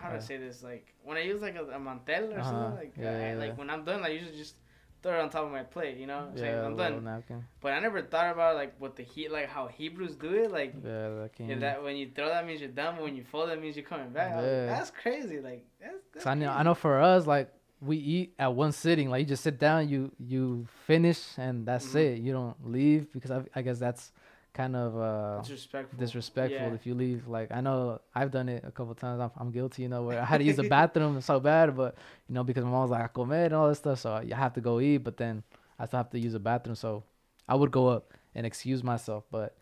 how 0.00 0.10
to 0.12 0.20
say 0.20 0.36
this 0.36 0.62
like 0.62 0.94
when 1.04 1.16
I 1.16 1.22
use 1.22 1.40
like 1.40 1.56
a, 1.56 1.64
a 1.64 1.78
mantel 1.78 2.32
or 2.34 2.38
Uh-huh. 2.40 2.50
something 2.50 2.74
like 2.82 2.94
Yeah, 3.00 3.10
I, 3.10 3.30
yeah, 3.32 3.38
like 3.38 3.58
when 3.58 3.70
I'm 3.70 3.84
done 3.84 4.02
I 4.04 4.08
usually 4.08 4.36
just 4.36 4.56
throw 5.02 5.18
it 5.18 5.22
on 5.22 5.30
top 5.30 5.44
of 5.44 5.52
my 5.52 5.62
plate. 5.62 5.96
You 5.98 6.06
know, 6.06 6.30
Yeah, 6.34 6.66
I'm 6.66 6.76
done. 6.76 7.04
napkin. 7.04 7.44
But 7.60 7.72
I 7.72 7.80
never 7.80 8.02
thought 8.02 8.30
about 8.32 8.56
like 8.56 8.74
what 8.78 8.96
the 8.96 9.02
heat 9.02 9.30
like 9.30 9.48
how 9.48 9.66
Hebrews 9.68 10.16
do 10.16 10.32
it 10.34 10.50
like. 10.50 10.74
Yeah, 10.82 11.08
that 11.20 11.30
can. 11.36 11.60
That 11.60 11.82
when 11.82 11.96
you 11.96 12.10
throw 12.14 12.28
that 12.28 12.46
means 12.46 12.60
you're 12.60 12.70
done, 12.70 12.96
but 12.96 13.04
when 13.04 13.16
you 13.16 13.24
fold 13.24 13.48
that 13.50 13.60
means 13.60 13.76
you're 13.76 13.84
coming 13.86 14.10
back. 14.10 14.34
Was 14.34 14.44
like, 14.44 14.66
that's 14.78 14.90
crazy. 14.90 15.40
Like 15.40 15.66
that's, 15.80 15.94
that's 16.12 16.26
I 16.26 16.34
know, 16.34 16.50
I 16.50 16.62
know 16.62 16.74
for 16.74 17.00
us, 17.00 17.26
like 17.26 17.52
we 17.80 17.96
eat 17.98 18.34
at 18.38 18.54
one 18.54 18.72
sitting. 18.72 19.10
Like 19.10 19.20
you 19.20 19.26
just 19.26 19.42
sit 19.42 19.58
down, 19.58 19.88
you 19.88 20.10
you 20.18 20.66
finish, 20.86 21.20
and 21.38 21.66
that's 21.66 21.88
Mhm. 21.94 22.00
it. 22.00 22.18
You 22.20 22.32
don't 22.32 22.56
leave 22.70 23.12
because 23.12 23.30
I, 23.30 23.44
I 23.54 23.62
guess 23.62 23.78
that's 23.78 24.12
kind 24.54 24.76
of 24.76 24.96
uh 24.96 25.40
disrespectful. 25.42 25.98
disrespectful 25.98 26.68
Yeah. 26.68 26.74
if 26.74 26.86
you 26.86 26.94
leave. 26.94 27.26
Like 27.28 27.50
I 27.52 27.60
know 27.60 28.00
I've 28.14 28.30
done 28.30 28.48
it 28.48 28.64
a 28.64 28.70
couple 28.70 28.94
times. 28.94 29.20
I'm, 29.20 29.30
I'm 29.36 29.50
guilty, 29.50 29.82
you 29.82 29.88
know, 29.88 30.04
where 30.04 30.20
I 30.20 30.24
had 30.24 30.38
to 30.38 30.44
use 30.44 30.56
the 30.56 30.62
bathroom 30.76 31.20
so 31.20 31.40
bad, 31.40 31.76
but 31.76 31.96
you 32.28 32.34
know 32.34 32.44
because 32.44 32.64
my 32.64 32.70
mom 32.70 32.82
was 32.82 32.90
like, 32.90 33.02
"I 33.02 33.08
comer" 33.08 33.44
and 33.44 33.54
all 33.54 33.68
this 33.68 33.78
stuff, 33.78 33.98
so 34.00 34.12
I 34.12 34.34
have 34.34 34.54
to 34.54 34.60
go 34.60 34.80
eat. 34.80 34.98
But 34.98 35.16
then 35.16 35.42
I 35.78 35.86
still 35.86 35.98
have 35.98 36.10
to 36.10 36.18
use 36.18 36.32
the 36.32 36.38
bathroom, 36.38 36.76
so 36.76 37.02
I 37.48 37.54
would 37.56 37.70
go 37.70 37.88
up 37.88 38.12
and 38.34 38.46
excuse 38.46 38.82
myself. 38.82 39.24
But 39.30 39.56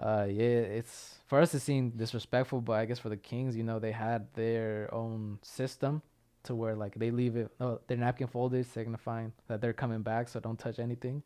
uh, 0.00 0.26
yeah, 0.30 0.78
it's 0.78 1.18
for 1.26 1.40
us 1.40 1.54
it 1.54 1.60
seemed 1.60 1.98
disrespectful, 1.98 2.60
but 2.62 2.74
I 2.74 2.86
guess 2.86 2.98
for 2.98 3.10
the 3.10 3.16
Kings, 3.16 3.54
you 3.56 3.64
know, 3.64 3.78
they 3.78 3.92
had 3.92 4.32
their 4.34 4.88
own 4.94 5.38
system 5.42 6.02
to 6.44 6.54
where 6.54 6.74
like 6.74 6.94
they 6.94 7.10
leave 7.10 7.36
it, 7.36 7.50
oh, 7.60 7.80
their 7.86 7.98
napkin 7.98 8.28
folded, 8.28 8.64
signifying 8.72 9.32
that 9.48 9.60
they're 9.60 9.72
coming 9.74 10.02
back, 10.02 10.28
so 10.28 10.40
don't 10.40 10.58
touch 10.58 10.78
anything. 10.78 11.22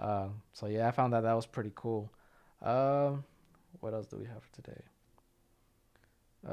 Uh, 0.00 0.28
so 0.52 0.66
yeah, 0.66 0.86
I 0.86 0.92
found 0.92 1.12
that 1.14 1.22
that 1.22 1.32
was 1.32 1.46
pretty 1.46 1.72
cool. 1.74 2.10
Um, 2.62 3.24
what 3.80 3.94
else 3.94 4.06
do 4.06 4.16
we 4.16 4.26
have 4.26 4.50
today? 4.52 4.82
Uh, 6.46 6.52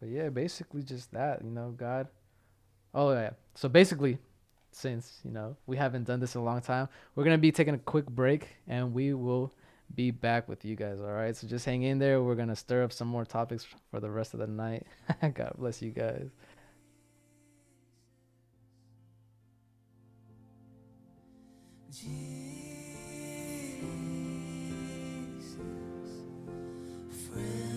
but 0.00 0.08
yeah, 0.08 0.28
basically 0.28 0.82
just 0.82 1.12
that, 1.12 1.42
you 1.42 1.50
know, 1.50 1.74
God. 1.76 2.08
Oh 2.94 3.12
yeah. 3.12 3.30
So 3.54 3.68
basically, 3.68 4.18
since 4.72 5.20
you 5.24 5.30
know 5.30 5.56
we 5.66 5.76
haven't 5.76 6.04
done 6.04 6.20
this 6.20 6.34
in 6.34 6.40
a 6.40 6.44
long 6.44 6.60
time, 6.60 6.88
we're 7.14 7.24
gonna 7.24 7.38
be 7.38 7.52
taking 7.52 7.74
a 7.74 7.78
quick 7.78 8.06
break, 8.06 8.48
and 8.68 8.92
we 8.92 9.14
will 9.14 9.52
be 9.94 10.10
back 10.10 10.48
with 10.48 10.64
you 10.64 10.76
guys. 10.76 10.98
All 11.00 11.12
right. 11.12 11.36
So 11.36 11.46
just 11.46 11.64
hang 11.64 11.82
in 11.82 11.98
there. 11.98 12.22
We're 12.22 12.34
gonna 12.34 12.56
stir 12.56 12.82
up 12.82 12.92
some 12.92 13.08
more 13.08 13.24
topics 13.24 13.66
for 13.90 14.00
the 14.00 14.10
rest 14.10 14.34
of 14.34 14.40
the 14.40 14.46
night. 14.46 14.86
God 15.20 15.52
bless 15.58 15.82
you 15.82 15.90
guys. 15.90 16.30
Friend 27.36 27.75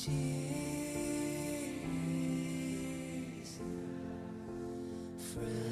Jesus, 0.00 0.12
friend 5.18 5.69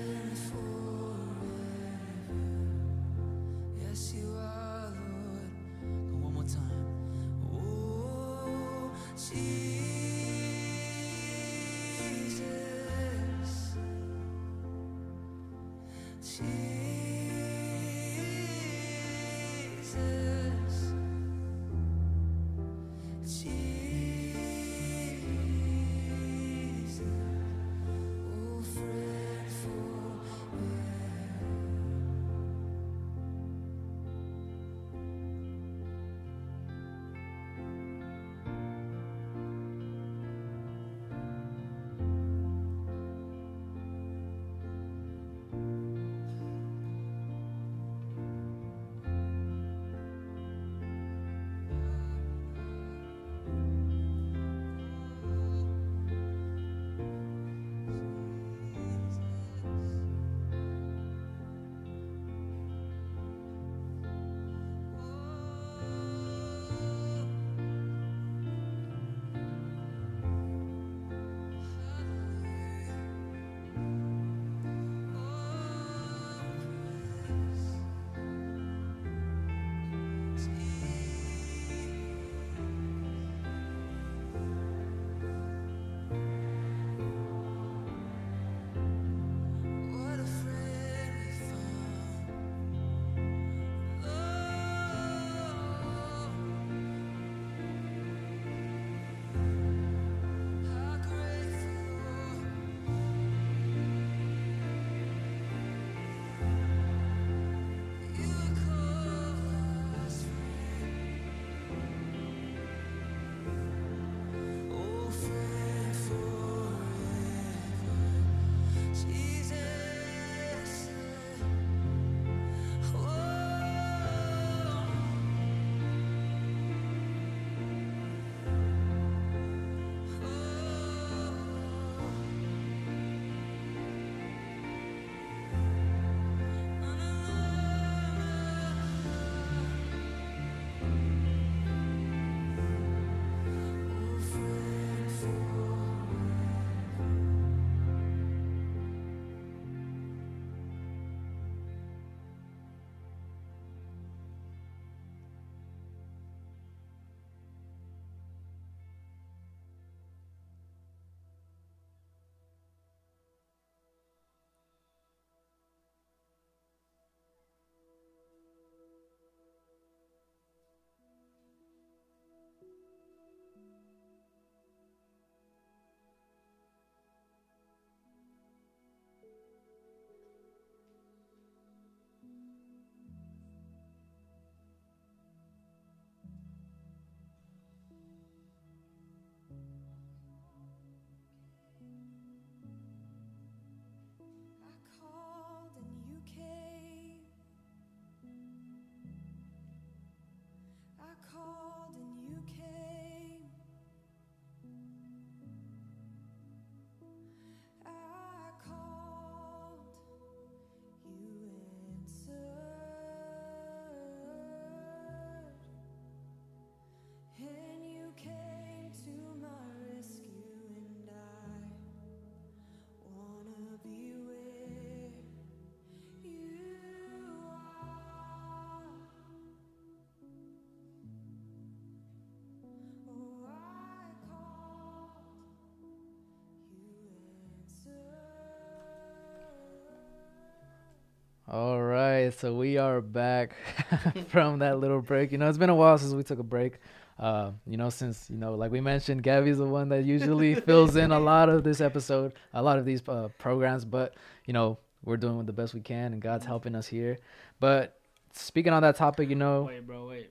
All 241.50 241.80
right, 241.80 242.28
so 242.28 242.52
we 242.52 242.76
are 242.76 243.00
back 243.00 243.56
from 244.28 244.58
that 244.58 244.80
little 244.80 245.00
break. 245.00 245.32
You 245.32 245.38
know, 245.38 245.48
it's 245.48 245.56
been 245.56 245.70
a 245.70 245.74
while 245.74 245.96
since 245.96 246.12
we 246.12 246.22
took 246.22 246.38
a 246.38 246.42
break. 246.42 246.74
Uh, 247.18 247.52
you 247.66 247.78
know, 247.78 247.88
since 247.88 248.28
you 248.28 248.36
know, 248.36 248.54
like 248.54 248.70
we 248.70 248.82
mentioned, 248.82 249.22
Gabby's 249.22 249.56
the 249.56 249.64
one 249.64 249.88
that 249.88 250.04
usually 250.04 250.54
fills 250.66 250.96
in 250.96 251.10
a 251.10 251.18
lot 251.18 251.48
of 251.48 251.64
this 251.64 251.80
episode, 251.80 252.34
a 252.52 252.62
lot 252.62 252.78
of 252.78 252.84
these 252.84 253.00
uh, 253.08 253.28
programs. 253.38 253.86
But 253.86 254.14
you 254.44 254.52
know, 254.52 254.76
we're 255.02 255.16
doing 255.16 255.38
what 255.38 255.46
the 255.46 255.54
best 255.54 255.72
we 255.72 255.80
can, 255.80 256.12
and 256.12 256.20
God's 256.20 256.44
helping 256.44 256.74
us 256.74 256.86
here. 256.86 257.18
But 257.60 257.98
speaking 258.34 258.74
on 258.74 258.82
that 258.82 258.96
topic, 258.96 259.30
you 259.30 259.36
know, 259.36 259.62
Wait, 259.62 259.86
bro, 259.86 260.06
wait. 260.06 260.30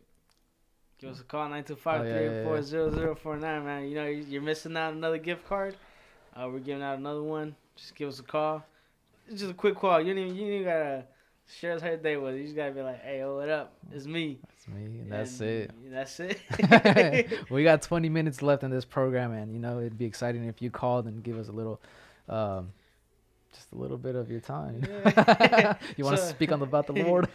Give 1.00 1.10
us 1.10 1.20
a 1.20 1.24
call, 1.24 1.50
925 1.50 2.02
Oh, 2.02 2.04
yeah, 2.04 2.14
yeah, 2.14 2.22
yeah. 2.44 2.90
304 2.92 3.38
man. 3.38 3.88
You 3.88 3.96
know, 3.96 4.06
you're 4.06 4.42
missing 4.44 4.78
out 4.78 4.94
another 4.94 5.18
gift 5.18 5.48
card. 5.48 5.76
Uh, 6.36 6.48
we're 6.52 6.60
giving 6.60 6.84
out 6.84 7.00
another 7.00 7.24
one. 7.24 7.56
Just 7.76 7.96
give 7.96 8.08
us 8.08 8.20
a 8.20 8.24
call. 8.24 8.64
It's 9.30 9.40
just 9.42 9.52
a 9.52 9.56
quick 9.56 9.76
call. 9.76 10.00
You 10.02 10.14
don't 10.14 10.24
even, 10.24 10.36
you 10.36 10.42
don't 10.46 10.54
even 10.54 10.66
gotta 10.66 11.04
share 11.60 11.74
us 11.74 11.82
how 11.82 11.88
your 11.90 11.98
day 11.98 12.18
was. 12.18 12.36
You 12.38 12.44
just 12.44 12.56
gotta 12.56 12.72
be 12.72 12.82
like, 12.82 13.02
hey, 13.04 13.22
oh, 13.24 13.38
what 13.38 13.50
up? 13.50 13.74
It's 13.92 14.06
me. 14.06 14.40
that's 14.48 14.68
me. 14.68 15.00
and 15.00 15.12
That's 15.12 15.40
And 15.40 15.50
it. 15.50 15.72
That's 15.92 16.20
it. 16.20 16.40
we 17.50 17.64
got 17.64 17.82
20 17.82 18.10
minutes 18.10 18.42
left 18.42 18.64
in 18.64 18.72
this 18.72 18.86
program, 18.86 19.32
and 19.34 19.54
you 19.54 19.60
know 19.60 19.80
it'd 19.80 19.98
be 19.98 20.06
exciting 20.06 20.46
if 20.46 20.62
you 20.62 20.70
called 20.72 21.06
and 21.08 21.24
give 21.24 21.38
us 21.38 21.48
a 21.48 21.52
little, 21.52 21.82
um, 22.30 22.72
just 23.54 23.72
a 23.72 23.76
little 23.76 23.98
bit 23.98 24.16
of 24.16 24.30
your 24.32 24.40
time. 24.42 24.84
Yeah. 25.06 25.76
you 25.98 26.04
want 26.06 26.18
to 26.18 26.24
So- 26.24 26.30
speak 26.30 26.52
on 26.52 26.60
the, 26.60 26.66
about 26.66 26.88
the 26.88 26.94
Lord? 26.94 27.28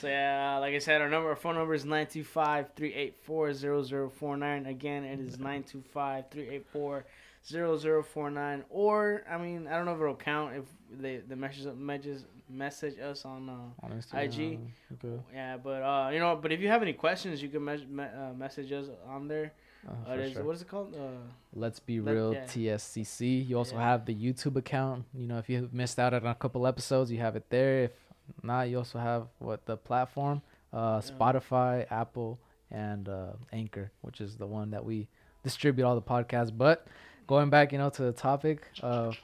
So 0.00 0.08
yeah, 0.08 0.58
like 0.58 0.74
I 0.74 0.78
said, 0.78 1.00
our 1.00 1.08
number, 1.08 1.28
our 1.30 1.36
phone 1.36 1.54
number 1.54 1.72
is 1.72 1.84
925-384-0049. 1.84 4.68
Again, 4.68 5.04
it 5.04 5.20
is 5.20 5.36
925-384-0049. 5.36 7.02
Or 8.70 9.22
I 9.30 9.36
mean, 9.38 9.66
I 9.66 9.76
don't 9.76 9.84
know 9.86 9.94
if 9.94 10.00
it'll 10.00 10.14
count 10.16 10.54
if 10.56 10.64
they 11.00 11.18
the 11.18 11.36
message 11.36 11.66
messages 11.76 12.24
message 12.48 12.98
us 12.98 13.24
on. 13.24 13.48
Uh, 13.48 13.86
On 13.86 13.92
IG. 13.92 14.58
Okay. 14.94 15.22
yeah, 15.32 15.56
but 15.56 15.82
uh, 15.82 16.10
you 16.12 16.18
know, 16.18 16.36
but 16.40 16.52
if 16.52 16.60
you 16.60 16.68
have 16.68 16.82
any 16.82 16.92
questions, 16.92 17.42
you 17.42 17.48
can 17.48 17.64
mes- 17.64 17.86
me- 17.86 18.04
uh, 18.04 18.32
message 18.34 18.70
us 18.72 18.86
on 19.06 19.28
there. 19.28 19.52
Uh, 19.86 20.10
Uh, 20.10 20.30
sure. 20.30 20.44
What 20.44 20.54
is 20.56 20.62
it 20.62 20.68
called? 20.68 20.94
Uh, 20.94 21.08
Let's 21.54 21.78
be 21.80 22.00
Let- 22.00 22.14
real 22.14 22.32
yeah. 22.32 22.44
TSCC. 22.46 23.46
You 23.46 23.58
also 23.58 23.76
Yeah. 23.76 23.82
have 23.90 24.06
the 24.06 24.14
YouTube 24.14 24.56
account. 24.56 25.04
You 25.12 25.26
know, 25.26 25.38
if 25.38 25.48
you 25.50 25.68
missed 25.72 25.98
out 25.98 26.14
on 26.14 26.24
a 26.26 26.34
couple 26.34 26.66
episodes, 26.66 27.10
you 27.12 27.18
have 27.18 27.36
it 27.36 27.50
there. 27.50 27.84
If 27.84 28.42
not, 28.42 28.68
you 28.70 28.78
also 28.78 28.98
have 28.98 29.28
what 29.38 29.66
the 29.66 29.76
platform, 29.76 30.40
uh, 30.72 31.02
Yeah. 31.04 31.10
Spotify, 31.14 31.86
Apple, 31.90 32.38
and 32.70 33.08
uh, 33.08 33.32
Anchor, 33.52 33.90
which 34.00 34.20
is 34.22 34.36
the 34.38 34.46
one 34.46 34.70
that 34.70 34.84
we 34.84 35.08
distribute 35.42 35.84
all 35.84 35.94
the 35.94 36.02
podcasts. 36.14 36.56
But 36.56 36.86
going 37.26 37.50
back, 37.50 37.72
you 37.72 37.78
know, 37.78 37.90
to 37.90 38.02
the 38.02 38.12
topic 38.12 38.68
of 38.82 39.16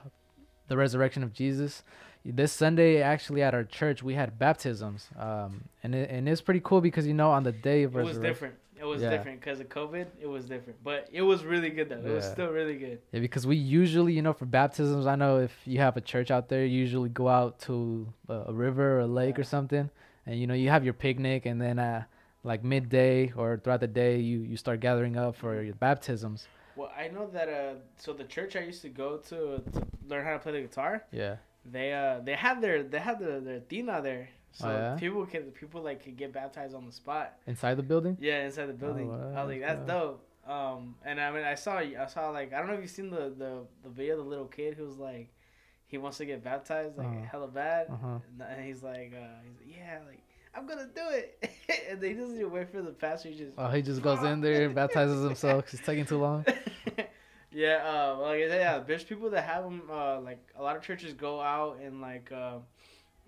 the 0.69 0.77
resurrection 0.77 1.23
of 1.23 1.33
Jesus. 1.33 1.83
This 2.25 2.53
Sunday, 2.53 3.01
actually, 3.01 3.43
at 3.43 3.55
our 3.55 3.65
church, 3.65 4.03
we 4.03 4.15
had 4.15 4.39
baptisms, 4.39 5.09
um, 5.19 5.65
and 5.83 5.95
it, 5.95 6.11
and 6.11 6.29
it's 6.29 6.43
pretty 6.43 6.61
cool 6.63 6.83
because 6.83 7.07
you 7.07 7.15
know 7.15 7.31
on 7.31 7.45
the 7.45 7.53
day 7.53 7.83
of 7.85 7.97
it 7.97 8.05
was 8.05 8.19
different. 8.19 8.55
It 8.79 8.85
was 8.85 9.03
Yeah. 9.03 9.11
different 9.11 9.41
because 9.41 9.61
of 9.61 9.69
COVID. 9.69 10.07
It 10.21 10.27
was 10.27 10.47
different, 10.47 10.83
but 10.83 11.09
it 11.13 11.23
was 11.23 11.45
really 11.45 11.71
good 11.71 11.89
though. 11.89 11.97
It 11.97 12.15
was 12.15 12.25
still 12.25 12.51
really 12.51 12.77
good. 12.77 12.99
Yeah, 13.13 13.21
because 13.21 13.47
we 13.47 13.57
usually, 13.57 14.13
you 14.13 14.23
know, 14.23 14.33
for 14.35 14.47
baptisms, 14.47 15.07
I 15.07 15.17
know 15.17 15.39
if 15.41 15.55
you 15.67 15.79
have 15.79 15.97
a 15.97 16.01
church 16.03 16.31
out 16.31 16.49
there, 16.49 16.65
you 16.65 16.79
usually 16.79 17.09
go 17.11 17.29
out 17.29 17.59
to 17.61 18.13
a, 18.29 18.45
a 18.49 18.53
river 18.53 18.97
or 18.97 19.01
a 19.01 19.07
lake 19.07 19.39
or 19.39 19.45
something, 19.45 19.89
and 20.27 20.39
you 20.39 20.47
know 20.47 20.55
you 20.55 20.69
have 20.69 20.85
your 20.85 20.95
picnic, 20.95 21.47
and 21.47 21.61
then 21.61 21.79
uh, 21.79 22.05
like 22.45 22.63
midday 22.65 23.33
or 23.35 23.59
throughout 23.63 23.81
the 23.81 23.87
day, 23.87 24.19
you 24.19 24.41
you 24.41 24.57
start 24.59 24.81
gathering 24.81 25.17
up 25.17 25.37
for 25.37 25.63
your 25.63 25.75
baptisms. 25.75 26.49
Well, 26.77 26.91
I 26.97 27.09
know 27.09 27.27
that. 27.33 27.49
Uh, 27.49 27.75
so 27.97 28.13
the 28.13 28.25
church 28.25 28.57
I 28.57 28.61
used 28.61 28.83
to 28.83 28.89
go 28.89 29.17
to 29.29 29.37
to 29.73 29.83
learn 30.09 30.25
how 30.25 30.33
to 30.35 30.39
play 30.39 30.53
the 30.53 30.61
guitar, 30.63 31.05
Yeah. 31.13 31.37
they 31.65 31.93
uh 31.93 32.21
they 32.25 32.35
had 32.35 32.61
their 32.61 32.83
they 32.83 32.99
had 32.99 33.19
their 33.19 33.41
their 33.41 33.61
tina 33.61 34.01
there, 34.03 34.29
so 34.53 34.69
Oh, 34.69 34.73
yeah? 34.77 34.97
people 34.97 35.27
can 35.27 35.43
people 35.53 35.83
like 35.83 36.03
could 36.05 36.17
get 36.17 36.33
baptized 36.33 36.75
on 36.75 36.87
the 36.87 36.93
spot. 36.93 37.37
Inside 37.47 37.75
the 37.75 37.83
building. 37.83 38.17
Yeah, 38.21 38.45
inside 38.45 38.67
the 38.67 38.73
building. 38.85 39.11
I 39.11 39.17
wow, 39.17 39.45
was 39.47 39.49
like, 39.53 39.61
that's 39.61 39.87
dope. 39.87 40.23
Um, 40.47 40.97
and 41.05 41.21
I 41.21 41.31
mean, 41.31 41.45
I 41.45 41.55
saw 41.55 41.79
I 41.79 42.07
saw 42.09 42.31
like 42.31 42.53
I 42.53 42.59
don't 42.59 42.69
know 42.69 42.75
if 42.75 42.81
you've 42.81 42.91
seen 42.91 43.11
the 43.11 43.33
the 43.37 43.53
the 43.85 43.91
video 43.91 44.19
of 44.19 44.25
the 44.25 44.31
little 44.31 44.47
kid 44.47 44.75
who's 44.75 44.97
like. 44.99 45.29
He 45.87 45.99
wants 45.99 46.19
to 46.19 46.25
get 46.25 46.45
baptized 46.45 46.97
like 46.97 47.09
Uh-huh. 47.09 47.27
hella 47.33 47.49
bad, 47.49 47.89
Uh-huh. 47.91 48.21
and 48.49 48.65
he's 48.65 48.81
like, 48.81 49.13
uh, 49.13 49.43
he's 49.45 49.57
like, 49.59 49.77
yeah, 49.77 49.99
like 50.07 50.23
I'm 50.55 50.67
gonna 50.67 50.89
do 50.95 51.03
it, 51.11 51.51
and 51.91 52.01
doesn't 52.01 52.37
even 52.37 52.51
wait 52.51 52.71
for 52.71 52.83
the 52.83 52.91
pastor. 52.93 53.29
He 53.29 53.37
just 53.37 53.53
Oh, 53.57 53.69
he 53.69 53.83
just 53.83 54.03
goes 54.03 54.23
in 54.25 54.41
there 54.41 54.65
and 54.67 54.75
baptizes 54.75 55.23
himself. 55.23 55.65
'cause 55.65 55.75
It's 55.75 55.87
taking 55.87 56.05
too 56.07 56.19
long. 56.19 56.45
yeah, 57.53 57.77
uh, 57.85 58.17
well, 58.19 58.23
like 58.29 58.43
I 58.43 58.49
said, 58.49 58.61
yeah, 58.61 58.79
there's 58.81 59.05
people 59.05 59.31
that 59.31 59.45
have 59.45 59.65
them. 59.65 59.83
Uh, 59.91 60.21
like 60.21 60.41
a 60.57 60.63
lot 60.63 60.77
of 60.77 60.83
churches 60.83 61.13
go 61.15 61.41
out 61.41 61.79
and 61.83 62.01
like 62.01 62.31
uh, 62.33 62.59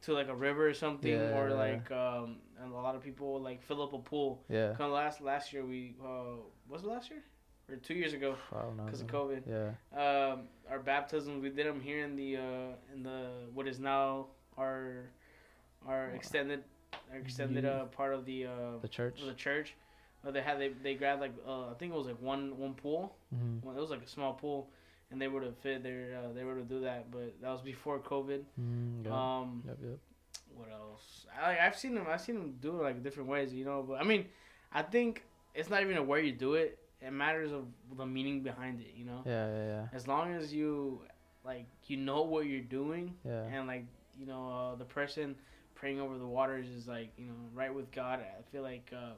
to 0.02 0.12
like 0.14 0.28
a 0.28 0.34
river 0.34 0.66
or 0.68 0.74
something, 0.74 1.12
Yeah, 1.12 1.38
or 1.38 1.50
like 1.54 1.90
um, 1.92 2.38
and 2.60 2.72
a 2.72 2.76
lot 2.76 2.94
of 2.96 3.02
people 3.02 3.40
like 3.40 3.62
fill 3.62 3.82
up 3.82 3.92
a 3.92 3.98
pool. 3.98 4.42
Yeah. 4.48 4.68
Kind 4.70 4.82
of 4.82 4.92
last 4.92 5.20
last 5.20 5.52
year 5.52 5.64
we 5.64 5.94
uh, 6.04 6.36
was 6.68 6.82
it 6.82 6.88
last 6.88 7.10
year 7.10 7.22
or 7.68 7.76
two 7.76 7.94
years 7.94 8.12
ago 8.12 8.34
I 8.52 8.62
don't 8.62 8.76
know. 8.76 8.84
because 8.84 9.00
of. 9.00 9.06
COVID. 9.06 9.42
Yeah. 9.48 9.70
Um, 10.32 10.48
our 10.68 10.80
baptisms 10.80 11.40
we 11.42 11.50
did 11.50 11.66
them 11.66 11.80
here 11.80 12.04
in 12.04 12.16
the 12.16 12.36
uh, 12.36 12.92
in 12.92 13.02
the 13.04 13.28
what 13.54 13.68
is 13.68 13.78
now 13.78 14.26
our 14.58 15.10
our 15.86 16.10
extended 16.10 16.64
extended 17.14 17.64
uh, 17.64 17.84
part 17.86 18.14
of 18.14 18.24
the 18.24 18.46
uh, 18.46 18.50
The 18.82 18.88
church. 18.88 19.20
the 19.26 19.34
church. 19.34 19.74
Uh, 20.26 20.30
they 20.30 20.40
had 20.40 20.58
they, 20.60 20.68
they 20.82 20.94
grabbed 20.94 21.20
like 21.20 21.32
uh, 21.46 21.70
I 21.70 21.74
think 21.78 21.92
it 21.92 21.96
was 21.96 22.06
like 22.06 22.20
one 22.20 22.56
one 22.58 22.74
pool. 22.74 23.14
Mm-hmm. 23.34 23.66
Well, 23.66 23.76
it 23.76 23.80
was 23.80 23.90
like 23.90 24.02
a 24.02 24.08
small 24.08 24.34
pool, 24.34 24.68
and 25.10 25.20
they 25.20 25.28
would 25.28 25.42
have 25.42 25.56
fit 25.58 25.82
there. 25.82 26.18
Uh, 26.18 26.32
they 26.32 26.44
were 26.44 26.54
to 26.54 26.62
do 26.62 26.80
that, 26.82 27.10
but 27.10 27.34
that 27.42 27.50
was 27.50 27.60
before 27.60 27.98
COVID. 27.98 28.42
Mm, 28.60 29.04
yep. 29.04 29.12
Um, 29.12 29.62
yep. 29.66 29.78
Yep. 29.82 29.98
what 30.56 30.68
else? 30.70 31.26
I, 31.40 31.58
I've 31.58 31.76
seen 31.76 31.94
them. 31.94 32.06
I've 32.08 32.20
seen 32.20 32.36
them 32.36 32.54
do 32.60 32.78
it 32.80 32.82
like 32.82 33.02
different 33.02 33.28
ways, 33.28 33.52
you 33.52 33.64
know. 33.64 33.84
But 33.86 34.00
I 34.00 34.04
mean, 34.04 34.26
I 34.72 34.82
think 34.82 35.24
it's 35.54 35.68
not 35.68 35.82
even 35.82 35.96
a 35.96 36.02
where 36.02 36.20
you 36.20 36.32
do 36.32 36.54
it. 36.54 36.78
It 37.00 37.12
matters 37.12 37.50
of 37.50 37.64
the 37.96 38.06
meaning 38.06 38.42
behind 38.44 38.80
it, 38.80 38.92
you 38.96 39.04
know. 39.04 39.22
Yeah. 39.26 39.48
Yeah. 39.48 39.66
Yeah. 39.66 39.86
As 39.92 40.06
long 40.06 40.34
as 40.34 40.54
you 40.54 41.00
like 41.44 41.66
you 41.88 41.96
know 41.96 42.22
what 42.22 42.46
you're 42.46 42.60
doing, 42.60 43.12
Yeah. 43.26 43.42
and 43.52 43.66
like 43.66 43.84
you 44.16 44.26
know 44.26 44.48
uh, 44.48 44.76
the 44.76 44.84
person 44.84 45.34
praying 45.82 46.00
over 46.00 46.16
the 46.16 46.26
waters 46.26 46.68
is 46.68 46.86
like 46.86 47.10
you 47.18 47.26
know 47.26 47.34
right 47.52 47.74
with 47.74 47.90
God. 47.90 48.20
I 48.20 48.42
feel 48.52 48.62
like 48.62 48.88
uh, 48.92 49.14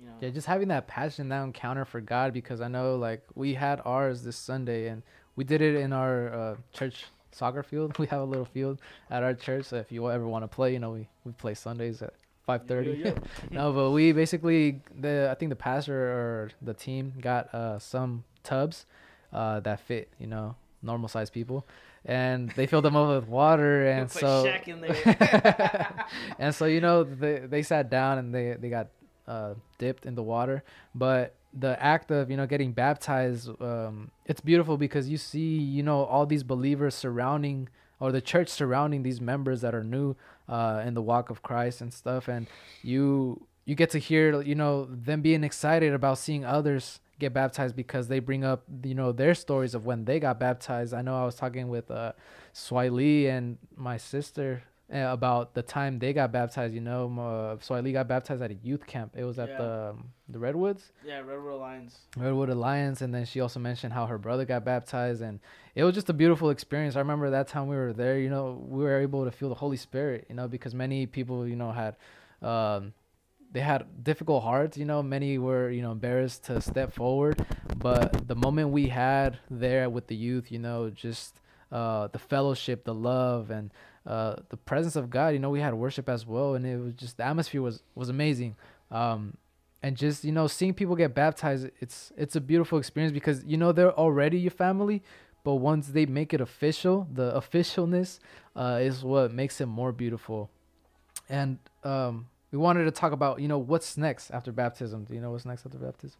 you 0.00 0.06
know. 0.06 0.12
Yeah, 0.20 0.30
just 0.30 0.46
having 0.46 0.68
that 0.68 0.86
passion, 0.86 1.28
that 1.30 1.42
encounter 1.42 1.84
for 1.84 2.00
God, 2.00 2.32
because 2.32 2.60
I 2.60 2.68
know 2.68 2.94
like 2.94 3.24
we 3.34 3.54
had 3.54 3.82
ours 3.84 4.22
this 4.22 4.36
Sunday, 4.36 4.86
and 4.86 5.02
we 5.34 5.42
did 5.42 5.60
it 5.60 5.74
in 5.74 5.92
our 5.92 6.32
uh, 6.32 6.56
church 6.72 7.06
soccer 7.32 7.64
field. 7.64 7.98
We 7.98 8.06
have 8.06 8.20
a 8.20 8.24
little 8.24 8.44
field 8.44 8.80
at 9.10 9.24
our 9.24 9.34
church, 9.34 9.66
so 9.66 9.76
if 9.76 9.90
you 9.90 10.08
ever 10.08 10.28
want 10.28 10.44
to 10.44 10.48
play, 10.48 10.72
you 10.72 10.78
know, 10.78 10.92
we 10.92 11.08
we 11.24 11.32
play 11.32 11.54
Sundays 11.54 12.02
at 12.02 12.14
five 12.46 12.68
thirty. 12.68 12.92
Yeah, 12.92 13.06
yeah. 13.06 13.14
no, 13.50 13.72
but 13.72 13.90
we 13.90 14.12
basically 14.12 14.80
the 14.96 15.28
I 15.28 15.34
think 15.34 15.50
the 15.50 15.56
pastor 15.56 16.00
or 16.00 16.50
the 16.62 16.72
team 16.74 17.14
got 17.20 17.52
uh 17.52 17.80
some 17.80 18.22
tubs, 18.44 18.86
uh 19.32 19.58
that 19.60 19.80
fit 19.80 20.08
you 20.20 20.28
know 20.28 20.54
normal 20.82 21.08
sized 21.08 21.32
people, 21.32 21.66
and 22.04 22.50
they 22.50 22.66
filled 22.66 22.84
them 22.84 22.96
up 22.96 23.08
with 23.08 23.28
water, 23.28 23.86
and 23.88 24.10
so 24.10 24.44
Shaq 24.44 24.68
in 24.68 24.80
there. 24.80 26.06
and 26.38 26.54
so 26.54 26.66
you 26.66 26.80
know 26.80 27.04
they 27.04 27.40
they 27.40 27.62
sat 27.62 27.90
down 27.90 28.18
and 28.18 28.34
they 28.34 28.56
they 28.58 28.68
got 28.68 28.88
uh, 29.26 29.54
dipped 29.78 30.06
in 30.06 30.14
the 30.14 30.22
water, 30.22 30.64
but 30.94 31.34
the 31.52 31.82
act 31.82 32.10
of 32.10 32.30
you 32.30 32.36
know 32.36 32.46
getting 32.46 32.72
baptized, 32.72 33.48
um, 33.60 34.10
it's 34.26 34.40
beautiful 34.40 34.76
because 34.76 35.08
you 35.08 35.16
see 35.16 35.58
you 35.58 35.82
know 35.82 36.04
all 36.04 36.26
these 36.26 36.42
believers 36.42 36.94
surrounding 36.94 37.68
or 38.00 38.12
the 38.12 38.20
church 38.20 38.48
surrounding 38.48 39.02
these 39.02 39.20
members 39.20 39.60
that 39.60 39.74
are 39.74 39.82
new 39.84 40.14
uh, 40.48 40.82
in 40.86 40.94
the 40.94 41.02
walk 41.02 41.30
of 41.30 41.42
Christ 41.42 41.80
and 41.80 41.92
stuff, 41.92 42.28
and 42.28 42.46
you 42.82 43.46
you 43.64 43.74
get 43.74 43.90
to 43.90 43.98
hear 43.98 44.40
you 44.40 44.54
know 44.54 44.86
them 44.86 45.20
being 45.20 45.44
excited 45.44 45.92
about 45.92 46.18
seeing 46.18 46.44
others 46.44 47.00
get 47.18 47.32
baptized 47.32 47.74
because 47.76 48.08
they 48.08 48.18
bring 48.20 48.44
up 48.44 48.62
you 48.84 48.94
know 48.94 49.12
their 49.12 49.34
stories 49.34 49.74
of 49.74 49.84
when 49.86 50.04
they 50.04 50.20
got 50.20 50.38
baptized. 50.38 50.94
I 50.94 51.02
know 51.02 51.20
I 51.20 51.24
was 51.24 51.34
talking 51.34 51.68
with 51.68 51.90
uh, 51.90 52.12
Swai 52.54 52.90
Lee 52.92 53.26
and 53.26 53.58
my 53.76 53.96
sister 53.96 54.62
uh, 54.92 54.98
about 55.10 55.54
the 55.54 55.62
time 55.62 55.98
they 55.98 56.12
got 56.12 56.32
baptized. 56.32 56.74
You 56.74 56.80
know, 56.80 57.04
uh, 57.18 57.56
Swai 57.56 57.82
Lee 57.82 57.92
got 57.92 58.08
baptized 58.08 58.40
at 58.42 58.50
a 58.50 58.54
youth 58.54 58.86
camp. 58.86 59.14
It 59.16 59.24
was 59.24 59.38
at 59.38 59.48
Yeah. 59.50 59.58
the 59.58 59.90
um, 59.90 60.10
the 60.30 60.38
Redwoods. 60.38 60.92
yeah, 61.04 61.18
Redwood 61.20 61.52
Alliance. 61.54 61.98
Redwood 62.16 62.50
Alliance, 62.50 63.00
and 63.02 63.14
then 63.14 63.24
she 63.24 63.40
also 63.40 63.58
mentioned 63.60 63.92
how 63.94 64.06
her 64.06 64.18
brother 64.18 64.44
got 64.44 64.64
baptized, 64.64 65.22
and 65.22 65.40
it 65.74 65.84
was 65.84 65.94
just 65.94 66.08
a 66.10 66.12
beautiful 66.12 66.50
experience. 66.50 66.96
I 66.96 66.98
remember 67.00 67.30
that 67.30 67.48
time 67.48 67.66
we 67.66 67.76
were 67.76 67.92
there, 67.94 68.18
you 68.18 68.28
know, 68.30 68.62
we 68.68 68.82
were 68.84 69.00
able 69.00 69.24
to 69.24 69.30
feel 69.30 69.48
the 69.48 69.54
Holy 69.54 69.76
Spirit, 69.78 70.26
you 70.28 70.34
know, 70.34 70.46
because 70.48 70.74
many 70.74 71.06
people, 71.06 71.46
you 71.48 71.56
know, 71.56 71.72
had, 71.72 71.96
um, 72.42 72.92
they 73.50 73.60
had 73.60 74.04
difficult 74.04 74.42
hearts, 74.42 74.76
you 74.76 74.84
know, 74.84 75.02
many 75.02 75.38
were, 75.38 75.70
you 75.70 75.82
know, 75.82 75.92
embarrassed 75.92 76.44
to 76.44 76.60
step 76.60 76.92
forward, 76.92 77.44
but 77.76 78.28
the 78.28 78.34
moment 78.34 78.70
we 78.70 78.88
had 78.88 79.38
there 79.50 79.88
with 79.88 80.06
the 80.06 80.16
youth, 80.16 80.52
you 80.52 80.58
know, 80.58 80.90
just 80.90 81.40
uh, 81.72 82.08
the 82.08 82.18
fellowship, 82.18 82.84
the 82.84 82.94
love, 82.94 83.50
and 83.50 83.72
uh, 84.06 84.36
the 84.50 84.56
presence 84.56 84.96
of 84.96 85.10
God, 85.10 85.28
you 85.28 85.38
know, 85.38 85.50
we 85.50 85.60
had 85.60 85.74
worship 85.74 86.08
as 86.08 86.26
well, 86.26 86.54
and 86.54 86.66
it 86.66 86.78
was 86.78 86.94
just 86.94 87.16
the 87.16 87.24
atmosphere 87.24 87.62
was 87.62 87.82
was 87.94 88.08
amazing. 88.08 88.56
Um, 88.90 89.36
and 89.82 89.96
just 89.96 90.24
you 90.24 90.32
know 90.32 90.46
seeing 90.46 90.74
people 90.74 90.96
get 90.96 91.14
baptized 91.14 91.70
it's 91.80 92.12
it's 92.16 92.34
a 92.36 92.40
beautiful 92.40 92.78
experience 92.78 93.12
because 93.12 93.44
you 93.44 93.56
know 93.56 93.72
they're 93.72 93.92
already 93.92 94.38
your 94.38 94.50
family 94.50 95.02
but 95.44 95.54
once 95.54 95.88
they 95.88 96.04
make 96.04 96.34
it 96.34 96.40
official 96.40 97.06
the 97.12 97.32
officialness 97.32 98.18
uh, 98.56 98.78
is 98.82 99.04
what 99.04 99.32
makes 99.32 99.60
it 99.60 99.66
more 99.66 99.92
beautiful 99.92 100.50
and 101.28 101.58
um, 101.84 102.26
we 102.50 102.58
wanted 102.58 102.84
to 102.84 102.90
talk 102.90 103.12
about 103.12 103.40
you 103.40 103.48
know 103.48 103.58
what's 103.58 103.96
next 103.96 104.30
after 104.30 104.52
baptism 104.52 105.04
do 105.04 105.14
you 105.14 105.20
know 105.20 105.30
what's 105.30 105.44
next 105.44 105.64
after 105.66 105.78
baptism 105.78 106.18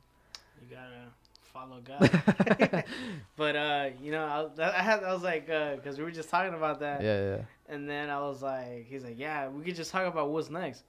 You 0.62 0.76
gotta 0.76 1.08
follow 1.42 1.80
God. 1.80 2.84
but 3.36 3.56
uh, 3.56 3.88
you 4.02 4.12
know, 4.12 4.50
I, 4.58 4.78
I 4.78 4.82
had 4.82 5.02
I 5.02 5.12
was 5.12 5.22
like, 5.22 5.48
uh, 5.50 5.76
because 5.76 5.98
we 5.98 6.04
were 6.04 6.10
just 6.10 6.30
talking 6.30 6.54
about 6.54 6.80
that, 6.80 7.02
yeah 7.02 7.20
yeah 7.30 7.42
and 7.68 7.88
then 7.88 8.08
I 8.10 8.20
was 8.20 8.42
like, 8.42 8.86
he's 8.88 9.04
like, 9.04 9.18
yeah, 9.18 9.48
we 9.48 9.62
could 9.62 9.76
just 9.76 9.90
talk 9.90 10.06
about 10.06 10.30
what's 10.30 10.50
next. 10.50 10.84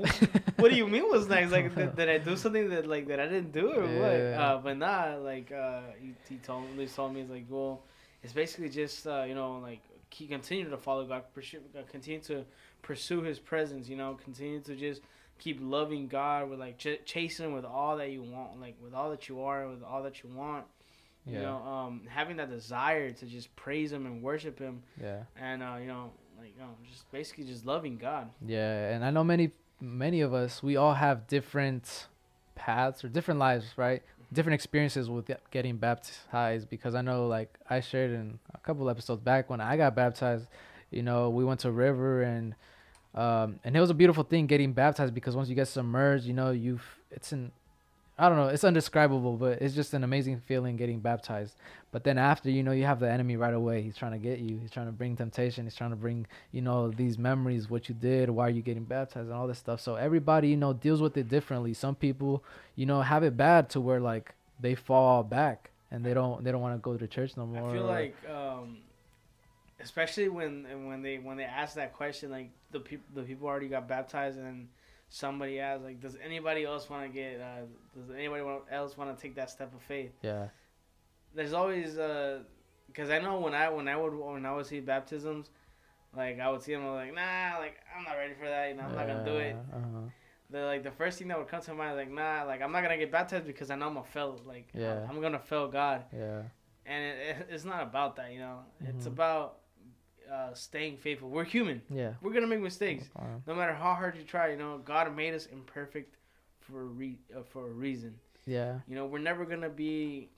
what 0.57 0.69
do 0.69 0.75
you 0.75 0.87
mean 0.87 1.03
what's 1.03 1.27
next? 1.27 1.51
Like, 1.51 1.73
did, 1.75 1.95
did 1.95 2.09
I 2.09 2.17
do 2.17 2.35
something 2.35 2.69
that 2.69 2.85
like 2.85 3.07
that 3.07 3.19
I 3.19 3.27
didn't 3.27 3.53
do 3.53 3.71
or 3.71 3.81
what? 3.81 4.11
Yeah. 4.11 4.41
Uh, 4.41 4.57
but 4.57 4.77
nah, 4.77 5.15
like 5.15 5.51
uh, 5.51 5.81
he, 5.99 6.13
he 6.27 6.35
told 6.37 6.63
me, 6.75 6.85
he 6.85 6.89
told 6.89 7.13
me, 7.13 7.21
he's 7.21 7.29
like, 7.29 7.45
well, 7.49 7.81
it's 8.21 8.33
basically 8.33 8.69
just 8.69 9.07
uh, 9.07 9.23
you 9.27 9.33
know, 9.33 9.59
like 9.59 9.81
he 10.11 10.27
continue 10.27 10.69
to 10.69 10.77
follow 10.77 11.05
God, 11.05 11.23
pursue, 11.33 11.59
uh, 11.77 11.81
continue 11.89 12.19
to 12.21 12.43
pursue 12.81 13.21
His 13.21 13.39
presence, 13.39 13.87
you 13.89 13.95
know, 13.95 14.17
continue 14.23 14.59
to 14.61 14.75
just 14.75 15.01
keep 15.39 15.57
loving 15.61 16.07
God 16.07 16.49
with 16.49 16.59
like 16.59 16.77
ch- 16.77 16.99
chasing 17.05 17.45
Him 17.45 17.53
with 17.53 17.65
all 17.65 17.97
that 17.97 18.11
you 18.11 18.21
want, 18.23 18.59
like 18.59 18.75
with 18.83 18.93
all 18.93 19.09
that 19.11 19.29
you 19.29 19.41
are, 19.41 19.67
with 19.67 19.83
all 19.83 20.03
that 20.03 20.23
you 20.23 20.29
want. 20.33 20.65
You 21.25 21.35
yeah 21.35 21.41
know, 21.41 21.57
um, 21.57 22.01
having 22.07 22.37
that 22.37 22.49
desire 22.49 23.11
to 23.11 23.25
just 23.25 23.53
praise 23.55 23.91
Him 23.91 24.05
and 24.05 24.23
worship 24.23 24.57
Him, 24.57 24.81
yeah 24.99 25.23
and 25.39 25.61
uh, 25.61 25.75
you 25.79 25.87
know, 25.87 26.11
like 26.39 26.53
you 26.55 26.61
know, 26.61 26.69
just 26.89 27.11
basically 27.11 27.43
just 27.43 27.65
loving 27.65 27.97
God. 27.97 28.29
Yeah, 28.45 28.89
and 28.89 29.03
I 29.05 29.11
know 29.11 29.23
many 29.23 29.51
many 29.81 30.21
of 30.21 30.33
us 30.33 30.63
we 30.63 30.75
all 30.77 30.93
have 30.93 31.27
different 31.27 32.07
paths 32.55 33.03
or 33.03 33.09
different 33.09 33.39
lives, 33.39 33.65
right? 33.77 34.01
Different 34.31 34.55
experiences 34.55 35.09
with 35.09 35.29
getting 35.51 35.77
baptized 35.77 36.69
because 36.69 36.95
I 36.95 37.01
know 37.01 37.27
like 37.27 37.57
I 37.69 37.79
shared 37.81 38.11
in 38.11 38.39
a 38.53 38.57
couple 38.59 38.89
episodes 38.89 39.21
back 39.21 39.49
when 39.49 39.59
I 39.61 39.75
got 39.77 39.95
baptized, 39.95 40.47
you 40.91 41.03
know, 41.03 41.29
we 41.29 41.43
went 41.43 41.59
to 41.61 41.69
a 41.69 41.71
river 41.71 42.21
and 42.21 42.55
um 43.15 43.59
and 43.63 43.75
it 43.75 43.79
was 43.79 43.89
a 43.89 43.95
beautiful 43.95 44.23
thing 44.23 44.45
getting 44.45 44.71
baptized 44.71 45.13
because 45.13 45.35
once 45.35 45.49
you 45.49 45.55
get 45.55 45.67
submerged, 45.67 46.25
you 46.25 46.33
know, 46.33 46.51
you've 46.51 46.85
it's 47.11 47.31
an 47.31 47.51
I 48.19 48.27
don't 48.27 48.37
know, 48.37 48.49
it's 48.49 48.65
undescribable, 48.65 49.37
but 49.37 49.61
it's 49.61 49.73
just 49.73 49.93
an 49.93 50.03
amazing 50.03 50.41
feeling 50.41 50.75
getting 50.75 50.99
baptized. 50.99 51.55
But 51.93 52.03
then 52.03 52.17
after, 52.17 52.49
you 52.49 52.63
know, 52.63 52.73
you 52.73 52.83
have 52.83 52.99
the 52.99 53.09
enemy 53.09 53.37
right 53.37 53.53
away. 53.53 53.81
He's 53.81 53.95
trying 53.95 54.11
to 54.11 54.17
get 54.17 54.39
you. 54.39 54.57
He's 54.57 54.71
trying 54.71 54.87
to 54.87 54.91
bring 54.91 55.15
temptation. 55.15 55.63
He's 55.63 55.73
trying 55.73 55.91
to 55.91 55.95
bring, 55.95 56.27
you 56.51 56.61
know, 56.61 56.91
these 56.91 57.17
memories, 57.17 57.69
what 57.69 57.87
you 57.87 57.95
did, 57.95 58.29
why 58.29 58.47
are 58.47 58.49
you 58.49 58.61
getting 58.61 58.83
baptized, 58.83 59.27
and 59.27 59.33
all 59.33 59.47
this 59.47 59.57
stuff. 59.57 59.79
So 59.79 59.95
everybody, 59.95 60.49
you 60.49 60.57
know, 60.57 60.73
deals 60.73 61.01
with 61.01 61.15
it 61.15 61.29
differently. 61.29 61.73
Some 61.73 61.95
people, 61.95 62.43
you 62.75 62.85
know, 62.85 63.01
have 63.01 63.23
it 63.23 63.37
bad 63.37 63.69
to 63.69 63.79
where 63.79 64.01
like 64.01 64.35
they 64.59 64.75
fall 64.75 65.23
back 65.23 65.71
and 65.89 66.05
they 66.05 66.13
don't 66.13 66.43
they 66.43 66.51
don't 66.51 66.61
want 66.61 66.75
to 66.75 66.81
go 66.81 66.97
to 66.97 67.07
church 67.07 67.37
no 67.37 67.45
more. 67.45 67.69
I 67.69 67.73
feel 67.73 67.85
like, 67.85 68.15
um, 68.29 68.77
especially 69.81 70.29
when 70.29 70.65
when 70.87 71.01
they 71.01 71.17
when 71.17 71.37
they 71.37 71.43
ask 71.45 71.75
that 71.75 71.93
question, 71.93 72.31
like 72.31 72.51
the 72.71 72.79
people 72.79 73.05
the 73.13 73.23
people 73.23 73.47
already 73.47 73.67
got 73.69 73.87
baptized, 73.87 74.37
and 74.37 74.67
somebody 75.09 75.59
asks, 75.59 75.83
like, 75.83 75.99
does 75.99 76.17
anybody 76.23 76.63
else 76.65 76.89
want 76.89 77.03
to 77.03 77.09
get? 77.09 77.39
Uh, 77.39 77.65
does 77.97 78.09
anybody 78.15 78.43
else 78.71 78.97
want 78.97 79.15
to 79.15 79.21
take 79.21 79.35
that 79.35 79.49
step 79.49 79.73
of 79.73 79.81
faith? 79.81 80.11
yeah, 80.21 80.47
There's 81.33 81.53
always 81.53 81.97
uh, 81.97 82.39
because 82.87 83.09
I 83.09 83.19
know 83.19 83.39
when 83.39 83.53
I 83.53 83.69
when 83.69 83.87
I 83.87 83.95
would 83.97 84.13
when 84.13 84.45
I 84.45 84.53
would 84.55 84.65
see 84.65 84.79
baptisms, 84.79 85.49
like 86.15 86.39
I 86.39 86.49
would 86.49 86.61
see 86.61 86.73
them, 86.73 86.85
I'm 86.85 86.93
like, 86.95 87.13
nah, 87.13 87.57
like 87.59 87.77
I'm 87.95 88.03
not 88.03 88.13
ready 88.17 88.33
for 88.33 88.47
that. 88.47 88.69
You 88.69 88.75
know, 88.75 88.83
I'm 88.83 88.95
not 88.95 89.07
gonna 89.07 89.25
do 89.25 89.37
it. 89.37 89.55
yeah, 89.69 89.75
uh-huh. 89.77 90.09
The 90.51 90.59
like 90.65 90.83
the 90.83 90.91
first 90.91 91.19
thing 91.19 91.27
that 91.27 91.37
would 91.37 91.47
come 91.47 91.61
to 91.61 91.73
mind, 91.75 91.95
like, 91.95 92.11
nah, 92.11 92.43
like 92.43 92.61
I'm 92.61 92.71
not 92.71 92.81
gonna 92.81 92.97
get 92.97 93.11
baptized 93.11 93.45
because 93.45 93.69
I 93.69 93.75
know 93.75 93.87
I'm 93.87 93.93
gonna 93.93 94.05
fail. 94.07 94.41
Like, 94.45 94.67
Yeah. 94.73 95.05
I'm 95.07 95.21
gonna 95.21 95.37
fail 95.39 95.67
God 95.67 96.05
Yeah, 96.11 96.41
and 96.87 97.03
it, 97.03 97.17
it, 97.41 97.47
it's 97.51 97.65
not 97.65 97.83
about 97.83 98.15
that, 98.15 98.31
you 98.33 98.39
know. 98.39 98.59
It's 98.81 99.05
Mhm. 99.05 99.13
about 99.13 99.59
uh, 100.31 100.53
staying 100.53 100.97
faithful. 100.97 101.29
We're 101.29 101.43
human. 101.43 101.81
yeah. 101.89 102.13
We're 102.21 102.33
gonna 102.33 102.47
make 102.47 102.61
mistakes, 102.61 103.09
Uh, 103.15 103.23
no 103.47 103.55
matter 103.55 103.73
how 103.73 103.93
hard 103.93 104.15
you 104.15 104.23
try. 104.23 104.49
You 104.51 104.57
know, 104.57 104.77
God 104.79 105.15
made 105.15 105.33
us 105.33 105.45
imperfect 105.47 106.15
for 106.59 106.81
a 106.81 106.85
re- 106.85 107.19
uh, 107.35 107.43
for 107.43 107.67
a 107.67 107.71
reason. 107.71 108.19
yeah. 108.45 108.79
You 108.87 108.95
know, 108.95 109.05
we're 109.05 109.19
never 109.19 109.45
gonna 109.45 109.69
be, 109.69 110.29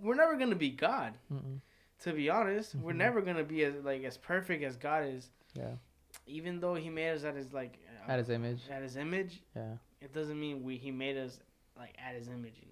we're 0.00 0.14
never 0.14 0.36
gonna 0.36 0.54
be 0.56 0.70
God. 0.70 1.14
Mm-mm. 1.32 1.60
To 2.00 2.12
be 2.12 2.28
honest, 2.30 2.74
we're 2.74 2.92
Mhm. 2.92 2.96
never 2.96 3.20
gonna 3.22 3.44
be 3.44 3.64
as 3.64 3.74
like 3.84 4.02
as 4.04 4.16
perfect 4.18 4.62
as 4.64 4.76
God 4.76 5.04
is. 5.04 5.30
Yeah. 5.54 5.76
Even 6.26 6.60
though 6.60 6.74
He 6.74 6.90
made 6.90 7.10
us 7.12 7.24
at 7.24 7.34
His 7.36 7.52
like 7.52 7.78
uh, 8.06 8.10
At 8.10 8.18
His 8.18 8.28
image. 8.30 8.60
at 8.70 8.82
His 8.82 8.96
image, 8.96 9.40
Yeah. 9.56 9.76
it 10.00 10.12
doesn't 10.12 10.38
mean 10.38 10.62
we 10.62 10.76
He 10.76 10.90
made 10.90 11.16
us 11.16 11.40
like 11.76 11.94
at 11.98 12.14
His 12.14 12.28
image. 12.28 12.56
Like, 12.56 12.71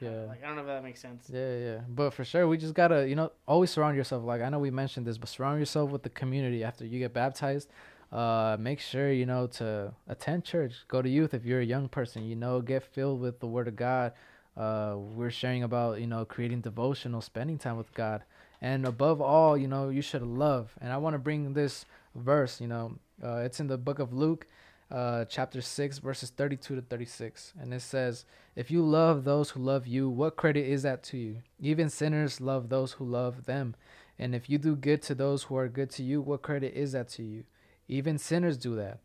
Yeah. 0.00 0.24
like 0.28 0.42
I 0.42 0.46
don't 0.46 0.56
know 0.56 0.62
if 0.62 0.68
that 0.68 0.82
makes 0.82 1.00
sense. 1.00 1.30
Yeah, 1.32 1.56
yeah. 1.56 1.78
But 1.88 2.10
for 2.10 2.24
sure, 2.24 2.48
we 2.48 2.58
just 2.58 2.74
gotta, 2.74 3.08
you 3.08 3.14
know, 3.14 3.32
always 3.46 3.70
surround 3.70 3.96
yourself. 3.96 4.24
Like 4.24 4.42
I 4.42 4.48
know 4.48 4.58
we 4.58 4.70
mentioned 4.70 5.06
this, 5.06 5.18
but 5.18 5.28
surround 5.28 5.60
yourself 5.60 5.90
with 5.90 6.02
the 6.02 6.10
community 6.10 6.64
after 6.64 6.84
you 6.84 6.98
get 6.98 7.12
baptized. 7.12 7.68
Uh, 8.12 8.56
make 8.60 8.78
sure 8.78 9.10
you 9.10 9.26
know 9.26 9.46
to 9.48 9.92
attend 10.06 10.44
church, 10.44 10.84
go 10.88 11.02
to 11.02 11.08
youth 11.08 11.34
if 11.34 11.44
you're 11.44 11.60
a 11.60 11.64
young 11.64 11.88
person. 11.88 12.24
You 12.24 12.36
know, 12.36 12.60
get 12.60 12.82
filled 12.82 13.20
with 13.20 13.40
the 13.40 13.46
Word 13.46 13.68
of 13.68 13.76
God. 13.76 14.12
Uh, 14.56 14.96
we're 15.16 15.30
sharing 15.30 15.62
about 15.64 16.00
you 16.00 16.06
know 16.06 16.24
creating 16.24 16.60
devotional, 16.60 17.20
spending 17.20 17.58
time 17.58 17.76
with 17.76 17.92
God, 17.94 18.22
and 18.60 18.86
above 18.86 19.20
all, 19.20 19.56
you 19.56 19.66
know, 19.66 19.88
you 19.88 20.02
should 20.02 20.22
love. 20.22 20.74
And 20.80 20.92
I 20.92 20.96
want 20.96 21.14
to 21.14 21.18
bring 21.18 21.54
this 21.54 21.86
verse. 22.14 22.60
You 22.60 22.68
know, 22.68 22.98
uh, 23.22 23.38
it's 23.38 23.58
in 23.58 23.66
the 23.66 23.78
book 23.78 23.98
of 23.98 24.12
Luke, 24.12 24.46
uh, 24.94 25.24
chapter 25.24 25.60
six, 25.60 25.98
verses 25.98 26.30
thirty-two 26.30 26.76
to 26.76 26.82
thirty-six, 26.82 27.52
and 27.60 27.74
it 27.74 27.82
says. 27.82 28.24
If 28.56 28.70
you 28.70 28.82
love 28.82 29.24
those 29.24 29.50
who 29.50 29.60
love 29.60 29.84
you, 29.84 30.08
what 30.08 30.36
credit 30.36 30.64
is 30.68 30.84
that 30.84 31.02
to 31.04 31.16
you? 31.16 31.38
Even 31.58 31.90
sinners 31.90 32.40
love 32.40 32.68
those 32.68 32.92
who 32.92 33.04
love 33.04 33.46
them. 33.46 33.74
And 34.16 34.32
if 34.32 34.48
you 34.48 34.58
do 34.58 34.76
good 34.76 35.02
to 35.02 35.14
those 35.16 35.42
who 35.42 35.56
are 35.56 35.66
good 35.68 35.90
to 35.90 36.04
you, 36.04 36.22
what 36.22 36.42
credit 36.42 36.72
is 36.74 36.92
that 36.92 37.08
to 37.16 37.24
you? 37.24 37.42
Even 37.88 38.16
sinners 38.16 38.56
do 38.56 38.76
that. 38.76 39.00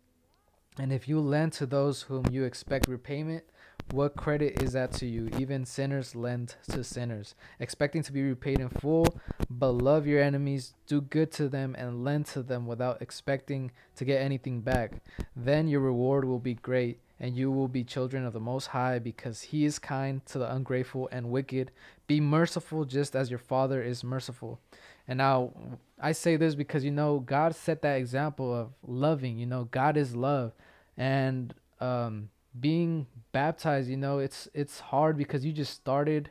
And 0.78 0.94
if 0.94 1.08
you 1.10 1.20
lend 1.20 1.54
to 1.54 1.66
those 1.66 2.04
whom 2.04 2.26
you 2.32 2.44
expect 2.44 2.88
repayment, 2.88 3.44
what 3.92 4.16
credit 4.16 4.62
is 4.62 4.74
that 4.74 4.92
to 4.94 5.06
you? 5.06 5.30
Even 5.38 5.66
sinners 5.66 6.16
lend 6.16 6.56
to 6.70 6.84
sinners, 6.84 7.36
expecting 7.60 8.04
to 8.04 8.12
be 8.12 8.22
repaid 8.22 8.60
in 8.60 8.70
full. 8.70 9.20
But 9.50 9.72
love 9.72 10.06
your 10.06 10.22
enemies, 10.22 10.74
do 10.88 11.02
good 11.02 11.32
to 11.34 11.50
them, 11.50 11.76
and 11.78 12.04
lend 12.04 12.28
to 12.28 12.44
them 12.44 12.68
without 12.68 13.02
expecting 13.02 13.72
to 13.96 14.06
get 14.06 14.22
anything 14.22 14.62
back. 14.62 15.02
Then 15.36 15.68
your 15.68 15.82
reward 15.82 16.26
will 16.26 16.40
be 16.40 16.54
great, 16.54 17.00
and 17.20 17.36
you 17.36 17.52
will 17.52 17.68
be 17.68 17.84
children 17.84 18.26
of 18.26 18.34
the 18.34 18.40
Most 18.40 18.68
High, 18.68 19.00
because 19.00 19.42
He 19.42 19.66
is 19.66 19.80
kind 19.80 20.26
to 20.28 20.38
the 20.38 20.54
ungrateful 20.54 21.10
and 21.12 21.32
wicked. 21.32 21.72
Be 22.06 22.22
merciful 22.22 22.86
just 22.86 23.16
as 23.16 23.30
your 23.30 23.40
Father 23.40 23.82
is 23.82 24.04
merciful. 24.04 24.60
And 25.08 25.18
now 25.18 25.52
I 26.00 26.12
say 26.12 26.36
this 26.36 26.54
because 26.54 26.84
you 26.84 26.92
know 26.92 27.20
God 27.20 27.56
set 27.56 27.82
that 27.82 27.96
example 27.96 28.54
of 28.54 28.70
loving. 28.86 29.40
You 29.40 29.48
know 29.48 29.64
God 29.72 29.98
is 29.98 30.16
love, 30.16 30.54
and 30.96 31.54
um, 31.80 32.30
being 32.60 33.08
baptized. 33.32 33.90
You 33.90 33.98
know 33.98 34.20
it's 34.20 34.48
it's 34.54 34.80
hard 34.80 35.18
because 35.18 35.46
you 35.46 35.52
just 35.52 35.74
started 35.74 36.30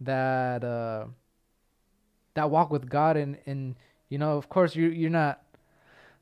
that 0.00 0.64
uh, 0.64 1.06
that 2.34 2.50
walk 2.50 2.70
with 2.70 2.88
God, 2.88 3.16
and 3.16 3.38
and 3.46 3.76
you 4.08 4.18
know 4.18 4.36
of 4.36 4.48
course 4.48 4.74
you 4.76 4.88
you're 4.88 5.10
not 5.10 5.42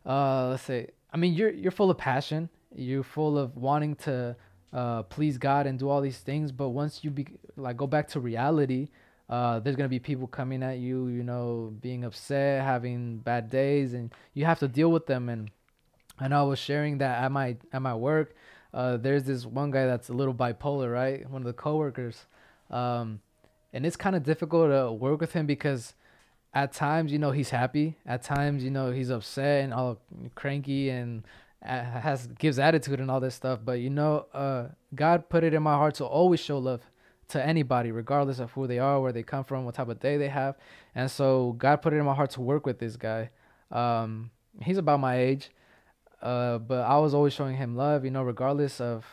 uh 0.05 0.49
let's 0.51 0.63
say 0.63 0.89
I 1.13 1.17
mean 1.17 1.35
you're 1.35 1.51
you're 1.51 1.73
full 1.73 1.91
of 1.91 1.99
passion. 1.99 2.49
You're 2.75 3.05
full 3.05 3.39
of 3.39 3.57
wanting 3.57 3.97
to 3.97 4.37
uh 4.73 5.03
please 5.05 5.39
God 5.39 5.67
and 5.67 5.79
do 5.79 5.89
all 5.89 6.01
these 6.01 6.19
things, 6.19 6.53
but 6.53 6.71
once 6.71 7.03
you 7.03 7.11
be 7.11 7.27
like 7.57 7.77
go 7.77 7.87
back 7.87 8.09
to 8.09 8.21
reality 8.21 8.89
uh, 9.29 9.59
there's 9.59 9.77
gonna 9.77 9.89
be 9.89 9.99
people 9.99 10.27
coming 10.27 10.63
at 10.63 10.79
you, 10.79 11.09
you 11.09 11.23
know, 11.23 11.75
being 11.81 12.05
upset, 12.05 12.63
having 12.63 13.19
bad 13.19 13.51
days, 13.51 13.93
and 13.93 14.15
you 14.35 14.45
have 14.45 14.59
to 14.61 14.69
deal 14.69 14.91
with 14.91 15.07
them. 15.07 15.29
And 15.29 15.51
know 16.29 16.41
I 16.41 16.45
was 16.45 16.59
sharing 16.59 16.99
that 16.99 17.23
at 17.23 17.33
my 17.33 17.57
at 17.73 17.83
my 17.83 17.95
work. 17.95 18.35
Uh, 18.77 18.99
there's 18.99 19.25
this 19.25 19.47
one 19.47 19.71
guy 19.71 19.87
that's 19.87 20.11
a 20.11 20.13
little 20.13 20.35
bipolar, 20.35 20.93
right? 20.93 21.29
One 21.31 21.41
of 21.41 21.47
the 21.47 21.55
coworkers, 21.55 22.27
um, 22.71 23.21
and 23.73 23.87
it's 23.87 23.97
kind 23.97 24.15
of 24.15 24.23
difficult 24.23 24.71
to 24.71 24.93
work 24.93 25.19
with 25.19 25.33
him 25.33 25.47
because 25.47 25.95
at 26.53 26.75
times, 26.75 27.11
you 27.11 27.19
know, 27.19 27.31
he's 27.31 27.49
happy. 27.49 27.97
At 28.05 28.23
times, 28.23 28.63
you 28.63 28.71
know, 28.71 28.91
he's 28.91 29.09
upset 29.09 29.65
and 29.65 29.73
all 29.73 29.99
cranky 30.35 30.91
and 30.91 31.25
has 31.63 32.27
gives 32.39 32.59
attitude 32.59 33.01
and 33.01 33.11
all 33.11 33.19
this 33.19 33.35
stuff. 33.35 33.61
But 33.65 33.81
you 33.81 33.89
know, 33.89 34.27
uh, 34.35 34.67
God 34.95 35.31
put 35.31 35.43
it 35.43 35.55
in 35.55 35.63
my 35.63 35.75
heart 35.75 35.95
to 35.97 36.05
always 36.05 36.41
show 36.41 36.59
love 36.59 36.83
to 37.29 37.45
anybody, 37.45 37.91
regardless 37.93 38.41
of 38.41 38.53
who 38.53 38.67
they 38.67 38.79
are, 38.79 39.01
where 39.01 39.13
they 39.13 39.23
come 39.23 39.43
from, 39.43 39.65
what 39.65 39.75
type 39.75 39.89
of 39.89 40.01
day 40.01 40.19
they 40.19 40.29
have. 40.29 40.55
And 40.95 41.11
so 41.11 41.55
God 41.59 41.83
put 41.83 41.95
it 41.95 41.97
in 41.97 42.05
my 42.05 42.15
heart 42.15 42.31
to 42.33 42.43
work 42.43 42.67
with 42.67 42.79
this 42.79 42.97
guy. 42.97 43.31
Um, 43.71 44.31
he's 44.63 44.79
about 44.79 45.01
my 45.01 45.19
age, 45.19 45.51
uh, 46.23 46.59
but 46.59 46.81
I 46.81 46.99
was 46.99 47.15
always 47.15 47.33
showing 47.33 47.57
him 47.57 47.77
love, 47.77 48.05
you 48.05 48.11
know, 48.11 48.23
regardless 48.23 48.81
of 48.81 49.05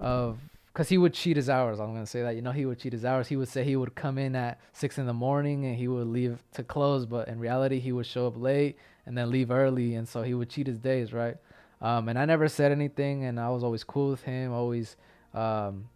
of 0.00 0.38
because 0.72 0.88
he 0.90 0.98
would 0.98 1.14
cheat 1.14 1.36
his 1.36 1.48
hours. 1.48 1.80
I'm 1.80 1.92
gonna 1.94 2.06
say 2.06 2.22
that, 2.22 2.36
you 2.36 2.42
know, 2.42 2.52
he 2.52 2.66
would 2.66 2.78
cheat 2.78 2.92
his 2.92 3.04
hours. 3.04 3.28
He 3.28 3.36
would 3.36 3.48
say 3.48 3.64
he 3.64 3.76
would 3.76 3.94
come 3.94 4.18
in 4.18 4.36
at 4.36 4.60
six 4.72 4.98
in 4.98 5.06
the 5.06 5.14
morning 5.14 5.64
and 5.64 5.76
he 5.76 5.88
would 5.88 6.06
leave 6.06 6.42
to 6.52 6.62
close, 6.62 7.06
but 7.06 7.28
in 7.28 7.38
reality, 7.38 7.78
he 7.80 7.92
would 7.92 8.06
show 8.06 8.26
up 8.26 8.36
late 8.36 8.76
and 9.06 9.16
then 9.16 9.30
leave 9.30 9.50
early, 9.50 9.94
and 9.94 10.06
so 10.08 10.22
he 10.22 10.34
would 10.34 10.50
cheat 10.50 10.66
his 10.66 10.78
days, 10.78 11.12
right? 11.12 11.36
Um, 11.80 12.08
and 12.08 12.18
I 12.18 12.24
never 12.24 12.48
said 12.48 12.72
anything, 12.72 13.24
and 13.24 13.38
I 13.38 13.50
was 13.50 13.62
always 13.62 13.84
cool 13.84 14.10
with 14.10 14.22
him, 14.22 14.52
always. 14.52 14.96
Um, 15.32 15.88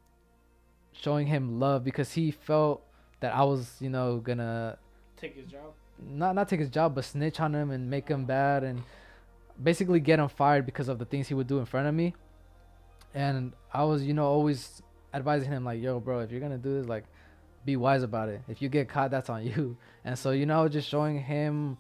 showing 0.93 1.27
him 1.27 1.59
love 1.59 1.83
because 1.83 2.13
he 2.13 2.31
felt 2.31 2.83
that 3.21 3.35
I 3.35 3.43
was, 3.45 3.77
you 3.81 3.89
know, 3.91 4.19
gonna 4.19 4.79
Take 5.17 5.35
his 5.37 5.47
job. 5.47 5.73
not 5.99 6.35
not 6.35 6.49
take 6.49 6.61
his 6.61 6.69
job, 6.71 6.95
but 6.95 7.05
snitch 7.05 7.41
on 7.41 7.55
him 7.55 7.71
and 7.71 7.89
make 7.91 8.09
him 8.09 8.25
bad 8.25 8.65
and 8.65 8.83
basically 9.63 10.01
get 10.01 10.19
him 10.19 10.29
fired 10.29 10.67
because 10.67 10.89
of 10.89 10.99
the 10.99 11.05
things 11.05 11.29
he 11.29 11.35
would 11.35 11.47
do 11.47 11.59
in 11.59 11.67
front 11.67 11.87
of 11.87 11.95
me. 11.95 12.15
And 13.15 13.53
I 13.73 13.85
was, 13.85 14.03
you 14.05 14.15
know, 14.15 14.27
always 14.27 14.83
advising 15.13 15.51
him 15.51 15.65
like, 15.65 15.81
"Yo, 15.81 16.01
bro, 16.01 16.21
if 16.21 16.31
you're 16.31 16.41
gonna 16.41 16.59
do 16.59 16.81
this, 16.81 16.89
like, 16.89 17.05
be 17.65 17.77
wise 17.77 18.03
about 18.03 18.29
it. 18.29 18.43
If 18.49 18.63
you 18.63 18.69
get 18.69 18.89
caught, 18.89 19.11
that's 19.11 19.29
on 19.29 19.45
you." 19.45 19.77
And 20.05 20.19
so, 20.19 20.31
you 20.31 20.47
know, 20.47 20.61
I 20.61 20.63
was 20.63 20.73
just 20.73 20.89
showing 20.89 21.21
him 21.21 21.77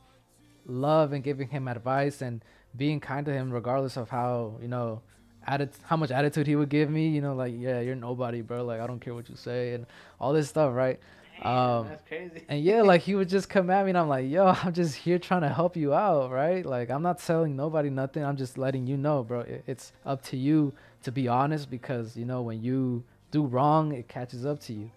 love 0.66 1.12
and 1.12 1.24
giving 1.24 1.48
him 1.48 1.68
advice 1.68 2.20
and 2.20 2.44
being 2.76 3.00
kind 3.00 3.24
to 3.26 3.32
him, 3.32 3.50
regardless 3.50 3.96
of 3.96 4.10
how, 4.10 4.58
you 4.60 4.68
know, 4.68 5.00
how 5.40 5.96
much 5.96 6.10
attitude 6.10 6.46
he 6.46 6.54
would 6.54 6.68
give 6.68 6.90
me. 6.90 7.08
You 7.08 7.22
know, 7.22 7.34
like, 7.34 7.54
"Yeah, 7.56 7.80
you're 7.80 7.94
nobody, 7.94 8.42
bro. 8.42 8.64
Like, 8.64 8.80
I 8.80 8.86
don't 8.86 9.00
care 9.00 9.14
what 9.14 9.28
you 9.28 9.36
say," 9.36 9.72
and 9.74 9.86
all 10.20 10.32
this 10.32 10.48
stuff, 10.48 10.74
right? 10.74 11.00
Um, 11.42 11.88
that's 11.88 12.06
crazy. 12.06 12.44
And 12.48 12.62
yeah, 12.62 12.82
like 12.82 13.02
he 13.02 13.14
would 13.14 13.28
just 13.28 13.48
come 13.48 13.70
at 13.70 13.84
me 13.84 13.90
and 13.90 13.98
I'm 13.98 14.08
like, 14.08 14.28
yo, 14.28 14.46
I'm 14.62 14.72
just 14.72 14.94
here 14.94 15.18
trying 15.18 15.42
to 15.42 15.48
help 15.48 15.76
you 15.76 15.94
out, 15.94 16.30
right? 16.30 16.64
Like 16.64 16.90
I'm 16.90 17.02
not 17.02 17.18
telling 17.18 17.56
nobody 17.56 17.90
nothing. 17.90 18.24
I'm 18.24 18.36
just 18.36 18.58
letting 18.58 18.86
you 18.86 18.96
know, 18.96 19.22
bro. 19.22 19.40
It, 19.40 19.64
it's 19.66 19.92
up 20.04 20.22
to 20.24 20.36
you 20.36 20.72
to 21.02 21.12
be 21.12 21.28
honest 21.28 21.70
because 21.70 22.16
you 22.16 22.24
know 22.24 22.42
when 22.42 22.62
you 22.62 23.04
do 23.30 23.44
wrong, 23.44 23.92
it 23.92 24.08
catches 24.08 24.44
up 24.44 24.60
to 24.60 24.72
you. 24.72 24.90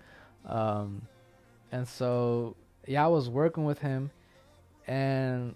Um, 0.45 1.03
and 1.71 1.87
so 1.87 2.55
yeah, 2.87 3.05
I 3.05 3.07
was 3.07 3.29
working 3.29 3.63
with 3.63 3.79
him, 3.79 4.11
and 4.85 5.55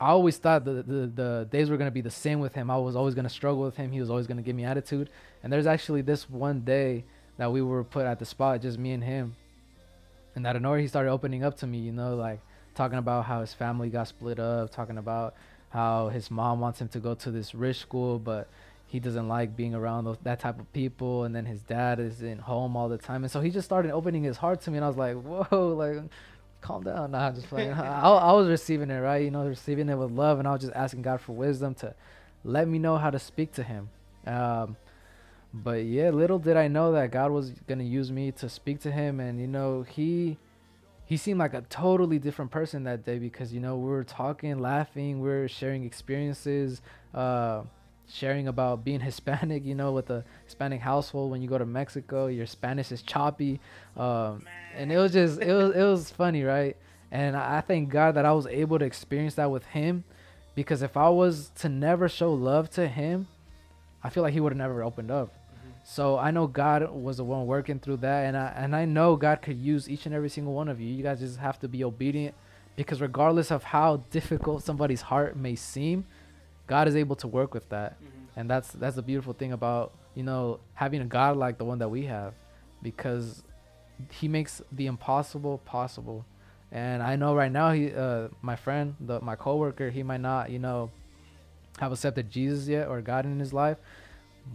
I 0.00 0.08
always 0.08 0.36
thought 0.36 0.64
the, 0.64 0.82
the 0.82 1.10
the 1.12 1.48
days 1.50 1.70
were 1.70 1.76
gonna 1.76 1.90
be 1.90 2.02
the 2.02 2.10
same 2.10 2.38
with 2.38 2.54
him. 2.54 2.70
I 2.70 2.76
was 2.76 2.94
always 2.94 3.14
gonna 3.14 3.28
struggle 3.28 3.62
with 3.62 3.76
him. 3.76 3.90
He 3.90 4.00
was 4.00 4.10
always 4.10 4.26
gonna 4.26 4.42
give 4.42 4.54
me 4.54 4.64
attitude. 4.64 5.10
And 5.42 5.52
there's 5.52 5.66
actually 5.66 6.02
this 6.02 6.30
one 6.30 6.60
day 6.60 7.04
that 7.36 7.50
we 7.50 7.62
were 7.62 7.82
put 7.82 8.06
at 8.06 8.18
the 8.20 8.24
spot, 8.24 8.62
just 8.62 8.78
me 8.78 8.92
and 8.92 9.02
him. 9.02 9.34
And 10.34 10.46
out 10.46 10.56
of 10.56 10.62
nowhere, 10.62 10.78
he 10.78 10.88
started 10.88 11.10
opening 11.10 11.44
up 11.44 11.56
to 11.58 11.66
me. 11.66 11.78
You 11.78 11.92
know, 11.92 12.14
like 12.16 12.40
talking 12.74 12.98
about 12.98 13.24
how 13.26 13.40
his 13.40 13.54
family 13.54 13.88
got 13.88 14.08
split 14.08 14.38
up, 14.38 14.70
talking 14.70 14.98
about 14.98 15.34
how 15.70 16.08
his 16.08 16.30
mom 16.30 16.60
wants 16.60 16.80
him 16.80 16.88
to 16.88 17.00
go 17.00 17.14
to 17.14 17.30
this 17.30 17.54
rich 17.54 17.78
school, 17.78 18.18
but 18.18 18.48
he 18.86 19.00
doesn't 19.00 19.26
like 19.26 19.56
being 19.56 19.74
around 19.74 20.04
those, 20.04 20.18
that 20.22 20.38
type 20.40 20.60
of 20.60 20.72
people. 20.72 21.24
And 21.24 21.34
then 21.34 21.46
his 21.46 21.60
dad 21.62 21.98
isn't 21.98 22.40
home 22.40 22.76
all 22.76 22.88
the 22.88 22.98
time, 22.98 23.24
and 23.24 23.30
so 23.30 23.40
he 23.40 23.50
just 23.50 23.64
started 23.64 23.90
opening 23.90 24.22
his 24.22 24.36
heart 24.36 24.60
to 24.62 24.70
me, 24.70 24.78
and 24.78 24.84
I 24.84 24.88
was 24.88 24.96
like, 24.96 25.16
whoa, 25.16 25.74
like 25.76 26.02
calm 26.60 26.82
down. 26.82 27.10
Nah, 27.12 27.30
just 27.32 27.48
playing. 27.48 27.72
I, 27.72 28.08
I 28.08 28.32
was 28.32 28.48
receiving 28.48 28.90
it 28.90 28.98
right, 28.98 29.22
you 29.22 29.30
know, 29.30 29.46
receiving 29.46 29.88
it 29.88 29.96
with 29.96 30.10
love, 30.10 30.38
and 30.38 30.48
I 30.48 30.52
was 30.52 30.62
just 30.62 30.72
asking 30.74 31.02
God 31.02 31.20
for 31.20 31.32
wisdom 31.32 31.74
to 31.76 31.94
let 32.44 32.68
me 32.68 32.78
know 32.78 32.96
how 32.96 33.10
to 33.10 33.18
speak 33.18 33.52
to 33.54 33.62
him. 33.62 33.90
Um, 34.26 34.76
but 35.62 35.84
yeah, 35.84 36.10
little 36.10 36.40
did 36.40 36.56
I 36.56 36.66
know 36.66 36.92
that 36.92 37.12
God 37.12 37.30
was 37.30 37.50
gonna 37.68 37.84
use 37.84 38.10
me 38.10 38.32
to 38.32 38.48
speak 38.48 38.80
to 38.80 38.90
him, 38.90 39.20
and 39.20 39.40
you 39.40 39.46
know, 39.46 39.82
he 39.82 40.36
he 41.04 41.16
seemed 41.16 41.38
like 41.38 41.54
a 41.54 41.60
totally 41.62 42.18
different 42.18 42.50
person 42.50 42.82
that 42.84 43.04
day 43.04 43.18
because 43.18 43.52
you 43.52 43.60
know 43.60 43.76
we 43.76 43.88
were 43.88 44.02
talking, 44.02 44.58
laughing, 44.58 45.20
we 45.20 45.28
were 45.28 45.46
sharing 45.46 45.84
experiences, 45.84 46.82
uh, 47.14 47.62
sharing 48.08 48.48
about 48.48 48.84
being 48.84 48.98
Hispanic. 49.10 49.64
You 49.64 49.76
know, 49.76 49.92
with 49.92 50.10
a 50.10 50.24
Hispanic 50.44 50.80
household, 50.80 51.30
when 51.30 51.40
you 51.40 51.48
go 51.48 51.58
to 51.58 51.66
Mexico, 51.66 52.26
your 52.26 52.46
Spanish 52.46 52.90
is 52.90 53.02
choppy, 53.02 53.60
um, 53.96 54.44
and 54.74 54.90
it 54.90 54.98
was 54.98 55.12
just 55.12 55.40
it 55.40 55.52
was 55.52 55.72
it 55.76 55.84
was 55.84 56.10
funny, 56.10 56.42
right? 56.42 56.76
And 57.12 57.36
I 57.36 57.60
thank 57.60 57.90
God 57.90 58.16
that 58.16 58.24
I 58.24 58.32
was 58.32 58.48
able 58.48 58.80
to 58.80 58.84
experience 58.84 59.36
that 59.36 59.48
with 59.48 59.66
him, 59.66 60.02
because 60.56 60.82
if 60.82 60.96
I 60.96 61.10
was 61.10 61.52
to 61.60 61.68
never 61.68 62.08
show 62.08 62.32
love 62.32 62.70
to 62.70 62.88
him, 62.88 63.28
I 64.02 64.10
feel 64.10 64.24
like 64.24 64.32
he 64.32 64.40
would 64.40 64.50
have 64.50 64.58
never 64.58 64.82
opened 64.82 65.12
up. 65.12 65.32
So 65.86 66.18
I 66.18 66.30
know 66.30 66.46
God 66.46 66.90
was 66.90 67.18
the 67.18 67.24
one 67.24 67.46
working 67.46 67.78
through 67.78 67.98
that, 67.98 68.24
and 68.24 68.36
I 68.36 68.52
and 68.56 68.74
I 68.74 68.86
know 68.86 69.16
God 69.16 69.42
could 69.42 69.58
use 69.58 69.88
each 69.88 70.06
and 70.06 70.14
every 70.14 70.30
single 70.30 70.54
one 70.54 70.68
of 70.68 70.80
you. 70.80 70.88
You 70.88 71.02
guys 71.02 71.20
just 71.20 71.38
have 71.38 71.60
to 71.60 71.68
be 71.68 71.84
obedient, 71.84 72.34
because 72.74 73.02
regardless 73.02 73.50
of 73.50 73.62
how 73.64 73.98
difficult 74.10 74.62
somebody's 74.62 75.02
heart 75.02 75.36
may 75.36 75.54
seem, 75.54 76.06
God 76.66 76.88
is 76.88 76.96
able 76.96 77.16
to 77.16 77.28
work 77.28 77.52
with 77.52 77.68
that, 77.68 77.98
and 78.34 78.48
that's 78.48 78.70
that's 78.72 78.96
the 78.96 79.02
beautiful 79.02 79.34
thing 79.34 79.52
about 79.52 79.92
you 80.14 80.22
know 80.22 80.58
having 80.72 81.02
a 81.02 81.04
God 81.04 81.36
like 81.36 81.58
the 81.58 81.66
one 81.66 81.78
that 81.80 81.90
we 81.90 82.06
have, 82.06 82.32
because 82.82 83.42
He 84.10 84.26
makes 84.26 84.62
the 84.72 84.86
impossible 84.86 85.58
possible. 85.66 86.24
And 86.72 87.04
I 87.04 87.14
know 87.14 87.36
right 87.36 87.52
now 87.52 87.70
he, 87.70 87.94
uh, 87.94 88.28
my 88.42 88.56
friend, 88.56 88.96
the 88.98 89.20
my 89.20 89.36
coworker, 89.36 89.90
he 89.90 90.02
might 90.02 90.20
not, 90.20 90.50
you 90.50 90.58
know, 90.58 90.90
have 91.78 91.92
accepted 91.92 92.30
Jesus 92.30 92.66
yet 92.66 92.88
or 92.88 93.00
God 93.00 93.26
in 93.26 93.38
his 93.38 93.52
life, 93.52 93.78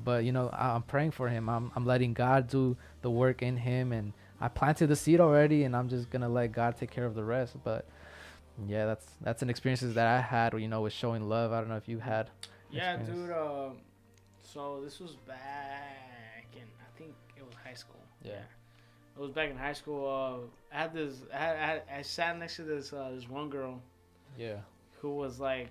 but 0.04 0.24
you 0.24 0.32
know 0.32 0.50
I- 0.50 0.70
i'm 0.76 0.84
praying 0.84 1.12
for 1.12 1.28
him 1.30 1.50
i'm, 1.50 1.72
I'm 1.76 1.86
letting 1.86 2.14
god 2.14 2.48
do 2.48 2.78
the 3.02 3.10
work 3.10 3.42
in 3.42 3.58
him 3.58 3.92
and 3.92 4.14
i 4.40 4.48
planted 4.48 4.88
the 4.88 4.96
seed 4.96 5.20
already 5.20 5.64
and 5.64 5.76
i'm 5.76 5.90
just 5.90 6.10
gonna 6.10 6.30
let 6.30 6.52
god 6.52 6.78
take 6.78 6.92
care 6.92 7.06
of 7.06 7.16
the 7.16 7.24
rest 7.24 7.56
but 7.64 7.86
yeah 8.68 8.86
that's 8.86 9.06
that's 9.22 9.42
an 9.42 9.50
experiences 9.50 9.94
that 9.96 10.06
i 10.08 10.22
had 10.22 10.54
you 10.60 10.68
know 10.68 10.82
with 10.82 10.94
showing 10.94 11.28
love 11.28 11.52
i 11.52 11.60
don't 11.60 11.70
know 11.70 11.78
if 11.78 11.88
you 11.88 12.00
had 12.00 12.30
Yeah, 12.72 12.96
experience. 12.96 13.28
dude. 13.30 13.36
Um, 13.38 13.78
so 14.44 14.82
this 14.84 15.00
was 15.00 15.16
back 15.28 16.46
in 16.56 16.64
I 16.64 16.98
think 16.98 17.14
it 17.38 17.44
was 17.46 17.54
high 17.64 17.74
school. 17.76 18.02
Yeah. 18.24 18.42
It 19.16 19.22
was 19.22 19.32
back 19.32 19.50
in 19.50 19.58
high 19.58 19.74
school. 19.74 20.08
Uh, 20.08 20.76
I 20.76 20.82
had 20.82 20.94
this. 20.94 21.16
I, 21.34 21.38
had, 21.38 21.82
I, 21.92 21.98
I 22.00 22.02
sat 22.04 22.38
next 22.38 22.56
to 22.58 22.64
this 22.64 22.92
uh, 22.94 23.12
this 23.14 23.28
one 23.30 23.50
girl 23.50 23.82
yeah 24.38 24.58
who 25.02 25.16
was 25.16 25.40
like, 25.40 25.70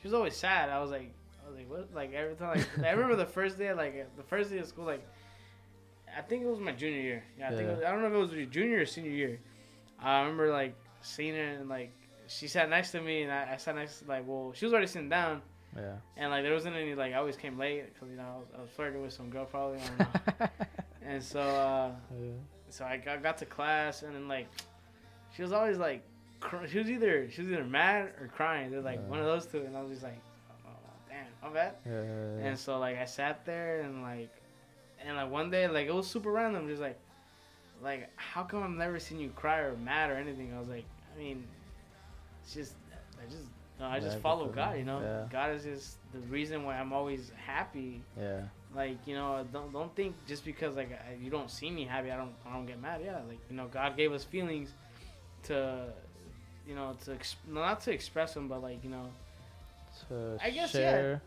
she 0.00 0.08
was 0.08 0.14
always 0.14 0.36
sad. 0.36 0.68
I 0.70 0.80
was 0.80 0.90
like, 0.90 1.10
I 1.48 1.50
was 1.50 1.58
like, 1.58 1.70
what? 1.70 1.94
Like 1.94 2.12
every 2.14 2.34
time, 2.34 2.58
like 2.78 2.86
I 2.86 2.90
remember 2.90 3.16
the 3.16 3.26
first 3.26 3.58
day, 3.58 3.72
like 3.72 4.14
the 4.16 4.22
first 4.22 4.50
day 4.50 4.58
of 4.58 4.66
school, 4.66 4.84
like 4.84 5.06
I 6.16 6.20
think 6.22 6.42
it 6.42 6.48
was 6.48 6.58
my 6.60 6.72
junior 6.72 7.00
year. 7.00 7.24
Yeah, 7.38 7.46
I 7.46 7.50
think 7.50 7.62
it 7.62 7.64
Yeah. 7.66 7.74
was, 7.76 7.84
I 7.84 7.90
don't 7.90 8.02
know 8.02 8.08
if 8.08 8.14
it 8.14 8.18
was 8.18 8.32
your 8.32 8.46
junior 8.46 8.80
or 8.82 8.86
senior 8.86 9.10
year. 9.10 9.40
I 10.00 10.20
remember 10.20 10.50
like 10.52 10.74
seeing 11.00 11.34
her 11.34 11.42
and 11.42 11.68
like 11.68 11.92
she 12.26 12.48
sat 12.48 12.68
next 12.68 12.90
to 12.92 13.00
me 13.00 13.22
and 13.22 13.32
I, 13.32 13.54
I 13.54 13.56
sat 13.56 13.74
next 13.74 14.00
to 14.00 14.08
like 14.08 14.24
well 14.26 14.52
she 14.54 14.64
was 14.66 14.72
already 14.74 14.88
sitting 14.88 15.08
down 15.08 15.40
yeah 15.76 15.94
and 16.16 16.30
like 16.30 16.42
there 16.42 16.52
wasn't 16.52 16.74
any 16.76 16.94
like 16.94 17.12
I 17.12 17.16
always 17.16 17.36
came 17.36 17.56
late 17.58 17.92
because 17.94 18.10
you 18.10 18.16
know 18.16 18.22
I 18.24 18.36
was, 18.38 18.46
I 18.58 18.60
was 18.62 18.70
flirting 18.70 19.00
with 19.02 19.12
some 19.12 19.30
girl 19.30 19.44
probably 19.46 19.78
I 19.80 19.86
don't 19.86 19.98
know. 20.40 20.46
and 21.06 21.22
so 21.22 21.40
uh, 21.40 21.90
so 22.68 22.84
I 22.84 22.96
got, 22.98 23.22
got 23.22 23.38
to 23.38 23.46
class 23.46 24.02
and 24.02 24.14
then 24.14 24.28
like 24.28 24.46
she 25.34 25.42
was 25.42 25.52
always 25.52 25.78
like 25.78 26.02
cr- 26.40 26.66
she 26.66 26.78
was 26.78 26.90
either 26.90 27.30
she 27.30 27.42
was 27.42 27.50
either 27.50 27.64
mad 27.64 28.12
or 28.20 28.28
crying. 28.34 28.70
They're 28.70 28.80
like 28.82 29.00
Yeah. 29.02 29.08
one 29.10 29.18
of 29.20 29.26
those 29.26 29.46
two, 29.46 29.58
and 29.62 29.76
I 29.76 29.82
was 29.82 29.90
just 29.90 30.02
like, 30.02 30.20
damn, 31.42 31.50
my 31.50 31.54
bad. 31.54 31.74
yeah, 31.86 32.02
yeah, 32.02 32.46
And 32.48 32.58
so 32.58 32.78
like 32.78 32.98
I 32.98 33.04
sat 33.04 33.44
there 33.44 33.80
and 33.80 34.02
like 34.02 34.30
and 35.04 35.16
like 35.16 35.30
one 35.30 35.50
day 35.50 35.66
like 35.68 35.86
it 35.86 35.94
was 35.94 36.06
super 36.06 36.30
random, 36.32 36.68
just 36.68 36.80
like 36.82 36.98
like 37.82 38.08
how 38.16 38.42
come 38.42 38.62
I've 38.62 38.70
never 38.70 38.98
seen 38.98 39.20
you 39.20 39.30
cry 39.30 39.58
or 39.58 39.76
mad 39.76 40.10
or 40.10 40.14
anything? 40.16 40.52
I 40.54 40.58
was 40.58 40.68
like, 40.68 40.84
I 41.14 41.18
mean, 41.18 41.44
it's 42.42 42.54
just 42.54 42.74
I 43.20 43.24
just 43.30 43.44
no, 43.80 43.86
I 43.86 44.00
just 44.00 44.18
follow 44.18 44.46
God, 44.48 44.76
you 44.78 44.84
know. 44.84 45.00
God 45.30 45.54
is 45.54 45.62
just 45.62 45.96
the 46.12 46.18
reason 46.28 46.64
why 46.64 46.76
I'm 46.78 46.92
always 46.92 47.30
happy. 47.36 48.02
yeah 48.18 48.40
Like 48.74 48.98
you 49.06 49.14
know, 49.14 49.46
don't 49.52 49.72
don't 49.72 49.94
think 49.94 50.14
just 50.26 50.44
because 50.44 50.74
like 50.76 50.90
I, 50.92 51.14
you 51.22 51.30
don't 51.30 51.50
see 51.50 51.70
me 51.70 51.84
happy, 51.84 52.10
I 52.10 52.16
don't 52.16 52.32
I 52.48 52.52
don't 52.52 52.66
get 52.66 52.80
mad. 52.82 53.00
Yeah, 53.04 53.20
like 53.28 53.38
you 53.48 53.56
know, 53.56 53.66
God 53.68 53.96
gave 53.96 54.12
us 54.12 54.24
feelings 54.24 54.70
to 55.44 55.84
you 56.66 56.74
know 56.74 56.96
to 57.04 57.12
ex- 57.14 57.36
not 57.46 57.80
to 57.82 57.92
express 57.92 58.34
them, 58.34 58.48
but 58.48 58.60
like 58.62 58.82
you 58.82 58.90
know, 58.90 59.06
to 60.08 60.38
I 60.42 60.50
guess, 60.50 60.74
yeah. 60.74 61.18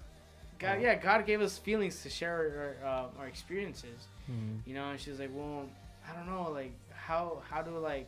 God, 0.60 0.78
Oh. 0.78 0.82
yeah, 0.82 0.96
God 0.96 1.26
gave 1.26 1.42
us 1.42 1.58
feelings 1.58 2.04
to 2.04 2.10
share 2.10 2.78
our, 2.84 2.88
uh, 2.88 3.20
our 3.20 3.28
experiences. 3.28 4.08
Hmm. 4.28 4.58
You 4.66 4.76
know, 4.76 4.90
and 4.92 5.00
she's 5.00 5.20
like, 5.20 5.32
well, 5.34 5.68
I 6.08 6.14
don't 6.16 6.28
know, 6.28 6.52
like 6.52 6.72
how 6.94 7.42
how 7.50 7.62
do 7.62 7.72
like 7.78 8.08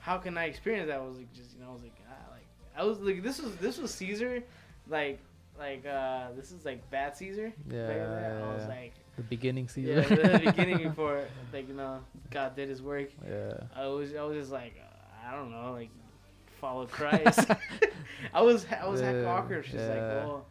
how 0.00 0.18
can 0.18 0.36
I 0.38 0.44
experience 0.44 0.88
that? 0.88 0.96
I 0.98 1.02
was 1.02 1.16
like, 1.16 1.32
just 1.34 1.54
you 1.54 1.62
know, 1.62 1.70
I 1.70 1.72
was 1.72 1.82
like, 1.82 1.96
ah, 2.08 2.32
like 2.32 2.46
I 2.76 2.84
was 2.84 2.98
like, 3.00 3.22
this 3.22 3.40
was 3.40 3.56
this 3.56 3.78
was 3.78 3.90
Caesar, 3.94 4.42
like 4.88 5.18
like 5.58 5.84
uh 5.86 6.28
this 6.36 6.52
is 6.52 6.64
like 6.64 6.88
bad 6.90 7.16
Caesar. 7.16 7.52
Yeah, 7.70 7.86
back 7.86 7.96
then. 7.96 8.42
I 8.42 8.54
was 8.54 8.66
like, 8.68 8.92
the 9.16 9.22
beginning 9.22 9.64
yeah, 9.76 10.02
season 10.02 10.32
the 10.32 10.38
beginning 10.44 10.82
before 10.88 11.24
like 11.52 11.66
you 11.68 11.74
know 11.74 12.00
God 12.30 12.54
did 12.54 12.68
His 12.68 12.82
work. 12.82 13.08
yeah 13.26 13.54
I 13.74 13.86
was 13.86 14.14
I 14.14 14.22
was 14.22 14.36
just 14.36 14.52
like 14.52 14.74
uh, 14.78 15.28
I 15.28 15.34
don't 15.34 15.50
know 15.50 15.72
like 15.72 15.88
follow 16.60 16.86
Christ. 16.86 17.46
I 18.34 18.42
was 18.42 18.66
I 18.70 18.86
was 18.88 19.00
heck 19.00 19.14
Yeah, 19.14 19.24
awkward. 19.32 19.64
She's 19.64 19.74
like 19.74 19.96
yeah. 19.96 20.24
well, 20.26 20.46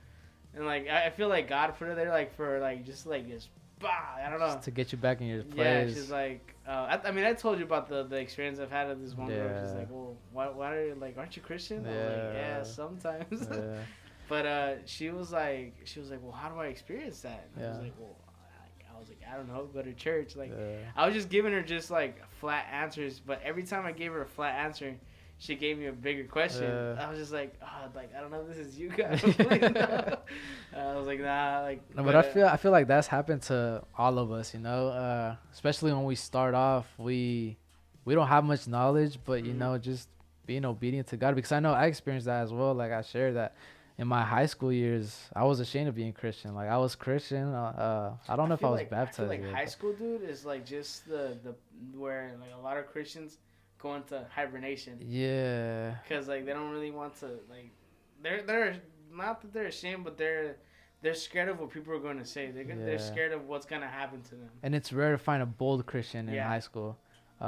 and 0.56 0.66
like 0.66 0.88
I 0.88 1.10
feel 1.10 1.28
like 1.30 1.48
God 1.50 1.74
put 1.78 1.88
her 1.88 1.96
there 1.96 2.10
like 2.10 2.36
for 2.36 2.60
like 2.60 2.86
just 2.86 3.06
like 3.06 3.28
just 3.28 3.50
bah 3.80 3.90
I 4.26 4.30
don't 4.30 4.40
know. 4.40 4.48
Just 4.48 4.64
to 4.64 4.72
get 4.72 4.92
you 4.92 4.98
back 4.98 5.22
in 5.22 5.28
your 5.28 5.44
place. 5.44 5.90
Yeah, 5.90 5.94
she's 5.94 6.12
like 6.12 6.56
uh, 6.68 6.72
I, 7.04 7.10
I 7.10 7.12
mean 7.12 7.26
I 7.26 7.34
told 7.34 7.60
you 7.60 7.66
about 7.66 7.88
the 7.90 8.04
the 8.04 8.18
experience 8.18 8.60
I've 8.60 8.72
had 8.72 8.88
with 8.88 9.02
this 9.04 9.16
one 9.16 9.28
girl. 9.28 9.66
She's 9.66 9.76
like 9.76 9.90
well 9.92 10.16
why 10.32 10.48
why 10.50 10.74
are 10.76 10.86
you 10.88 10.96
like 10.96 11.18
aren't 11.18 11.36
you 11.36 11.42
Christian? 11.42 11.80
I'm 11.80 11.86
like 11.86 11.96
yeah 11.96 12.34
Yeah. 12.34 12.64
sometimes. 12.64 13.48
yeah 13.52 13.78
But 14.28 14.48
uh, 14.48 14.74
she 14.86 15.12
was 15.12 15.32
like, 15.32 15.76
she 15.84 16.00
was 16.00 16.10
like, 16.10 16.20
well, 16.24 16.32
how 16.32 16.50
do 16.50 16.60
I 16.60 16.66
experience 16.66 17.20
that? 17.22 17.48
And 17.56 17.64
I 17.64 17.70
was 17.70 17.78
like, 17.78 17.94
well, 18.00 18.16
I, 18.28 18.96
I 18.96 19.00
was 19.00 19.08
like, 19.08 19.20
I 19.32 19.38
don't 19.38 19.48
know, 19.48 19.70
go 19.72 19.84
to 19.84 19.94
church. 19.94 20.36
Like, 20.36 20.50
yeah. 20.50 20.78
I 20.96 21.06
was 21.06 21.14
just 21.14 21.30
giving 21.30 21.54
her 21.54 21.62
just 21.62 21.92
like 21.92 22.18
flat 22.40 22.66
answers, 22.72 23.20
but 23.24 23.40
every 23.44 23.62
time 23.62 23.86
I 23.86 23.92
gave 23.92 24.12
her 24.14 24.24
a 24.24 24.26
flat 24.26 24.56
answer, 24.66 24.96
she 25.38 25.56
gave 25.56 25.78
me 25.78 25.88
a 25.88 25.92
bigger 25.92 26.24
question. 26.24 26.64
Yeah. 26.64 27.06
I 27.06 27.10
was 27.10 27.20
just 27.20 27.34
like, 27.34 27.54
oh, 27.62 27.90
like 27.96 28.12
I 28.16 28.22
don't 28.22 28.32
know 28.32 28.42
if 28.42 28.48
this 28.48 28.58
is 28.58 28.78
you 28.80 28.90
guys. 28.90 29.20
Please, 29.22 29.38
no. 29.74 30.18
I 30.76 30.96
was 30.96 31.08
like, 31.08 31.20
nah, 31.20 31.62
like. 31.62 31.82
No, 31.96 32.04
but 32.04 32.16
I 32.16 32.20
uh, 32.20 32.24
feel 32.24 32.48
I 32.48 32.58
feel 32.58 32.72
like 32.72 32.88
that's 32.88 33.08
happened 33.08 33.42
to 33.44 33.84
all 33.98 34.18
of 34.20 34.32
us, 34.32 34.54
you 34.54 34.60
know. 34.60 34.88
Uh, 34.90 35.36
especially 35.54 35.92
when 35.94 36.04
we 36.06 36.16
start 36.16 36.54
off, 36.56 36.88
we 36.98 37.58
we 38.06 38.14
don't 38.16 38.28
have 38.28 38.44
much 38.44 38.68
knowledge, 38.68 39.20
but 39.26 39.44
you 39.46 39.54
Mhm. 39.54 39.58
know, 39.58 39.78
just 39.78 40.08
being 40.46 40.64
obedient 40.66 41.08
to 41.08 41.18
God. 41.18 41.36
Because 41.36 41.52
I 41.52 41.60
know 41.60 41.74
I 41.74 41.86
experienced 41.88 42.26
that 42.28 42.44
as 42.44 42.54
well. 42.54 42.74
Like 42.74 42.92
I 42.92 43.02
shared 43.02 43.36
that 43.36 43.56
in 43.98 44.08
my 44.08 44.24
high 44.24 44.46
school 44.46 44.72
years, 44.72 45.18
I 45.36 45.44
was 45.46 45.60
ashamed 45.60 45.88
of 45.90 45.96
being 45.96 46.14
Christian. 46.14 46.54
Like 46.56 46.70
I 46.70 46.78
was 46.78 46.96
Christian. 46.96 47.54
Uh, 47.54 48.16
uh, 48.28 48.32
I 48.32 48.36
don't 48.36 48.48
know 48.50 48.56
if 48.56 48.64
I 48.64 48.70
was 48.70 48.80
like, 48.82 48.90
baptized. 48.90 49.20
I 49.20 49.24
feel 49.24 49.28
like 49.30 49.42
yet, 49.44 49.54
high 49.54 49.64
but- 49.66 49.72
school, 49.72 49.94
dude, 49.94 50.22
is 50.24 50.46
like 50.46 50.66
just 50.66 51.08
the 51.10 51.38
the 51.44 51.56
where 51.98 52.32
like 52.40 52.52
a 52.58 52.62
lot 52.62 52.78
of 52.78 52.88
Christians 52.88 53.38
go 53.88 53.92
into 54.00 54.18
hibernation. 54.38 54.94
Yeah. 55.22 55.96
because 56.04 56.26
like 56.34 56.42
they 56.46 56.54
don't 56.58 56.72
really 56.76 56.94
want 57.02 57.14
to 57.22 57.28
like 57.54 57.70
they're 58.24 58.42
they're 58.50 58.76
not 59.24 59.36
that 59.42 59.52
they're 59.54 59.72
ashamed 59.76 60.04
but 60.08 60.16
they're 60.22 60.50
they're 61.02 61.14
scared 61.28 61.50
of 61.52 61.56
what 61.60 61.70
people 61.76 61.92
are 61.98 62.04
going 62.08 62.18
to 62.26 62.30
say 62.36 62.44
they're 62.56 62.70
gonna 62.72 62.86
they're 62.90 63.06
scared 63.14 63.32
of 63.38 63.42
what's 63.50 63.68
gonna 63.74 63.94
happen 64.02 64.20
to 64.30 64.36
them 64.42 64.50
and 64.64 64.72
it's 64.78 64.90
rare 65.00 65.12
to 65.18 65.22
find 65.30 65.42
a 65.48 65.50
bold 65.62 65.82
Christian 65.92 66.24
in 66.30 66.36
Yeah. 66.36 66.48
high 66.56 66.64
school. 66.70 66.92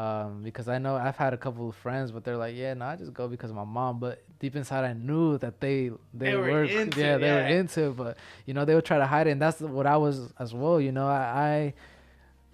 Um, 0.01 0.43
because 0.43 0.67
I 0.75 0.77
know 0.83 0.93
I've 1.07 1.15
had 1.25 1.33
a 1.33 1.37
couple 1.45 1.65
of 1.71 1.75
friends, 1.85 2.07
but 2.13 2.21
they're 2.25 2.41
like, 2.45 2.55
yeah, 2.63 2.73
no, 2.79 2.85
I 2.91 2.95
just 2.97 3.13
go 3.13 3.25
because 3.35 3.49
of 3.51 3.55
my 3.55 3.63
mom. 3.79 3.93
But 4.05 4.15
deep 4.37 4.53
inside, 4.59 4.83
I 4.83 4.91
knew 5.07 5.37
that 5.43 5.61
they 5.63 5.77
they, 6.13 6.31
They 6.31 6.35
were 6.35 6.63
into 6.65 6.99
yeah, 6.99 7.17
they 7.23 7.31
were 7.37 7.47
into, 7.59 7.81
it, 7.89 7.95
but 8.03 8.17
you 8.45 8.53
know, 8.53 8.65
they 8.65 8.75
would 8.75 8.83
try 8.91 8.97
to 8.97 9.07
hide 9.07 9.27
it, 9.27 9.31
and 9.35 9.41
that's 9.41 9.61
what 9.77 9.87
I 9.87 9.95
was 10.05 10.15
as 10.45 10.51
well. 10.53 10.77
You 10.81 10.91
know, 10.97 11.07
I, 11.07 11.21
I 11.51 11.73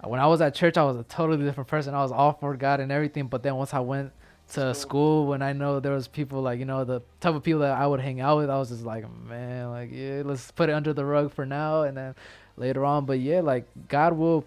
when 0.09 0.19
I 0.19 0.27
was 0.27 0.41
at 0.41 0.55
church, 0.55 0.77
I 0.77 0.83
was 0.83 0.97
a 0.97 1.03
totally 1.03 1.43
different 1.43 1.69
person. 1.69 1.93
I 1.93 2.01
was 2.01 2.11
all 2.11 2.33
for 2.33 2.55
God 2.55 2.79
and 2.79 2.91
everything, 2.91 3.27
but 3.27 3.43
then 3.43 3.55
once 3.55 3.73
I 3.73 3.79
went 3.79 4.11
to 4.53 4.73
School. 4.73 5.27
when 5.27 5.41
I 5.41 5.53
know 5.53 5.79
there 5.79 5.93
was 5.93 6.07
people 6.07 6.41
like 6.41 6.59
you 6.59 6.65
know 6.65 6.83
the 6.83 7.01
type 7.19 7.33
of 7.33 7.43
people 7.43 7.61
that 7.61 7.77
I 7.77 7.87
would 7.87 7.99
hang 7.99 8.21
out 8.21 8.37
with. 8.37 8.49
I 8.49 8.57
was 8.57 8.69
just 8.69 8.83
like, 8.83 9.05
man, 9.27 9.69
like 9.71 9.89
yeah, 9.91 10.21
let's 10.25 10.51
put 10.51 10.69
it 10.69 10.73
under 10.73 10.93
the 10.93 11.05
rug 11.05 11.31
for 11.33 11.45
now, 11.45 11.83
and 11.83 11.97
then 11.97 12.15
later 12.57 12.85
on. 12.85 13.05
But 13.05 13.19
yeah, 13.19 13.41
like 13.41 13.65
God 13.87 14.13
will 14.17 14.45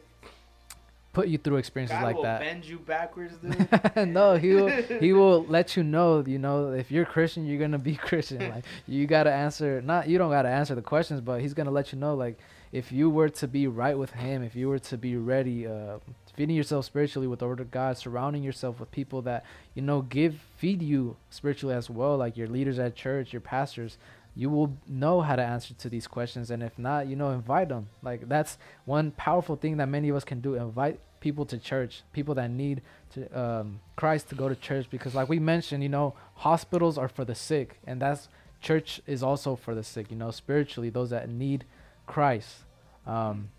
put 1.12 1.28
you 1.28 1.38
through 1.38 1.57
experiences 1.57 1.96
God 1.96 2.04
like 2.04 2.16
will 2.16 2.22
that. 2.24 2.40
bend 2.40 2.64
you 2.66 2.78
backwards, 2.78 3.34
dude. 3.38 4.09
no, 4.09 4.36
he 4.36 4.52
will 4.54 4.68
he 5.00 5.12
will 5.12 5.44
let 5.46 5.76
you 5.76 5.82
know, 5.82 6.22
you 6.26 6.38
know, 6.38 6.72
if 6.72 6.90
you're 6.90 7.07
Christian, 7.07 7.46
you're 7.46 7.59
gonna 7.59 7.78
be 7.78 7.96
Christian. 8.09 8.50
Like 8.50 8.64
you 8.86 9.07
gotta 9.07 9.32
answer 9.32 9.80
not 9.80 10.09
you 10.09 10.18
don't 10.18 10.30
gotta 10.30 10.50
answer 10.50 10.74
the 10.74 10.82
questions, 10.82 11.20
but 11.20 11.40
he's 11.40 11.54
gonna 11.54 11.70
let 11.70 11.92
you 11.92 11.98
know 11.98 12.14
like 12.14 12.38
if 12.77 12.93
you 12.93 13.09
were 13.09 13.31
to 13.31 13.49
be 13.49 13.66
right 13.66 13.97
with 13.97 14.12
him, 14.12 14.43
if 14.43 14.55
you 14.55 14.68
were 14.68 14.79
to 14.79 14.97
be 14.99 15.16
ready, 15.16 15.66
uh 15.66 15.99
feeding 16.37 16.55
yourself 16.55 16.85
spiritually 16.85 17.27
with 17.27 17.39
the 17.39 17.47
word 17.47 17.61
of 17.61 17.70
God, 17.70 17.97
surrounding 17.97 18.43
yourself 18.43 18.79
with 18.79 18.91
people 18.91 19.22
that, 19.22 19.45
you 19.74 19.81
know, 19.81 20.03
give 20.03 20.39
feed 20.59 20.83
you 20.83 21.16
spiritually 21.31 21.74
as 21.74 21.89
well, 21.89 22.18
like 22.18 22.37
your 22.37 22.47
leaders 22.47 22.79
at 22.79 22.95
church, 22.95 23.33
your 23.33 23.41
pastors, 23.41 23.97
you 24.35 24.51
will 24.51 24.77
know 24.87 25.22
how 25.22 25.35
to 25.35 25.43
answer 25.43 25.72
to 25.72 25.89
these 25.89 26.07
questions 26.07 26.51
and 26.51 26.62
if 26.62 26.79
not, 26.79 27.07
you 27.07 27.16
know, 27.16 27.31
invite 27.31 27.70
them. 27.70 27.89
Like 28.03 28.29
that's 28.29 28.59
one 28.85 29.12
powerful 29.12 29.57
thing 29.57 29.79
that 29.79 29.89
many 29.89 30.11
of 30.11 30.16
us 30.16 30.24
can 30.24 30.41
do, 30.43 30.55
invite 30.55 31.01
people 31.20 31.47
to 31.47 31.57
church, 31.57 32.03
people 32.12 32.35
that 32.35 32.51
need 32.51 32.83
to 33.14 33.41
um, 33.41 33.81
Christ 33.97 34.29
to 34.29 34.35
go 34.35 34.51
to 34.51 34.55
church 34.55 34.87
because 34.91 35.14
like 35.14 35.31
we 35.31 35.39
mentioned, 35.39 35.83
you 35.83 35.89
know, 35.89 36.14
hospitals 36.35 36.99
are 36.99 37.09
for 37.09 37.24
the 37.24 37.35
sick 37.35 37.79
and 37.87 38.03
that's 38.03 38.29
church 38.61 39.01
is 39.07 39.22
also 39.22 39.57
for 39.57 39.74
the 39.74 39.83
sick, 39.83 40.11
you 40.11 40.16
know, 40.18 40.31
spiritually 40.31 40.91
those 40.91 41.09
that 41.09 41.31
need 41.31 41.64
Christ. 42.07 42.66
Um, 43.07 43.50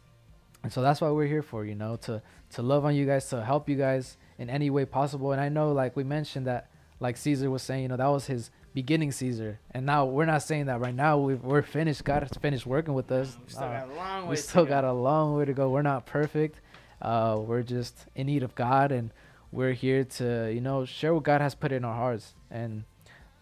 and 0.64 0.72
so 0.74 0.82
that's 0.82 1.00
why 1.02 1.10
we're 1.10 1.28
here 1.28 1.42
for, 1.44 1.66
you 1.66 1.76
know, 1.76 1.96
to 1.98 2.22
to 2.52 2.62
love 2.62 2.86
on 2.86 2.96
you 2.96 3.06
guys, 3.06 3.30
to 3.30 3.44
help 3.44 3.70
you 3.70 3.76
guys 3.76 4.18
in 4.38 4.50
any 4.50 4.70
way 4.70 4.86
possible. 4.86 5.32
And 5.32 5.42
I 5.42 5.50
know 5.50 5.72
like 5.72 5.96
we 5.96 6.04
mentioned 6.04 6.48
that 6.48 6.70
like 7.00 7.16
Caesar 7.18 7.50
was 7.50 7.62
saying, 7.62 7.84
you 7.84 7.88
know, 7.90 7.98
that 7.98 8.08
was 8.08 8.26
his 8.28 8.50
beginning 8.74 9.12
Caesar. 9.12 9.60
And 9.72 9.86
now 9.86 10.06
we're 10.06 10.26
not 10.26 10.44
saying 10.44 10.66
that 10.66 10.80
right 10.80 10.96
now. 10.96 11.18
We've, 11.18 11.42
we're 11.44 11.62
finished. 11.62 12.04
God 12.04 12.24
has 12.24 12.32
finished 12.42 12.66
working 12.66 12.94
with 12.94 13.12
us. 13.12 13.38
we 13.44 13.50
still 13.52 13.64
Uh, 13.64 13.80
got 13.80 13.90
a 13.90 13.94
long 13.96 14.24
way. 14.24 14.30
we 14.32 14.36
to 14.36 14.42
still 14.42 14.64
go. 14.66 14.70
got 14.70 14.84
a 14.84 14.94
long 14.94 15.36
way 15.38 15.46
to 15.46 15.54
go. 15.54 15.70
We're 15.70 15.82
not 15.84 16.06
perfect. 16.06 16.60
Uh, 17.02 17.40
we're 17.40 17.62
just 17.64 18.06
in 18.16 18.26
need 18.28 18.42
of 18.44 18.56
God, 18.56 18.92
and 18.92 19.12
we're 19.52 19.74
here 19.74 20.04
to, 20.04 20.52
you 20.52 20.60
know, 20.62 20.84
share 20.86 21.14
what 21.14 21.24
God 21.24 21.42
has 21.42 21.54
put 21.54 21.72
in 21.72 21.86
our 21.86 21.94
hearts, 21.96 22.34
and 22.50 22.84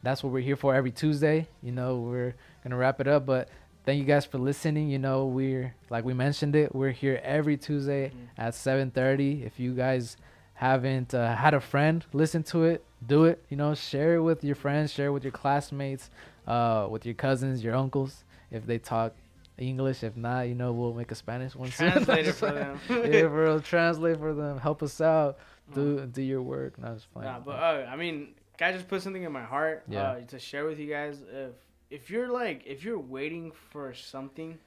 that's 0.03 0.21
what 0.23 0.33
we're 0.33 0.41
here 0.41 0.57
for 0.57 0.75
every 0.75 0.91
Tuesday. 0.91 1.47
You 1.63 1.71
know, 1.71 1.97
we're 1.99 2.35
gonna 2.63 2.75
wrap 2.75 2.99
it 2.99 3.07
up, 3.07 3.25
but 3.25 3.47
thank 3.85 3.99
you 3.99 4.05
guys 4.05 4.25
for 4.25 4.37
listening. 4.37 4.89
You 4.89 4.99
know, 4.99 5.25
we're 5.25 5.73
like 5.89 6.03
we 6.05 6.13
mentioned 6.13 6.55
it, 6.55 6.73
we're 6.75 6.91
here 6.91 7.19
every 7.23 7.57
Tuesday 7.57 8.09
Mhm. 8.09 8.27
at 8.37 8.53
7:30. 8.55 9.43
If 9.45 9.59
you 9.59 9.73
guys 9.73 10.17
haven't 10.55 11.13
uh, 11.13 11.35
had 11.35 11.53
a 11.53 11.59
friend 11.59 12.05
listen 12.13 12.41
to 12.43 12.63
it, 12.63 12.83
do 13.05 13.25
it. 13.25 13.43
You 13.49 13.57
know, 13.57 13.73
share 13.75 14.15
it 14.15 14.21
with 14.21 14.43
your 14.43 14.55
friends, 14.55 14.91
share 14.93 15.07
it 15.07 15.11
with 15.11 15.23
your 15.23 15.31
classmates, 15.33 16.09
uh, 16.47 16.87
with 16.89 17.05
your 17.05 17.15
cousins, 17.15 17.63
your 17.63 17.75
uncles, 17.75 18.23
if 18.51 18.65
they 18.65 18.77
talk 18.77 19.13
English. 19.57 20.03
If 20.03 20.15
not, 20.15 20.47
you 20.47 20.55
know, 20.55 20.71
we'll 20.71 20.93
make 20.93 21.11
a 21.11 21.15
Spanish 21.15 21.55
one. 21.55 21.69
Translate 21.81 22.27
it 22.27 22.33
for 22.35 22.51
them. 22.51 22.79
yeah, 22.89 23.27
bro, 23.27 23.59
translate 23.59 24.17
for 24.17 24.33
them. 24.33 24.57
Help 24.59 24.81
us 24.83 24.99
out. 25.01 25.37
Do 25.73 26.05
do 26.05 26.21
your 26.21 26.41
work. 26.41 26.77
No, 26.77 26.93
it's 26.93 27.03
fine. 27.05 27.23
Nah, 27.23 27.39
but 27.39 27.55
uh, 27.59 27.87
I 27.89 27.95
mean, 27.95 28.29
God 28.57 28.73
just 28.73 28.87
put 28.87 29.01
something 29.01 29.23
in 29.23 29.31
my 29.31 29.43
heart 29.43 29.83
Yeah. 29.89 30.01
uh, 30.03 30.21
to 30.27 30.39
share 30.39 30.65
with 30.65 30.79
you 30.79 30.89
guys. 30.89 31.21
If 31.21 31.51
if 31.89 32.09
you're 32.09 32.27
like, 32.29 32.63
if 32.65 32.83
you're 32.83 32.99
waiting 32.99 33.51
for 33.71 33.93
something, 33.93 34.57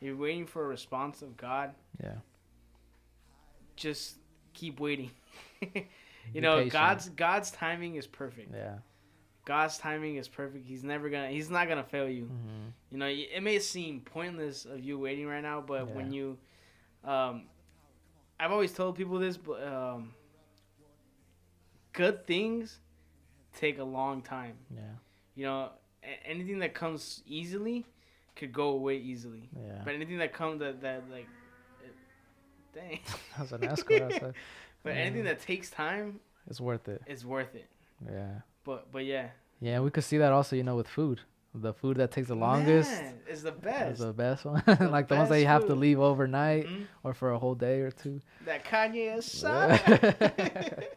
you're 0.00 0.16
waiting 0.16 0.46
for 0.46 0.64
a 0.64 0.68
response 0.68 1.22
of 1.22 1.36
God, 1.36 1.74
yeah, 2.02 2.14
just 3.76 4.16
keep 4.54 4.80
waiting. 4.80 5.10
you 6.32 6.40
know, 6.40 6.56
patient. 6.56 6.72
God's 6.72 7.08
God's 7.10 7.50
timing 7.50 7.96
is 7.96 8.06
perfect. 8.06 8.54
yeah. 8.54 8.74
God's 9.46 9.78
timing 9.78 10.16
is 10.16 10.28
perfect. 10.28 10.66
He's 10.66 10.84
never 10.84 11.08
gonna. 11.10 11.28
He's 11.30 11.50
not 11.50 11.66
gonna 11.68 11.82
fail 11.84 12.08
you. 12.08 12.24
hmm 12.24 12.68
You 12.90 12.98
know, 12.98 13.06
it 13.06 13.42
may 13.42 13.58
seem 13.58 14.00
pointless 14.00 14.64
of 14.64 14.80
you 14.80 14.98
waiting 14.98 15.26
right 15.26 15.42
now, 15.42 15.60
but 15.60 15.88
when 15.94 16.12
you, 16.12 16.38
um, 17.04 17.44
I've 18.38 18.52
always 18.52 18.72
told 18.72 18.96
people 18.96 19.18
this, 19.18 19.36
but 19.36 19.62
um, 19.66 20.12
good 21.92 22.26
things 22.26 22.78
take 23.56 23.78
a 23.78 23.84
long 23.84 24.22
time. 24.22 24.54
Yeah, 24.74 24.82
You 25.34 25.44
know, 25.46 25.70
anything 26.24 26.58
that 26.60 26.74
comes 26.74 27.22
easily 27.26 27.84
could 28.36 28.52
go 28.52 28.68
away 28.70 28.96
easily, 28.96 29.48
yeah. 29.54 29.82
but 29.84 29.94
anything 29.94 30.18
that 30.18 30.32
comes 30.32 30.60
that 30.60 30.80
that 30.82 31.04
like, 31.10 31.26
it, 31.84 31.94
dang, 32.74 33.00
That's 33.38 33.52
an 33.52 33.64
escort. 33.64 34.02
outside. 34.02 34.34
but 34.82 34.94
Yeah. 34.94 35.00
anything 35.00 35.24
that 35.24 35.40
takes 35.40 35.70
time 35.70 36.20
It's 36.48 36.60
worth 36.60 36.88
it. 36.88 37.02
it. 37.06 37.12
is 37.12 37.24
worth 37.26 37.54
it. 37.54 37.66
Yeah, 38.10 38.40
But 38.64 38.90
but 38.92 39.04
yeah, 39.04 39.28
yeah. 39.60 39.80
We 39.80 39.90
could 39.90 40.04
see 40.04 40.18
that 40.18 40.32
also. 40.32 40.56
You 40.56 40.62
know, 40.62 40.76
with 40.76 40.88
food, 40.88 41.20
the 41.54 41.74
food 41.74 41.98
that 41.98 42.10
takes 42.12 42.28
the 42.28 42.34
longest. 42.34 42.90
Man, 42.90 43.14
is 43.28 43.42
the 43.42 43.52
best. 43.52 43.92
is 43.94 43.98
the 44.06 44.12
best 44.14 44.44
one. 44.46 44.62
The 44.66 44.88
like 44.96 45.08
the 45.08 45.16
ones 45.16 45.28
that 45.28 45.38
you 45.40 45.46
have 45.46 45.66
to 45.66 45.74
leave 45.74 46.00
overnight 46.00 46.66
Mhm. 46.66 46.86
or 47.04 47.12
for 47.12 47.32
a 47.32 47.38
whole 47.38 47.54
day 47.54 47.80
or 47.80 47.90
two. 47.90 48.20
That 48.46 48.64
Kanye 48.64 49.16
aside. 49.18 50.88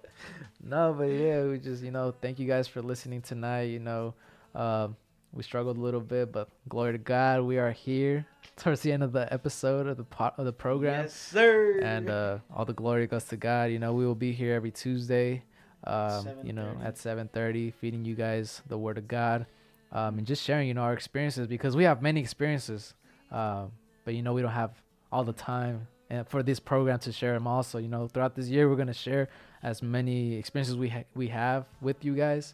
no, 0.63 0.95
but 0.97 1.05
yeah, 1.09 1.43
we 1.43 1.57
just 1.59 1.83
you 1.83 1.91
know 1.91 2.13
thank 2.21 2.39
you 2.39 2.47
guys 2.47 2.67
for 2.69 2.81
listening 2.81 3.21
tonight. 3.21 3.63
You 3.63 3.79
know, 3.79 4.13
um, 4.55 4.95
we 5.31 5.41
struggled 5.43 5.77
a 5.77 5.81
little 5.81 5.99
bit, 6.01 6.31
but 6.31 6.49
glory 6.69 6.91
to 6.93 6.97
God, 6.99 7.41
we 7.41 7.57
are 7.57 7.71
here 7.71 8.25
towards 8.55 8.81
the 8.81 8.91
end 8.91 9.01
of 9.03 9.11
the 9.11 9.31
episode 9.33 9.87
of 9.87 9.97
the 9.97 10.03
pot 10.03 10.35
of 10.37 10.45
the 10.45 10.53
program, 10.53 11.03
Yes, 11.03 11.13
sir. 11.15 11.79
and 11.81 12.09
uh, 12.09 12.37
all 12.55 12.65
the 12.65 12.73
glory 12.73 13.07
goes 13.07 13.23
to 13.25 13.37
God. 13.37 13.71
You 13.71 13.79
know, 13.79 13.93
we 13.93 14.05
will 14.05 14.13
be 14.15 14.31
here 14.31 14.53
every 14.53 14.71
Tuesday. 14.71 15.43
Um, 15.85 16.27
you 16.43 16.53
know, 16.53 16.77
at 16.83 16.95
7:30, 16.95 17.73
feeding 17.73 18.05
you 18.05 18.15
guys 18.15 18.61
the 18.67 18.77
Word 18.77 18.97
of 18.97 19.07
God, 19.07 19.45
um, 19.91 20.17
and 20.17 20.25
just 20.25 20.41
sharing, 20.43 20.67
you 20.69 20.73
know, 20.73 20.81
our 20.83 20.93
experiences 20.93 21.45
because 21.47 21.75
we 21.75 21.83
have 21.83 22.01
many 22.01 22.21
experiences, 22.21 22.93
um, 23.31 23.71
but 24.05 24.13
you 24.13 24.21
know, 24.21 24.33
we 24.33 24.41
don't 24.41 24.51
have 24.51 24.71
all 25.11 25.23
the 25.25 25.33
time 25.33 25.87
and 26.09 26.25
for 26.27 26.41
this 26.41 26.59
program 26.59 26.99
to 26.99 27.11
share 27.11 27.33
them. 27.33 27.47
Also, 27.47 27.79
you 27.79 27.89
know, 27.89 28.07
throughout 28.07 28.33
this 28.35 28.47
year, 28.47 28.69
we're 28.69 28.77
gonna 28.77 28.93
share 28.93 29.27
as 29.61 29.81
many 29.81 30.35
experiences 30.35 30.77
we 30.77 30.87
ha- 30.89 31.03
we 31.15 31.27
have 31.27 31.65
with 31.81 32.05
you 32.05 32.15
guys, 32.15 32.53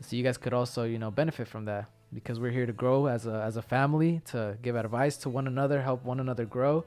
so 0.00 0.16
you 0.16 0.22
guys 0.22 0.36
could 0.38 0.52
also, 0.52 0.84
you 0.84 0.98
know, 0.98 1.10
benefit 1.10 1.48
from 1.48 1.64
that 1.66 1.86
because 2.12 2.38
we're 2.40 2.50
here 2.52 2.66
to 2.66 2.72
grow 2.72 3.06
as 3.06 3.26
a 3.26 3.42
as 3.44 3.56
a 3.56 3.62
family, 3.62 4.20
to 4.26 4.56
give 4.62 4.76
advice 4.76 5.16
to 5.18 5.28
one 5.28 5.46
another, 5.46 5.82
help 5.82 6.04
one 6.04 6.20
another 6.20 6.44
grow, 6.44 6.84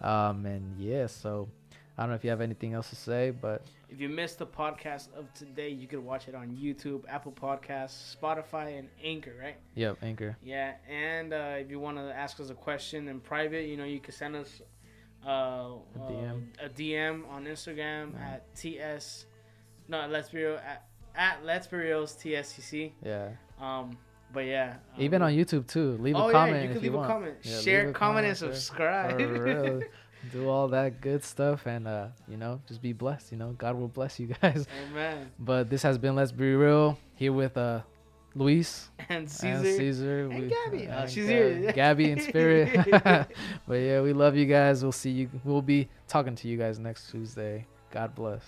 um, 0.00 0.46
and 0.46 0.78
yeah, 0.78 1.06
so. 1.06 1.48
I 1.98 2.04
don't 2.04 2.08
know 2.08 2.14
if 2.16 2.24
you 2.24 2.30
have 2.30 2.40
anything 2.40 2.72
else 2.72 2.88
to 2.88 2.96
say, 2.96 3.32
but 3.32 3.66
If 3.90 4.00
you 4.00 4.08
missed 4.08 4.38
the 4.38 4.46
podcast 4.46 5.08
of 5.14 5.30
today, 5.34 5.68
you 5.68 5.86
can 5.86 6.06
watch 6.06 6.26
it 6.26 6.34
on 6.34 6.56
YouTube, 6.56 7.02
Apple 7.06 7.32
Podcasts, 7.32 8.16
Spotify, 8.16 8.78
and 8.78 8.88
Anchor, 9.04 9.34
right? 9.38 9.56
yep, 9.74 9.98
Anchor. 10.02 10.34
Yeah, 10.42 10.72
and 10.88 11.34
uh, 11.34 11.56
if 11.58 11.70
you 11.70 11.78
want 11.78 11.98
to 11.98 12.04
ask 12.04 12.40
us 12.40 12.48
a 12.48 12.54
question 12.54 13.08
in 13.08 13.20
private, 13.20 13.66
you 13.66 13.76
know, 13.76 13.84
you 13.84 14.00
can 14.00 14.14
send 14.14 14.36
us 14.36 14.62
uh, 15.24 15.28
A 15.30 15.74
uh, 16.00 16.10
DM. 16.10 16.42
a 16.64 16.68
DM 16.70 17.28
on 17.28 17.44
Instagram 17.44 18.14
Yeah. 18.14 18.30
at 18.36 18.56
TS, 18.56 19.26
no, 19.86 20.06
Let's 20.08 20.30
Be 20.30 20.38
Real, 20.44 20.56
at, 20.56 20.86
at 21.14 21.44
Let's 21.44 21.66
Be 21.66 21.76
Real's 21.76 22.14
TSCC. 22.14 22.92
Yeah. 23.04 23.28
Um, 23.60 23.96
but 24.32 24.46
yeah. 24.46 24.76
Um, 24.96 25.02
Even 25.02 25.22
on 25.22 25.32
YouTube 25.32 25.66
too. 25.66 25.96
Leave 25.98 26.16
oh, 26.16 26.28
a 26.28 26.32
comment 26.32 26.56
yeah, 26.56 26.62
you 26.62 26.68
if 26.70 26.72
can 26.76 26.84
you 26.84 26.90
leave 26.90 26.94
want. 26.98 27.10
a 27.10 27.12
comment. 27.12 27.34
Yeah, 27.42 27.60
Share, 27.60 27.88
a 27.88 27.92
comment, 27.92 28.26
and 28.26 28.36
comment, 28.36 28.36
sir. 28.38 28.52
subscribe. 28.54 29.18
For 29.18 29.42
real. 29.42 29.80
Do 30.30 30.48
all 30.48 30.68
that 30.68 31.00
good 31.00 31.24
stuff 31.24 31.66
and 31.66 31.88
uh, 31.88 32.06
you 32.28 32.36
know, 32.36 32.60
just 32.68 32.80
be 32.80 32.92
blessed. 32.92 33.32
You 33.32 33.38
know, 33.38 33.52
God 33.58 33.76
will 33.76 33.88
bless 33.88 34.20
you 34.20 34.28
guys. 34.40 34.66
Amen. 34.90 35.30
But 35.40 35.68
this 35.68 35.82
has 35.82 35.98
been 35.98 36.14
Let's 36.14 36.30
Be 36.30 36.54
Real 36.54 36.96
here 37.16 37.32
with 37.32 37.56
uh 37.56 37.80
Luis 38.36 38.88
And 39.08 39.28
Caesar. 39.28 39.56
and 39.56 39.64
Caesar. 39.76 40.20
and 40.30 40.42
We- 40.44 40.48
Gabby. 40.48 40.86
Uh, 40.86 41.02
and 41.02 41.10
she's 41.10 41.26
Gab- 41.26 41.56
here. 41.60 41.72
Gabby 41.72 42.10
in 42.12 42.20
spirit. 42.20 42.92
but 43.02 43.74
yeah, 43.74 44.00
we 44.00 44.12
love 44.12 44.36
you 44.36 44.46
guys. 44.46 44.82
We'll 44.84 44.92
see 44.92 45.10
you. 45.10 45.28
We'll 45.44 45.60
be 45.60 45.88
talking 46.06 46.36
to 46.36 46.46
you 46.48 46.56
guys 46.56 46.78
next 46.78 47.10
Tuesday. 47.10 47.66
God 47.90 48.14
bless. 48.14 48.42